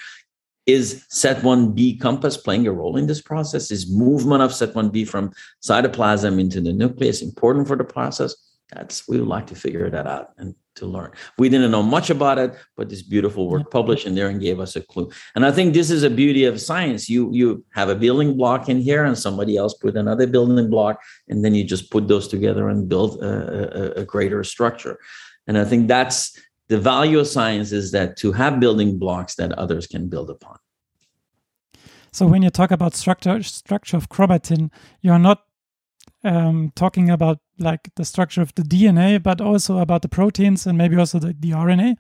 Is 0.66 1.04
SET1B 1.12 2.00
compass 2.00 2.36
playing 2.36 2.66
a 2.66 2.72
role 2.72 2.96
in 2.96 3.06
this 3.06 3.20
process? 3.20 3.70
Is 3.70 3.90
movement 3.90 4.42
of 4.42 4.50
SET1B 4.50 5.06
from 5.06 5.32
cytoplasm 5.62 6.40
into 6.40 6.60
the 6.60 6.72
nucleus 6.72 7.22
important 7.22 7.68
for 7.68 7.76
the 7.76 7.84
process? 7.84 8.34
That's 8.72 9.06
we 9.06 9.18
would 9.18 9.28
like 9.28 9.46
to 9.48 9.54
figure 9.54 9.90
that 9.90 10.06
out 10.06 10.30
and 10.38 10.54
to 10.76 10.86
learn. 10.86 11.12
We 11.38 11.48
didn't 11.48 11.70
know 11.70 11.82
much 11.82 12.10
about 12.10 12.38
it, 12.38 12.54
but 12.76 12.88
this 12.88 13.02
beautiful 13.02 13.48
work 13.48 13.70
published 13.70 14.06
in 14.06 14.14
there 14.14 14.28
and 14.28 14.40
gave 14.40 14.58
us 14.58 14.74
a 14.74 14.80
clue. 14.80 15.10
And 15.34 15.46
I 15.46 15.52
think 15.52 15.74
this 15.74 15.90
is 15.90 16.02
a 16.02 16.10
beauty 16.10 16.44
of 16.44 16.60
science. 16.60 17.08
You 17.08 17.30
you 17.32 17.64
have 17.74 17.88
a 17.88 17.94
building 17.94 18.36
block 18.36 18.68
in 18.68 18.80
here, 18.80 19.04
and 19.04 19.16
somebody 19.16 19.56
else 19.56 19.74
put 19.74 19.96
another 19.96 20.26
building 20.26 20.70
block, 20.70 21.00
and 21.28 21.44
then 21.44 21.54
you 21.54 21.62
just 21.64 21.90
put 21.90 22.08
those 22.08 22.26
together 22.26 22.68
and 22.68 22.88
build 22.88 23.22
a, 23.22 23.98
a, 23.98 24.02
a 24.02 24.04
greater 24.04 24.42
structure. 24.42 24.98
And 25.46 25.58
I 25.58 25.64
think 25.64 25.88
that's 25.88 26.38
the 26.68 26.78
value 26.78 27.18
of 27.18 27.26
science 27.26 27.72
is 27.72 27.92
that 27.92 28.16
to 28.18 28.32
have 28.32 28.60
building 28.60 28.98
blocks 28.98 29.34
that 29.36 29.52
others 29.52 29.86
can 29.86 30.08
build 30.08 30.30
upon. 30.30 30.58
So 32.12 32.26
when 32.26 32.42
you 32.42 32.50
talk 32.50 32.70
about 32.70 32.94
structure 32.94 33.42
structure 33.42 33.96
of 33.96 34.08
chromatin, 34.08 34.70
you're 35.02 35.18
not 35.18 35.42
um, 36.22 36.72
talking 36.74 37.10
about 37.10 37.38
like 37.58 37.90
the 37.96 38.04
structure 38.04 38.40
of 38.40 38.54
the 38.54 38.62
DNA, 38.62 39.22
but 39.22 39.40
also 39.40 39.78
about 39.78 40.02
the 40.02 40.08
proteins 40.08 40.66
and 40.66 40.78
maybe 40.78 40.96
also 40.96 41.18
the, 41.18 41.34
the 41.38 41.50
RNA. 41.50 41.96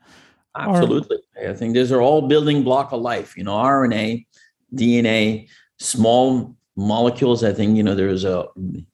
Absolutely, 0.56 1.18
or... 1.36 1.50
I 1.50 1.54
think 1.54 1.74
these 1.74 1.90
are 1.90 2.00
all 2.00 2.28
building 2.28 2.62
block 2.62 2.92
of 2.92 3.00
life. 3.00 3.36
You 3.36 3.44
know, 3.44 3.56
RNA, 3.56 4.24
DNA, 4.72 5.48
small 5.78 6.54
molecules. 6.76 7.42
I 7.42 7.52
think 7.52 7.76
you 7.76 7.82
know 7.82 7.94
there's 7.94 8.24
a 8.24 8.46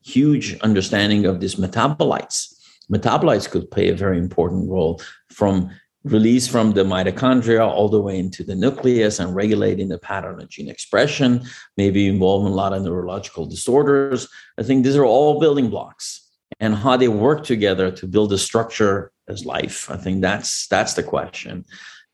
huge 0.02 0.59
understanding 0.61 1.26
of 1.26 1.40
these 1.40 1.56
metabolites 1.56 2.60
metabolites 2.90 3.50
could 3.50 3.70
play 3.70 3.88
a 3.88 3.94
very 3.94 4.18
important 4.18 4.68
role 4.68 5.00
from 5.31 5.70
release 6.05 6.48
from 6.48 6.72
the 6.72 6.83
mitochondria 6.83 7.66
all 7.66 7.88
the 7.88 8.00
way 8.00 8.18
into 8.18 8.42
the 8.42 8.55
nucleus 8.55 9.18
and 9.18 9.35
regulating 9.35 9.88
the 9.88 9.98
pattern 9.98 10.40
of 10.40 10.48
gene 10.48 10.68
expression, 10.68 11.42
maybe 11.76 12.09
involved 12.09 12.46
in 12.46 12.53
a 12.53 12.55
lot 12.55 12.72
of 12.72 12.83
neurological 12.83 13.44
disorders. 13.44 14.26
I 14.59 14.62
think 14.62 14.83
these 14.83 14.96
are 14.96 15.05
all 15.05 15.38
building 15.38 15.68
blocks 15.68 16.26
and 16.59 16.74
how 16.74 16.96
they 16.96 17.09
work 17.09 17.44
together 17.44 17.90
to 17.90 18.07
build 18.07 18.33
a 18.33 18.38
structure 18.38 19.12
as 19.29 19.44
life. 19.44 19.90
I 19.90 19.96
think 19.96 20.22
that's 20.22 20.66
that's 20.68 20.94
the 20.94 21.03
question. 21.03 21.64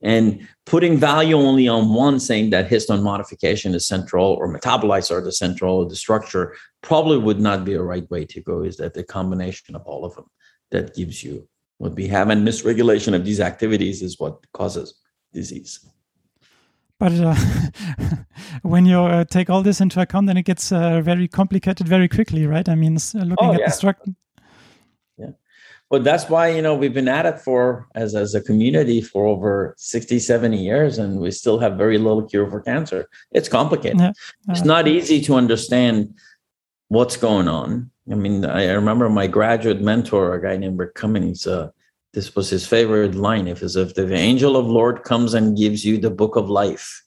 And 0.03 0.47
putting 0.67 0.99
value 0.99 1.37
only 1.37 1.69
on 1.69 1.95
one, 1.95 2.21
saying 2.21 2.51
that 2.51 2.69
histone 2.69 3.03
modification 3.03 3.75
is 3.75 3.89
central 3.89 4.35
or 4.35 4.53
metabolites 4.53 5.11
are 5.11 5.23
the 5.23 5.33
central 5.33 5.81
of 5.81 5.89
the 5.89 5.97
structure, 5.97 6.55
probably 6.83 7.17
would 7.17 7.41
not 7.41 7.65
be 7.65 7.75
a 7.75 7.83
right 7.83 8.09
way 8.11 8.27
to 8.27 8.43
go. 8.43 8.63
Is 8.63 8.77
that 8.77 8.93
the 8.93 9.05
combination 9.05 9.75
of 9.75 9.83
all 9.87 10.05
of 10.05 10.15
them? 10.15 10.27
That 10.71 10.95
gives 10.95 11.23
you 11.23 11.49
what 11.79 11.95
we 11.95 12.07
have. 12.09 12.31
And 12.31 12.47
misregulation 12.47 13.15
of 13.15 13.25
these 13.25 13.41
activities 13.41 14.03
is 14.03 14.19
what 14.19 14.45
causes 14.53 14.95
disease. 15.33 15.81
But 16.99 17.13
uh, 17.13 17.35
when 18.63 18.87
you 18.87 19.01
uh, 19.01 19.25
take 19.25 19.51
all 19.51 19.63
this 19.63 19.81
into 19.81 20.01
account, 20.01 20.27
then 20.29 20.39
it 20.39 20.45
gets 20.45 20.73
uh, 20.73 21.01
very 21.03 21.29
complicated 21.29 21.87
very 21.87 22.09
quickly, 22.09 22.47
right? 22.47 22.67
I 22.69 22.75
mean, 22.75 22.97
uh, 22.97 23.19
looking 23.19 23.37
oh, 23.49 23.53
at 23.53 23.61
yeah. 23.61 23.67
the 23.67 23.73
structure. 23.73 24.13
Yeah. 25.19 25.31
But 25.91 26.05
that's 26.05 26.31
why, 26.31 26.49
you 26.49 26.63
know, 26.63 26.75
we've 26.75 26.95
been 26.95 27.09
at 27.09 27.27
it 27.27 27.39
for, 27.39 27.87
as, 27.95 28.15
as 28.15 28.35
a 28.35 28.41
community, 28.41 29.03
for 29.03 29.27
over 29.27 29.75
60, 29.77 30.19
70 30.19 30.57
years, 30.57 30.99
and 30.99 31.21
we 31.21 31.31
still 31.31 31.59
have 31.59 31.77
very 31.77 31.99
little 31.99 32.23
cure 32.23 32.49
for 32.51 32.63
cancer. 32.63 33.09
It's 33.31 33.49
complicated. 33.49 34.01
Yeah. 34.01 34.13
it's 34.49 34.65
not 34.65 34.89
easy 34.89 35.21
to 35.23 35.35
understand 35.35 36.15
what's 36.89 37.17
going 37.17 37.49
on 37.49 37.91
I 38.11 38.15
mean, 38.15 38.45
I 38.45 38.71
remember 38.71 39.09
my 39.09 39.27
graduate 39.27 39.81
mentor, 39.81 40.35
a 40.35 40.43
guy 40.43 40.57
named 40.57 40.79
Rick 40.79 40.95
Cummings. 40.95 41.47
Uh, 41.47 41.71
this 42.13 42.37
was 42.37 42.49
his 42.49 42.67
favorite 42.67 43.15
line. 43.15 43.49
If 43.49 43.63
if 43.63 43.95
the 43.95 44.15
angel 44.15 44.57
of 44.57 44.67
Lord 44.67 45.03
comes 45.03 45.35
and 45.35 45.57
gives 45.57 45.85
you 45.85 45.99
the 45.99 46.11
book 46.11 46.37
of 46.37 46.49
life, 46.49 47.03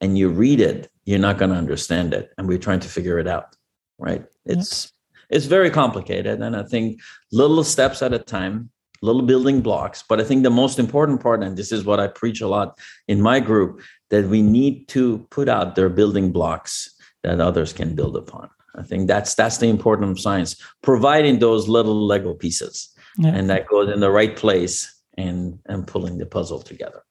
and 0.00 0.18
you 0.18 0.28
read 0.28 0.60
it, 0.60 0.90
you're 1.04 1.18
not 1.18 1.38
going 1.38 1.50
to 1.50 1.56
understand 1.56 2.12
it, 2.12 2.32
and 2.36 2.46
we're 2.46 2.58
trying 2.58 2.80
to 2.80 2.88
figure 2.88 3.18
it 3.18 3.26
out. 3.26 3.56
Right? 3.98 4.24
It's 4.44 4.92
it's 5.30 5.46
very 5.46 5.70
complicated, 5.70 6.42
and 6.42 6.54
I 6.54 6.64
think 6.64 7.00
little 7.32 7.64
steps 7.64 8.02
at 8.02 8.12
a 8.12 8.18
time, 8.18 8.70
little 9.00 9.22
building 9.22 9.62
blocks. 9.62 10.04
But 10.06 10.20
I 10.20 10.24
think 10.24 10.42
the 10.42 10.50
most 10.50 10.78
important 10.78 11.22
part, 11.22 11.42
and 11.42 11.56
this 11.56 11.72
is 11.72 11.86
what 11.86 11.98
I 11.98 12.08
preach 12.08 12.42
a 12.42 12.48
lot 12.48 12.78
in 13.08 13.22
my 13.22 13.40
group, 13.40 13.80
that 14.10 14.28
we 14.28 14.42
need 14.42 14.86
to 14.88 15.26
put 15.30 15.48
out 15.48 15.76
their 15.76 15.88
building 15.88 16.30
blocks 16.30 16.94
that 17.22 17.40
others 17.40 17.72
can 17.72 17.94
build 17.94 18.16
upon. 18.16 18.50
I 18.74 18.82
think 18.82 19.06
that's 19.06 19.34
that's 19.34 19.58
the 19.58 19.68
importance 19.68 20.18
of 20.18 20.20
science, 20.20 20.56
providing 20.82 21.38
those 21.38 21.68
little 21.68 22.06
Lego 22.06 22.34
pieces, 22.34 22.88
yeah. 23.18 23.34
and 23.34 23.50
that 23.50 23.66
goes 23.66 23.92
in 23.92 24.00
the 24.00 24.10
right 24.10 24.34
place 24.34 25.02
and 25.18 25.58
and 25.66 25.86
pulling 25.86 26.18
the 26.18 26.26
puzzle 26.26 26.60
together. 26.60 27.02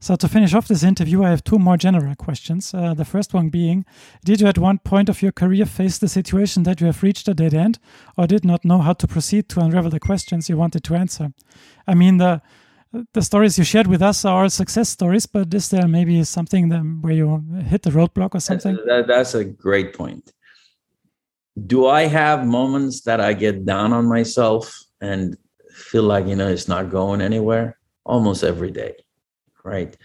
So 0.00 0.16
to 0.16 0.28
finish 0.28 0.52
off 0.52 0.66
this 0.66 0.82
interview, 0.82 1.22
I 1.22 1.30
have 1.30 1.44
two 1.44 1.60
more 1.60 1.76
general 1.76 2.16
questions. 2.16 2.74
Uh, 2.74 2.92
the 2.92 3.04
first 3.04 3.32
one 3.32 3.50
being, 3.50 3.84
did 4.24 4.40
you 4.40 4.48
at 4.48 4.58
one 4.58 4.78
point 4.78 5.08
of 5.08 5.22
your 5.22 5.30
career 5.30 5.64
face 5.64 5.98
the 5.98 6.08
situation 6.08 6.64
that 6.64 6.80
you 6.80 6.88
have 6.88 7.04
reached 7.04 7.28
a 7.28 7.34
dead 7.34 7.54
end, 7.54 7.78
or 8.18 8.26
did 8.26 8.44
not 8.44 8.64
know 8.64 8.78
how 8.78 8.94
to 8.94 9.06
proceed 9.06 9.48
to 9.50 9.60
unravel 9.60 9.90
the 9.90 10.00
questions 10.00 10.48
you 10.48 10.56
wanted 10.56 10.82
to 10.84 10.96
answer? 10.96 11.32
I 11.86 11.94
mean 11.94 12.18
the 12.18 12.42
the 13.14 13.22
stories 13.22 13.56
you 13.56 13.64
shared 13.64 13.86
with 13.86 14.02
us 14.02 14.22
are 14.26 14.50
success 14.50 14.90
stories, 14.90 15.24
but 15.24 15.54
is 15.54 15.70
there 15.70 15.88
maybe 15.88 16.22
something 16.24 16.68
where 17.00 17.14
you 17.14 17.42
hit 17.64 17.82
the 17.82 17.90
roadblock 17.90 18.34
or 18.34 18.40
something? 18.40 18.76
That's 18.86 19.34
a 19.34 19.44
great 19.44 19.94
point 19.94 20.32
do 21.66 21.86
I 21.86 22.02
have 22.06 22.46
moments 22.46 23.02
that 23.02 23.20
I 23.20 23.34
get 23.34 23.66
down 23.66 23.92
on 23.92 24.06
myself 24.06 24.78
and 25.00 25.36
feel 25.74 26.04
like, 26.04 26.26
you 26.26 26.36
know, 26.36 26.48
it's 26.48 26.68
not 26.68 26.90
going 26.90 27.20
anywhere? 27.20 27.78
Almost 28.04 28.42
every 28.42 28.70
day, 28.70 28.94
right? 29.64 29.96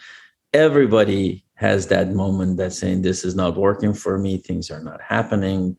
Everybody 0.53 1.45
has 1.55 1.87
that 1.87 2.11
moment 2.11 2.57
that's 2.57 2.77
saying, 2.77 3.01
this 3.01 3.23
is 3.23 3.35
not 3.35 3.55
working 3.55 3.93
for 3.93 4.17
me, 4.17 4.37
things 4.37 4.69
are 4.69 4.83
not 4.83 5.01
happening. 5.01 5.77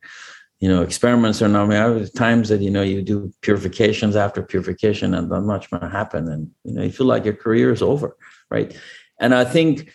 You 0.59 0.69
know, 0.69 0.83
experiments 0.83 1.41
are 1.41 1.49
not. 1.49 1.71
I 1.71 1.89
mean, 1.89 2.09
times 2.09 2.49
that 2.49 2.61
you 2.61 2.71
know 2.71 2.83
you 2.83 3.01
do 3.01 3.33
purifications 3.43 4.17
after 4.17 4.43
purification, 4.43 5.15
and 5.15 5.29
not 5.29 5.45
much 5.45 5.71
going 5.71 5.83
to 5.83 5.89
happen, 5.89 6.29
and 6.29 6.51
you 6.65 6.73
know 6.73 6.83
you 6.83 6.91
feel 6.91 7.07
like 7.07 7.25
your 7.25 7.37
career 7.37 7.71
is 7.71 7.81
over, 7.81 8.17
right? 8.51 8.77
And 9.21 9.37
I 9.37 9.45
think 9.45 9.93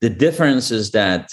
the 0.00 0.08
difference 0.08 0.70
is 0.70 0.92
that 0.92 1.32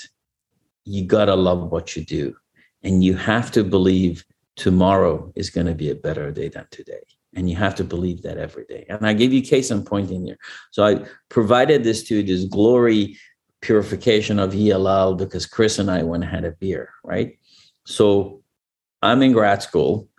you 0.83 1.05
gotta 1.05 1.35
love 1.35 1.71
what 1.71 1.95
you 1.95 2.03
do 2.03 2.35
and 2.83 3.03
you 3.03 3.15
have 3.15 3.51
to 3.51 3.63
believe 3.63 4.25
tomorrow 4.55 5.31
is 5.35 5.49
going 5.49 5.67
to 5.67 5.73
be 5.73 5.89
a 5.89 5.95
better 5.95 6.31
day 6.31 6.49
than 6.49 6.67
today. 6.69 7.01
And 7.35 7.49
you 7.49 7.55
have 7.55 7.73
to 7.75 7.83
believe 7.83 8.21
that 8.23 8.37
every 8.37 8.65
day. 8.65 8.85
And 8.89 9.07
I 9.07 9.13
gave 9.13 9.33
you 9.33 9.41
case 9.41 9.71
in 9.71 9.83
point 9.83 10.11
in 10.11 10.25
here. 10.25 10.37
So 10.71 10.85
I 10.85 11.05
provided 11.29 11.83
this 11.83 12.03
to 12.03 12.21
this 12.21 12.45
glory 12.45 13.17
purification 13.61 14.37
of 14.37 14.53
ELL 14.53 15.15
because 15.15 15.47
Chris 15.47 15.79
and 15.79 15.89
I 15.89 16.03
went 16.03 16.23
and 16.23 16.31
had 16.31 16.45
a 16.45 16.51
beer, 16.51 16.91
right? 17.03 17.39
So 17.85 18.43
I'm 19.01 19.23
in 19.23 19.31
grad 19.31 19.63
school, 19.63 20.09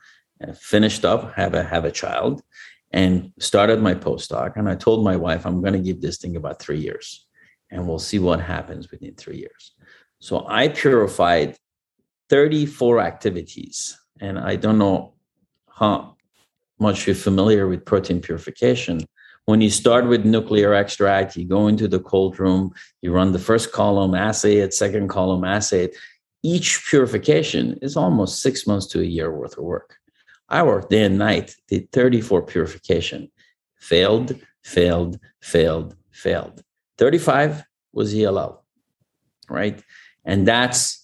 uh, 0.43 0.53
finished 0.53 1.05
up, 1.05 1.35
have 1.35 1.55
a 1.55 1.63
have 1.63 1.85
a 1.85 1.93
child, 1.93 2.43
and 2.91 3.33
started 3.39 3.81
my 3.81 3.95
postdoc. 3.95 4.57
And 4.57 4.69
I 4.69 4.75
told 4.75 5.05
my 5.05 5.17
wife, 5.17 5.47
I'm 5.47 5.61
going 5.61 5.75
to 5.75 5.79
give 5.79 6.01
this 6.01 6.19
thing 6.19 6.37
about 6.37 6.61
three 6.61 6.81
years, 6.81 7.27
and 7.71 7.87
we'll 7.87 7.99
see 7.99 8.19
what 8.19 8.41
happens 8.41 8.91
within 8.91 9.15
three 9.15 9.37
years. 9.37 9.73
So 10.19 10.47
I 10.49 10.69
purified 10.69 11.57
34 12.31 13.01
activities. 13.01 13.99
And 14.21 14.39
I 14.39 14.57
don't 14.57 14.79
know 14.79 15.15
how 15.71 16.17
much 16.79 17.07
you're 17.07 17.17
familiar 17.17 17.67
with 17.67 17.85
protein 17.85 18.21
purification. 18.21 19.01
When 19.47 19.61
you 19.61 19.71
start 19.71 20.07
with 20.07 20.25
nuclear 20.25 20.73
extract, 20.73 21.37
you 21.37 21.47
go 21.47 21.67
into 21.67 21.87
the 21.87 22.01
cold 22.01 22.39
room, 22.41 22.73
you 23.03 23.13
run 23.13 23.33
the 23.33 23.39
first 23.39 23.73
column, 23.73 24.15
assay 24.15 24.59
it, 24.59 24.73
second 24.73 25.09
column, 25.09 25.45
assay 25.45 25.85
it. 25.85 25.97
Each 26.43 26.83
purification 26.89 27.79
is 27.83 27.97
almost 27.97 28.41
six 28.41 28.67
months 28.67 28.87
to 28.89 29.01
a 29.01 29.05
year 29.05 29.31
worth 29.31 29.59
of 29.59 29.65
work. 29.65 29.97
I 30.49 30.63
worked 30.63 30.91
day 30.91 31.05
and 31.05 31.19
night, 31.19 31.57
did 31.69 31.91
34 31.93 32.43
purification, 32.43 33.31
failed, 33.77 34.39
failed, 34.63 35.19
failed, 35.41 35.97
failed. 36.11 36.63
35 36.99 37.65
was 37.93 38.15
ELL, 38.15 38.63
right? 39.49 39.83
And 40.25 40.47
that's 40.47 41.04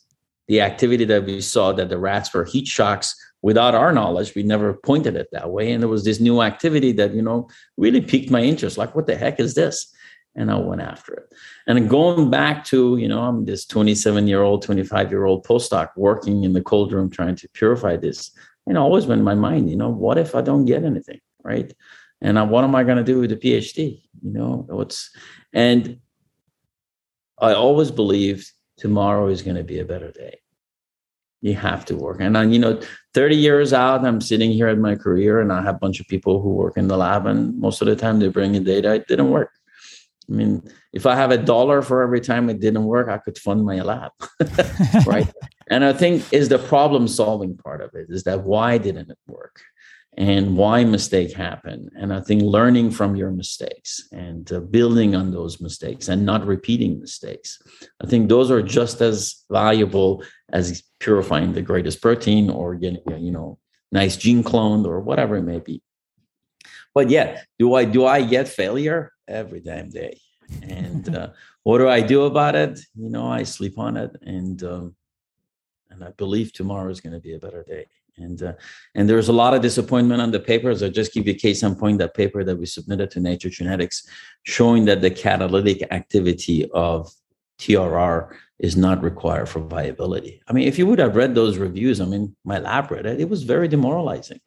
the 0.50 0.60
activity 0.60 1.04
that 1.04 1.24
we 1.24 1.40
saw 1.40 1.70
that 1.70 1.88
the 1.90 1.96
rats 1.96 2.34
were 2.34 2.44
heat 2.44 2.66
shocks 2.66 3.14
without 3.40 3.72
our 3.72 3.92
knowledge. 3.92 4.34
We 4.34 4.42
never 4.42 4.74
pointed 4.74 5.14
it 5.14 5.28
that 5.30 5.48
way. 5.52 5.70
And 5.70 5.80
there 5.80 5.88
was 5.88 6.04
this 6.04 6.18
new 6.18 6.42
activity 6.42 6.90
that 6.94 7.14
you 7.14 7.22
know 7.22 7.48
really 7.76 8.00
piqued 8.00 8.32
my 8.32 8.42
interest. 8.42 8.76
Like 8.76 8.96
what 8.96 9.06
the 9.06 9.14
heck 9.14 9.38
is 9.38 9.54
this? 9.54 9.94
And 10.34 10.50
i 10.50 10.56
went 10.56 10.82
after 10.82 11.14
it. 11.14 11.32
And 11.68 11.88
going 11.88 12.30
back 12.30 12.64
to 12.64 12.96
you 12.96 13.06
know 13.06 13.20
i'm 13.22 13.44
this 13.44 13.64
27 13.64 14.26
year 14.26 14.42
old 14.42 14.62
25 14.62 15.12
year 15.12 15.24
old 15.24 15.46
postdoc 15.46 15.90
working 15.96 16.42
in 16.42 16.52
the 16.52 16.62
cold 16.62 16.92
room 16.92 17.10
trying 17.10 17.36
to 17.36 17.48
purify 17.50 17.96
this. 17.96 18.32
And 18.66 18.76
always 18.76 19.06
went 19.06 19.20
in 19.20 19.24
my 19.24 19.36
mind 19.36 19.70
you 19.70 19.76
know 19.76 19.90
what 19.90 20.18
if 20.18 20.34
i 20.34 20.42
don't 20.42 20.64
get 20.64 20.84
anything 20.84 21.20
right? 21.44 21.72
And 22.20 22.38
I, 22.38 22.42
what 22.42 22.64
am 22.64 22.74
i 22.74 22.82
going 22.82 22.98
to 22.98 23.12
do 23.12 23.20
with 23.20 23.30
the 23.30 23.36
phd 23.36 24.02
you 24.22 24.32
know 24.38 24.66
what's 24.68 25.10
and 25.52 26.00
i 27.38 27.54
always 27.54 27.90
believed 27.90 28.46
tomorrow 28.80 29.28
is 29.28 29.42
going 29.42 29.56
to 29.56 29.62
be 29.62 29.78
a 29.78 29.84
better 29.84 30.10
day. 30.10 30.40
You 31.42 31.54
have 31.54 31.84
to 31.86 31.96
work. 31.96 32.18
And 32.20 32.52
you 32.52 32.58
know, 32.58 32.80
30 33.14 33.36
years 33.36 33.72
out, 33.72 34.04
I'm 34.04 34.20
sitting 34.20 34.50
here 34.50 34.68
in 34.68 34.80
my 34.80 34.96
career 34.96 35.40
and 35.40 35.52
I 35.52 35.62
have 35.62 35.76
a 35.76 35.78
bunch 35.78 36.00
of 36.00 36.08
people 36.08 36.42
who 36.42 36.50
work 36.50 36.76
in 36.76 36.88
the 36.88 36.96
lab, 36.96 37.26
and 37.26 37.58
most 37.58 37.80
of 37.80 37.86
the 37.86 37.96
time 37.96 38.18
they 38.18 38.28
bring 38.28 38.54
in 38.54 38.64
data, 38.64 38.94
it 38.94 39.06
didn't 39.06 39.30
work. 39.30 39.50
I 40.28 40.32
mean, 40.32 40.62
if 40.92 41.06
I 41.06 41.16
have 41.16 41.30
a 41.30 41.38
dollar 41.38 41.82
for 41.82 42.02
every 42.02 42.20
time 42.20 42.48
it 42.50 42.60
didn't 42.60 42.84
work, 42.84 43.08
I 43.08 43.18
could 43.18 43.36
fund 43.38 43.64
my 43.64 43.80
lab. 43.80 44.12
right. 45.06 45.28
and 45.70 45.84
I 45.84 45.92
think 45.92 46.24
is 46.32 46.48
the 46.48 46.58
problem 46.58 47.08
solving 47.08 47.56
part 47.56 47.80
of 47.80 47.94
it 47.94 48.06
is 48.10 48.24
that 48.24 48.44
why 48.44 48.78
didn't 48.78 49.10
it 49.10 49.18
work? 49.26 49.60
And 50.16 50.56
why 50.56 50.84
mistake 50.84 51.32
happen. 51.32 51.90
And 51.96 52.12
i 52.12 52.20
think 52.20 52.42
learning 52.42 52.90
from 52.90 53.16
your 53.16 53.30
mistakes 53.30 54.08
and 54.12 54.50
uh, 54.52 54.60
building 54.60 55.14
on 55.14 55.30
those 55.30 55.60
mistakes 55.60 56.08
and 56.08 56.26
not 56.26 56.46
repeating 56.46 57.00
mistakes. 57.00 57.62
I 58.02 58.06
think 58.06 58.28
those 58.28 58.50
are 58.50 58.62
just 58.62 59.00
as 59.00 59.44
valuable 59.50 60.24
as 60.52 60.82
purifying 60.98 61.52
the 61.52 61.62
greatest 61.62 62.02
protein 62.02 62.50
or 62.50 62.74
getting 62.74 63.02
you 63.18 63.30
know 63.30 63.58
nice 63.92 64.16
gene 64.16 64.42
cloned 64.42 64.86
or 64.86 65.00
whatever 65.00 65.36
it 65.36 65.42
may 65.42 65.60
be. 65.60 65.82
But 66.94 67.10
yeah 67.10 67.42
do 67.58 67.74
i 67.74 67.84
do 67.84 68.04
i 68.06 68.22
get 68.22 68.48
failure? 68.48 69.12
Every 69.28 69.60
damn 69.60 69.90
day. 69.90 70.18
And 70.62 71.14
uh, 71.14 71.28
what 71.62 71.78
do 71.78 71.88
i 71.88 72.00
do 72.00 72.24
about 72.24 72.56
it? 72.56 72.80
You 72.96 73.10
know 73.10 73.26
i 73.26 73.44
sleep 73.44 73.78
on 73.78 73.96
it 73.96 74.10
and 74.22 74.62
um, 74.64 74.96
and 75.90 76.04
i 76.04 76.10
believe 76.16 76.52
tomorrow 76.52 76.90
is 76.90 77.00
going 77.00 77.12
to 77.12 77.20
be 77.20 77.34
a 77.34 77.38
better 77.38 77.64
day 77.64 77.86
and 78.20 78.42
uh, 78.42 78.52
and 78.94 79.08
there's 79.08 79.28
a 79.28 79.32
lot 79.32 79.54
of 79.54 79.62
disappointment 79.62 80.20
on 80.20 80.30
the 80.30 80.40
papers. 80.40 80.82
I'll 80.82 80.90
just 80.90 81.12
give 81.12 81.26
you 81.26 81.34
case 81.34 81.62
in 81.62 81.74
point 81.74 81.98
that 81.98 82.14
paper 82.14 82.44
that 82.44 82.56
we 82.56 82.66
submitted 82.66 83.10
to 83.12 83.20
Nature 83.20 83.50
Genetics, 83.50 84.06
showing 84.42 84.84
that 84.86 85.00
the 85.00 85.10
catalytic 85.10 85.82
activity 85.90 86.68
of 86.72 87.12
TRR 87.58 88.34
is 88.58 88.76
not 88.76 89.02
required 89.02 89.48
for 89.48 89.60
viability. 89.60 90.42
I 90.48 90.52
mean, 90.52 90.68
if 90.68 90.78
you 90.78 90.86
would 90.86 90.98
have 90.98 91.16
read 91.16 91.34
those 91.34 91.58
reviews, 91.58 92.00
I 92.00 92.04
mean, 92.04 92.36
my 92.44 92.58
lab 92.58 92.90
read 92.90 93.06
it, 93.06 93.20
it 93.20 93.28
was 93.28 93.42
very 93.42 93.68
demoralizing, 93.68 94.40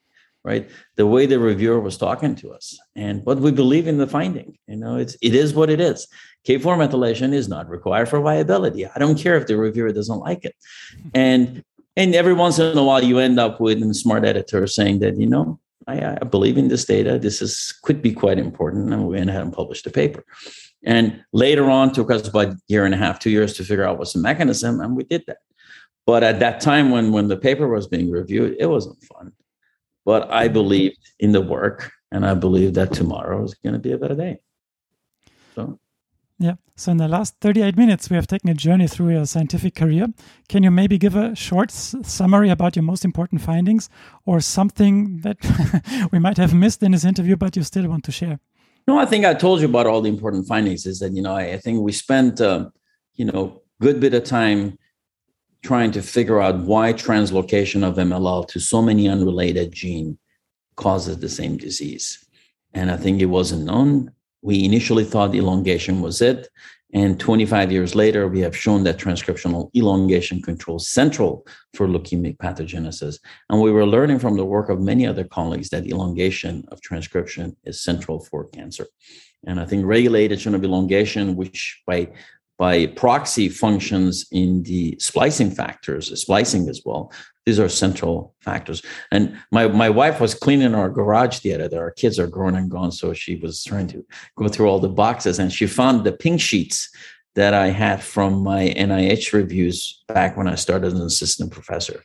right? 0.44 0.70
The 0.96 1.08
way 1.08 1.26
the 1.26 1.40
reviewer 1.40 1.80
was 1.80 1.98
talking 1.98 2.36
to 2.36 2.52
us. 2.52 2.78
And 2.96 3.24
but 3.24 3.40
we 3.40 3.52
believe 3.52 3.88
in 3.88 3.98
the 3.98 4.08
finding. 4.08 4.58
You 4.68 4.78
know, 4.78 4.98
it's 4.98 5.16
it 5.22 5.34
is 5.36 5.54
what 5.54 5.70
it 5.70 5.80
is. 5.80 6.08
K4 6.48 6.78
methylation 6.78 7.34
is 7.34 7.48
not 7.48 7.70
required 7.70 8.10
for 8.10 8.20
viability. 8.20 8.86
I 8.86 9.00
don't 9.00 9.18
care 9.18 9.38
if 9.38 9.48
the 9.48 9.58
reviewer 9.58 9.92
doesn't 9.92 10.20
like 10.20 10.46
it. 10.46 10.56
And 11.14 11.64
and 11.96 12.16
every 12.16 12.34
once 12.34 12.60
in 12.60 12.78
a 12.78 12.84
while 12.84 13.04
you 13.04 13.20
end 13.20 13.40
up 13.40 13.60
with 13.60 13.82
a 13.82 13.94
smart 13.94 14.26
editor 14.26 14.66
saying 14.68 15.00
that 15.00 15.18
you 15.18 15.28
know 15.28 15.60
I, 15.88 16.18
I, 16.22 16.24
believe 16.24 16.58
in 16.58 16.70
this 16.70 16.86
data 16.86 17.20
this 17.20 17.42
is 17.42 17.78
could 17.84 18.02
be 18.02 18.14
quite 18.14 18.40
important 18.40 18.94
and 18.94 19.06
we 19.06 19.18
went 19.18 19.30
ahead 19.30 19.42
and 19.42 19.54
published 19.54 19.84
the 19.84 19.92
paper 19.92 20.26
and 20.84 21.24
later 21.34 21.70
on 21.70 21.94
took 21.94 22.10
us 22.10 22.28
about 22.28 22.48
a 22.48 22.58
year 22.68 22.86
and 22.86 22.94
a 22.94 22.98
half 22.98 23.20
two 23.20 23.30
years 23.30 23.54
to 23.56 23.64
figure 23.64 23.86
out 23.86 23.98
what's 23.98 24.14
the 24.14 24.20
mechanism 24.20 24.80
and 24.82 24.96
we 24.96 25.04
did 25.04 25.24
that 25.28 25.38
but 26.06 26.24
at 26.24 26.40
that 26.40 26.62
time 26.62 26.90
when 26.90 27.12
when 27.12 27.28
the 27.28 27.38
paper 27.38 27.68
was 27.68 27.88
being 27.88 28.10
reviewed 28.10 28.56
it 28.60 28.68
wasn't 28.68 29.04
fun 29.04 29.32
but 30.06 30.30
i 30.32 30.48
believed 30.48 30.98
in 31.20 31.32
the 31.32 31.42
work 31.42 31.92
and 32.12 32.26
i 32.26 32.34
believe 32.34 32.74
that 32.74 32.92
tomorrow 32.94 33.44
is 33.44 33.54
going 33.56 33.74
to 33.74 33.80
be 33.80 33.92
a 33.92 33.98
better 33.98 34.16
day 34.16 34.38
so 35.56 35.80
yeah. 36.40 36.56
So 36.76 36.92
in 36.92 36.98
the 36.98 37.08
last 37.08 37.36
38 37.40 37.78
minutes, 37.78 38.10
we 38.10 38.16
have 38.16 38.28
taken 38.28 38.50
a 38.50 38.54
journey 38.54 38.88
through 38.88 39.12
your 39.12 39.26
scientific 39.26 39.76
career. 39.76 40.08
Can 40.50 40.64
you 40.64 40.72
maybe 40.72 40.98
give 40.98 41.16
a 41.16 41.36
short 41.36 41.72
summary 41.72 42.50
about 42.50 42.76
your 42.76 42.84
most 42.84 43.06
important 43.06 43.42
findings 43.42 43.90
or 44.26 44.42
something 44.42 45.20
that 45.22 45.38
we 46.12 46.20
might 46.20 46.38
have 46.38 46.54
missed 46.54 46.84
in 46.84 46.92
this 46.92 47.06
interview, 47.06 47.38
but 47.38 47.56
you 47.56 47.64
still 47.64 47.88
want 47.88 48.04
to 48.06 48.12
share? 48.12 48.40
No, 48.88 48.98
I 49.00 49.06
think 49.06 49.24
I 49.24 49.34
told 49.34 49.62
you 49.62 49.68
about 49.68 49.88
all 49.88 50.02
the 50.02 50.10
important 50.10 50.48
findings. 50.48 50.86
Is 50.86 51.00
that 51.00 51.14
you 51.14 51.22
know 51.22 51.36
I, 51.36 51.54
I 51.54 51.58
think 51.58 51.82
we 51.82 51.94
spent 51.94 52.42
uh, 52.42 52.70
you 53.16 53.26
know 53.26 53.62
good 53.80 54.00
bit 54.00 54.14
of 54.14 54.24
time 54.24 54.78
trying 55.64 55.92
to 55.92 56.02
figure 56.02 56.42
out 56.42 56.60
why 56.60 56.94
translocation 56.94 57.88
of 57.88 57.96
MLL 57.96 58.48
to 58.50 58.60
so 58.60 58.82
many 58.82 59.08
unrelated 59.08 59.72
gene 59.72 60.18
causes 60.76 61.20
the 61.20 61.30
same 61.30 61.58
disease, 61.58 62.26
and 62.74 62.92
I 62.92 62.98
think 62.98 63.22
it 63.22 63.28
wasn't 63.28 63.66
known 63.66 64.12
we 64.44 64.66
initially 64.66 65.06
thought 65.06 65.34
elongation 65.34 66.02
was 66.02 66.22
it 66.22 66.50
And 66.96 67.20
25 67.20 67.72
years 67.72 67.96
later, 67.96 68.28
we 68.28 68.42
have 68.42 68.56
shown 68.56 68.84
that 68.84 69.00
transcriptional 69.00 69.72
elongation 69.76 70.44
controls 70.44 70.88
central 70.88 71.44
for 71.74 71.88
leukemic 71.88 72.38
pathogenesis. 72.38 73.18
And 73.50 73.60
we 73.60 73.72
were 73.72 73.86
learning 73.86 74.20
from 74.20 74.38
the 74.38 74.46
work 74.46 74.70
of 74.70 74.80
many 74.80 75.08
other 75.08 75.24
colleagues 75.24 75.70
that 75.70 75.88
elongation 75.88 76.64
of 76.68 76.82
transcription 76.82 77.58
is 77.64 77.82
central 77.82 78.20
for 78.20 78.46
cancer. 78.50 78.86
And 79.48 79.60
I 79.60 79.66
think 79.66 79.86
regulation 79.86 80.54
of 80.54 80.64
elongation, 80.64 81.36
which 81.36 81.82
by 81.88 82.10
by 82.64 82.88
proxy 82.88 83.50
functions 83.50 84.26
in 84.32 84.64
the 84.64 84.96
splicing 84.98 85.52
factors, 85.52 86.18
splicing 86.18 86.70
as 86.70 86.82
well. 86.86 87.12
These 87.46 87.60
are 87.60 87.68
central 87.68 88.34
factors. 88.40 88.82
And 89.12 89.38
my, 89.52 89.68
my 89.68 89.90
wife 89.90 90.22
was 90.22 90.34
cleaning 90.34 90.74
our 90.74 90.90
garage 90.90 91.40
the 91.40 91.54
other 91.54 91.68
day. 91.68 91.76
Our 91.76 91.92
kids 91.92 92.18
are 92.20 92.36
grown 92.36 92.56
and 92.56 92.72
gone. 92.72 92.94
So 92.94 93.12
she 93.14 93.36
was 93.36 93.66
trying 93.66 93.88
to 93.88 94.06
go 94.38 94.48
through 94.48 94.70
all 94.70 94.80
the 94.80 94.88
boxes 94.88 95.40
and 95.40 95.52
she 95.52 95.68
found 95.68 96.06
the 96.06 96.14
pink 96.14 96.40
sheets 96.40 96.90
that 97.36 97.54
I 97.54 97.68
had 97.68 98.02
from 98.02 98.42
my 98.42 98.74
NIH 98.78 99.34
reviews 99.34 100.02
back 100.08 100.38
when 100.38 100.48
I 100.48 100.56
started 100.56 100.88
as 100.88 100.94
an 100.94 101.02
assistant 101.02 101.52
professor. 101.52 102.02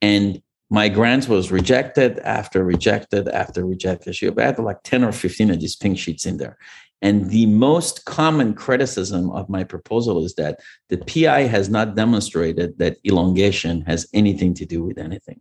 And 0.00 0.40
my 0.70 0.88
grant 0.90 1.28
was 1.28 1.50
rejected 1.50 2.20
after 2.20 2.62
rejected 2.62 3.26
after 3.26 3.66
rejected. 3.66 4.14
She 4.14 4.26
had 4.26 4.60
like 4.60 4.84
10 4.84 5.02
or 5.02 5.10
15 5.10 5.50
of 5.50 5.58
these 5.58 5.74
pink 5.74 5.98
sheets 5.98 6.24
in 6.24 6.36
there. 6.36 6.56
And 7.02 7.30
the 7.30 7.46
most 7.46 8.04
common 8.04 8.54
criticism 8.54 9.30
of 9.30 9.48
my 9.48 9.64
proposal 9.64 10.24
is 10.24 10.36
that 10.36 10.60
the 10.88 10.98
PI 10.98 11.42
has 11.42 11.68
not 11.68 11.96
demonstrated 11.96 12.78
that 12.78 12.96
elongation 13.04 13.82
has 13.82 14.06
anything 14.14 14.54
to 14.54 14.64
do 14.64 14.84
with 14.84 14.98
anything. 14.98 15.40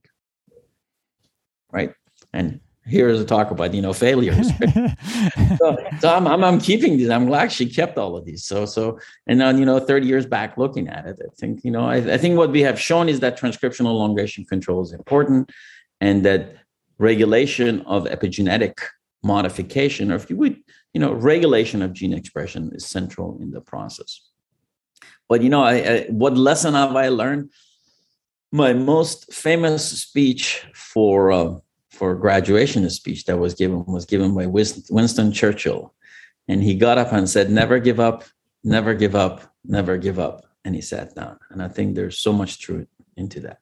Right. 1.71 1.93
And 2.33 2.59
here's 2.85 3.21
a 3.21 3.25
talk 3.25 3.51
about 3.51 3.73
you 3.73 3.81
know 3.81 3.93
failures. 3.93 4.47
so, 5.57 5.77
so 5.99 6.09
I'm, 6.13 6.27
I'm, 6.27 6.43
I'm 6.43 6.59
keeping 6.59 6.97
these. 6.97 7.09
I'm 7.09 7.27
glad 7.27 7.51
she 7.51 7.67
kept 7.67 7.97
all 7.97 8.17
of 8.17 8.25
these. 8.25 8.43
So 8.43 8.65
so 8.65 8.99
and 9.27 9.39
then 9.39 9.57
you 9.57 9.65
know 9.65 9.79
30 9.79 10.07
years 10.07 10.25
back 10.25 10.57
looking 10.57 10.87
at 10.87 11.05
it, 11.05 11.19
I 11.21 11.29
think 11.37 11.63
you 11.63 11.71
know 11.71 11.85
I, 11.85 11.97
I 11.97 12.17
think 12.17 12.37
what 12.37 12.51
we 12.51 12.61
have 12.61 12.79
shown 12.79 13.07
is 13.07 13.19
that 13.19 13.39
transcriptional 13.39 13.91
elongation 13.91 14.45
control 14.45 14.81
is 14.81 14.91
important, 14.91 15.51
and 15.99 16.25
that 16.25 16.55
regulation 16.97 17.81
of 17.81 18.05
epigenetic 18.05 18.79
modification, 19.23 20.11
or 20.11 20.15
if 20.15 20.29
you 20.29 20.37
would 20.37 20.57
you 20.93 20.99
know, 20.99 21.13
regulation 21.13 21.81
of 21.81 21.93
gene 21.93 22.13
expression 22.13 22.71
is 22.73 22.85
central 22.85 23.37
in 23.41 23.51
the 23.51 23.61
process. 23.61 24.21
But 25.29 25.41
you 25.41 25.49
know, 25.49 25.63
I, 25.63 25.73
I, 25.75 26.05
what 26.09 26.35
lesson 26.35 26.73
have 26.73 26.95
I 26.95 27.07
learned? 27.07 27.51
My 28.51 28.73
most 28.73 29.33
famous 29.33 30.01
speech 30.01 30.65
for 30.73 31.31
uh, 31.31 31.55
for 31.89 32.15
graduation 32.15 32.89
speech 32.89 33.25
that 33.25 33.37
was 33.37 33.53
given 33.53 33.85
was 33.85 34.05
given 34.05 34.35
by 34.35 34.45
Winston 34.47 35.31
Churchill, 35.31 35.93
and 36.49 36.61
he 36.61 36.75
got 36.75 36.97
up 36.97 37.13
and 37.13 37.29
said, 37.29 37.49
"Never 37.49 37.79
give 37.79 37.99
up, 37.99 38.25
never 38.63 38.93
give 38.93 39.15
up, 39.15 39.41
never 39.63 39.97
give 39.97 40.19
up." 40.19 40.45
And 40.65 40.75
he 40.75 40.81
sat 40.81 41.15
down. 41.15 41.39
And 41.49 41.63
I 41.63 41.69
think 41.69 41.95
there's 41.95 42.19
so 42.19 42.33
much 42.33 42.59
truth 42.59 42.87
into 43.15 43.39
that. 43.39 43.59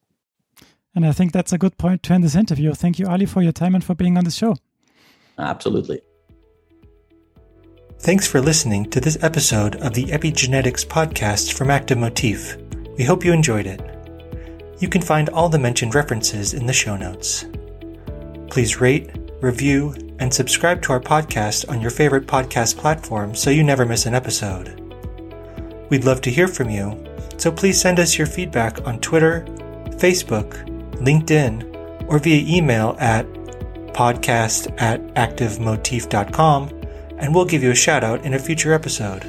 And 0.95 1.05
I 1.05 1.13
think 1.13 1.32
that's 1.32 1.53
a 1.53 1.57
good 1.57 1.77
point 1.77 2.03
to 2.03 2.13
end 2.13 2.23
this 2.23 2.36
interview. 2.36 2.73
Thank 2.73 2.99
you, 2.99 3.07
Ali, 3.07 3.25
for 3.25 3.41
your 3.41 3.53
time 3.53 3.75
and 3.75 3.84
for 3.84 3.95
being 3.95 4.17
on 4.17 4.25
the 4.25 4.32
show. 4.32 4.57
Absolutely. 5.38 6.01
Thanks 8.02 8.26
for 8.26 8.39
listening 8.39 8.89
to 8.91 9.02
this 9.02 9.18
episode 9.22 9.76
of 9.76 9.93
the 9.93 10.06
Epigenetics 10.06 10.86
podcast 10.86 11.52
from 11.52 11.70
Active 11.70 11.97
Motif. 11.97 12.56
We 12.97 13.04
hope 13.04 13.26
you 13.26 13.34
enjoyed 13.34 13.68
it. 13.68 13.82
You 14.80 14.88
can 14.88 15.02
find 15.02 15.28
all 15.28 15.50
the 15.50 15.60
mentioned 15.60 15.93
references 15.93 16.54
in 16.54 16.66
the 16.66 16.72
show 16.72 16.95
notes. 16.95 17.43
Please 18.50 18.80
rate, 18.80 19.12
review, 19.41 19.93
and 20.18 20.34
subscribe 20.34 20.82
to 20.84 20.93
our 20.93 21.02
podcast 21.02 21.70
on 21.70 21.82
your 21.82 21.91
favorite 21.91 22.26
podcast 22.26 22.78
platform 22.78 23.36
so 23.36 23.50
you 23.50 23.66
never 23.66 23.86
miss 23.86 24.06
an 24.06 24.16
episode. 24.16 24.80
We'd 25.89 26.06
love 26.06 26.22
to 26.22 26.32
hear 26.32 26.47
from 26.47 26.70
you, 26.70 27.04
so 27.36 27.52
please 27.52 27.82
send 27.82 28.00
us 28.00 28.18
your 28.18 28.28
feedback 28.28 28.88
on 28.88 29.02
Twitter, 29.02 29.43
Facebook, 29.97 30.54
LinkedIn, 31.00 32.08
or 32.08 32.18
via 32.20 32.58
email 32.58 32.95
at 32.97 33.26
podcast 33.93 34.74
at 34.82 35.02
activemotif.com 35.16 36.78
and 37.20 37.34
we'll 37.34 37.45
give 37.45 37.63
you 37.63 37.72
a 37.72 37.76
shout 37.76 38.03
out 38.03 38.26
in 38.26 38.34
a 38.34 38.39
future 38.39 38.74
episode. 38.74 39.24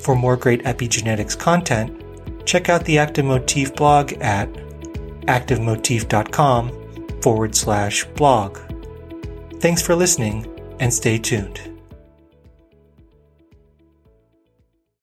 For 0.00 0.14
more 0.14 0.36
great 0.36 0.62
epigenetics 0.64 1.38
content, 1.38 2.02
check 2.44 2.68
out 2.68 2.84
the 2.84 2.98
Active 2.98 3.24
Motif 3.24 3.74
blog 3.74 4.12
at 4.14 4.52
activemotif.com 5.26 7.20
forward 7.22 7.56
slash 7.56 8.04
blog. 8.16 8.58
Thanks 9.60 9.80
for 9.80 9.94
listening 9.94 10.46
and 10.78 10.92
stay 10.92 11.16
tuned. 11.16 11.73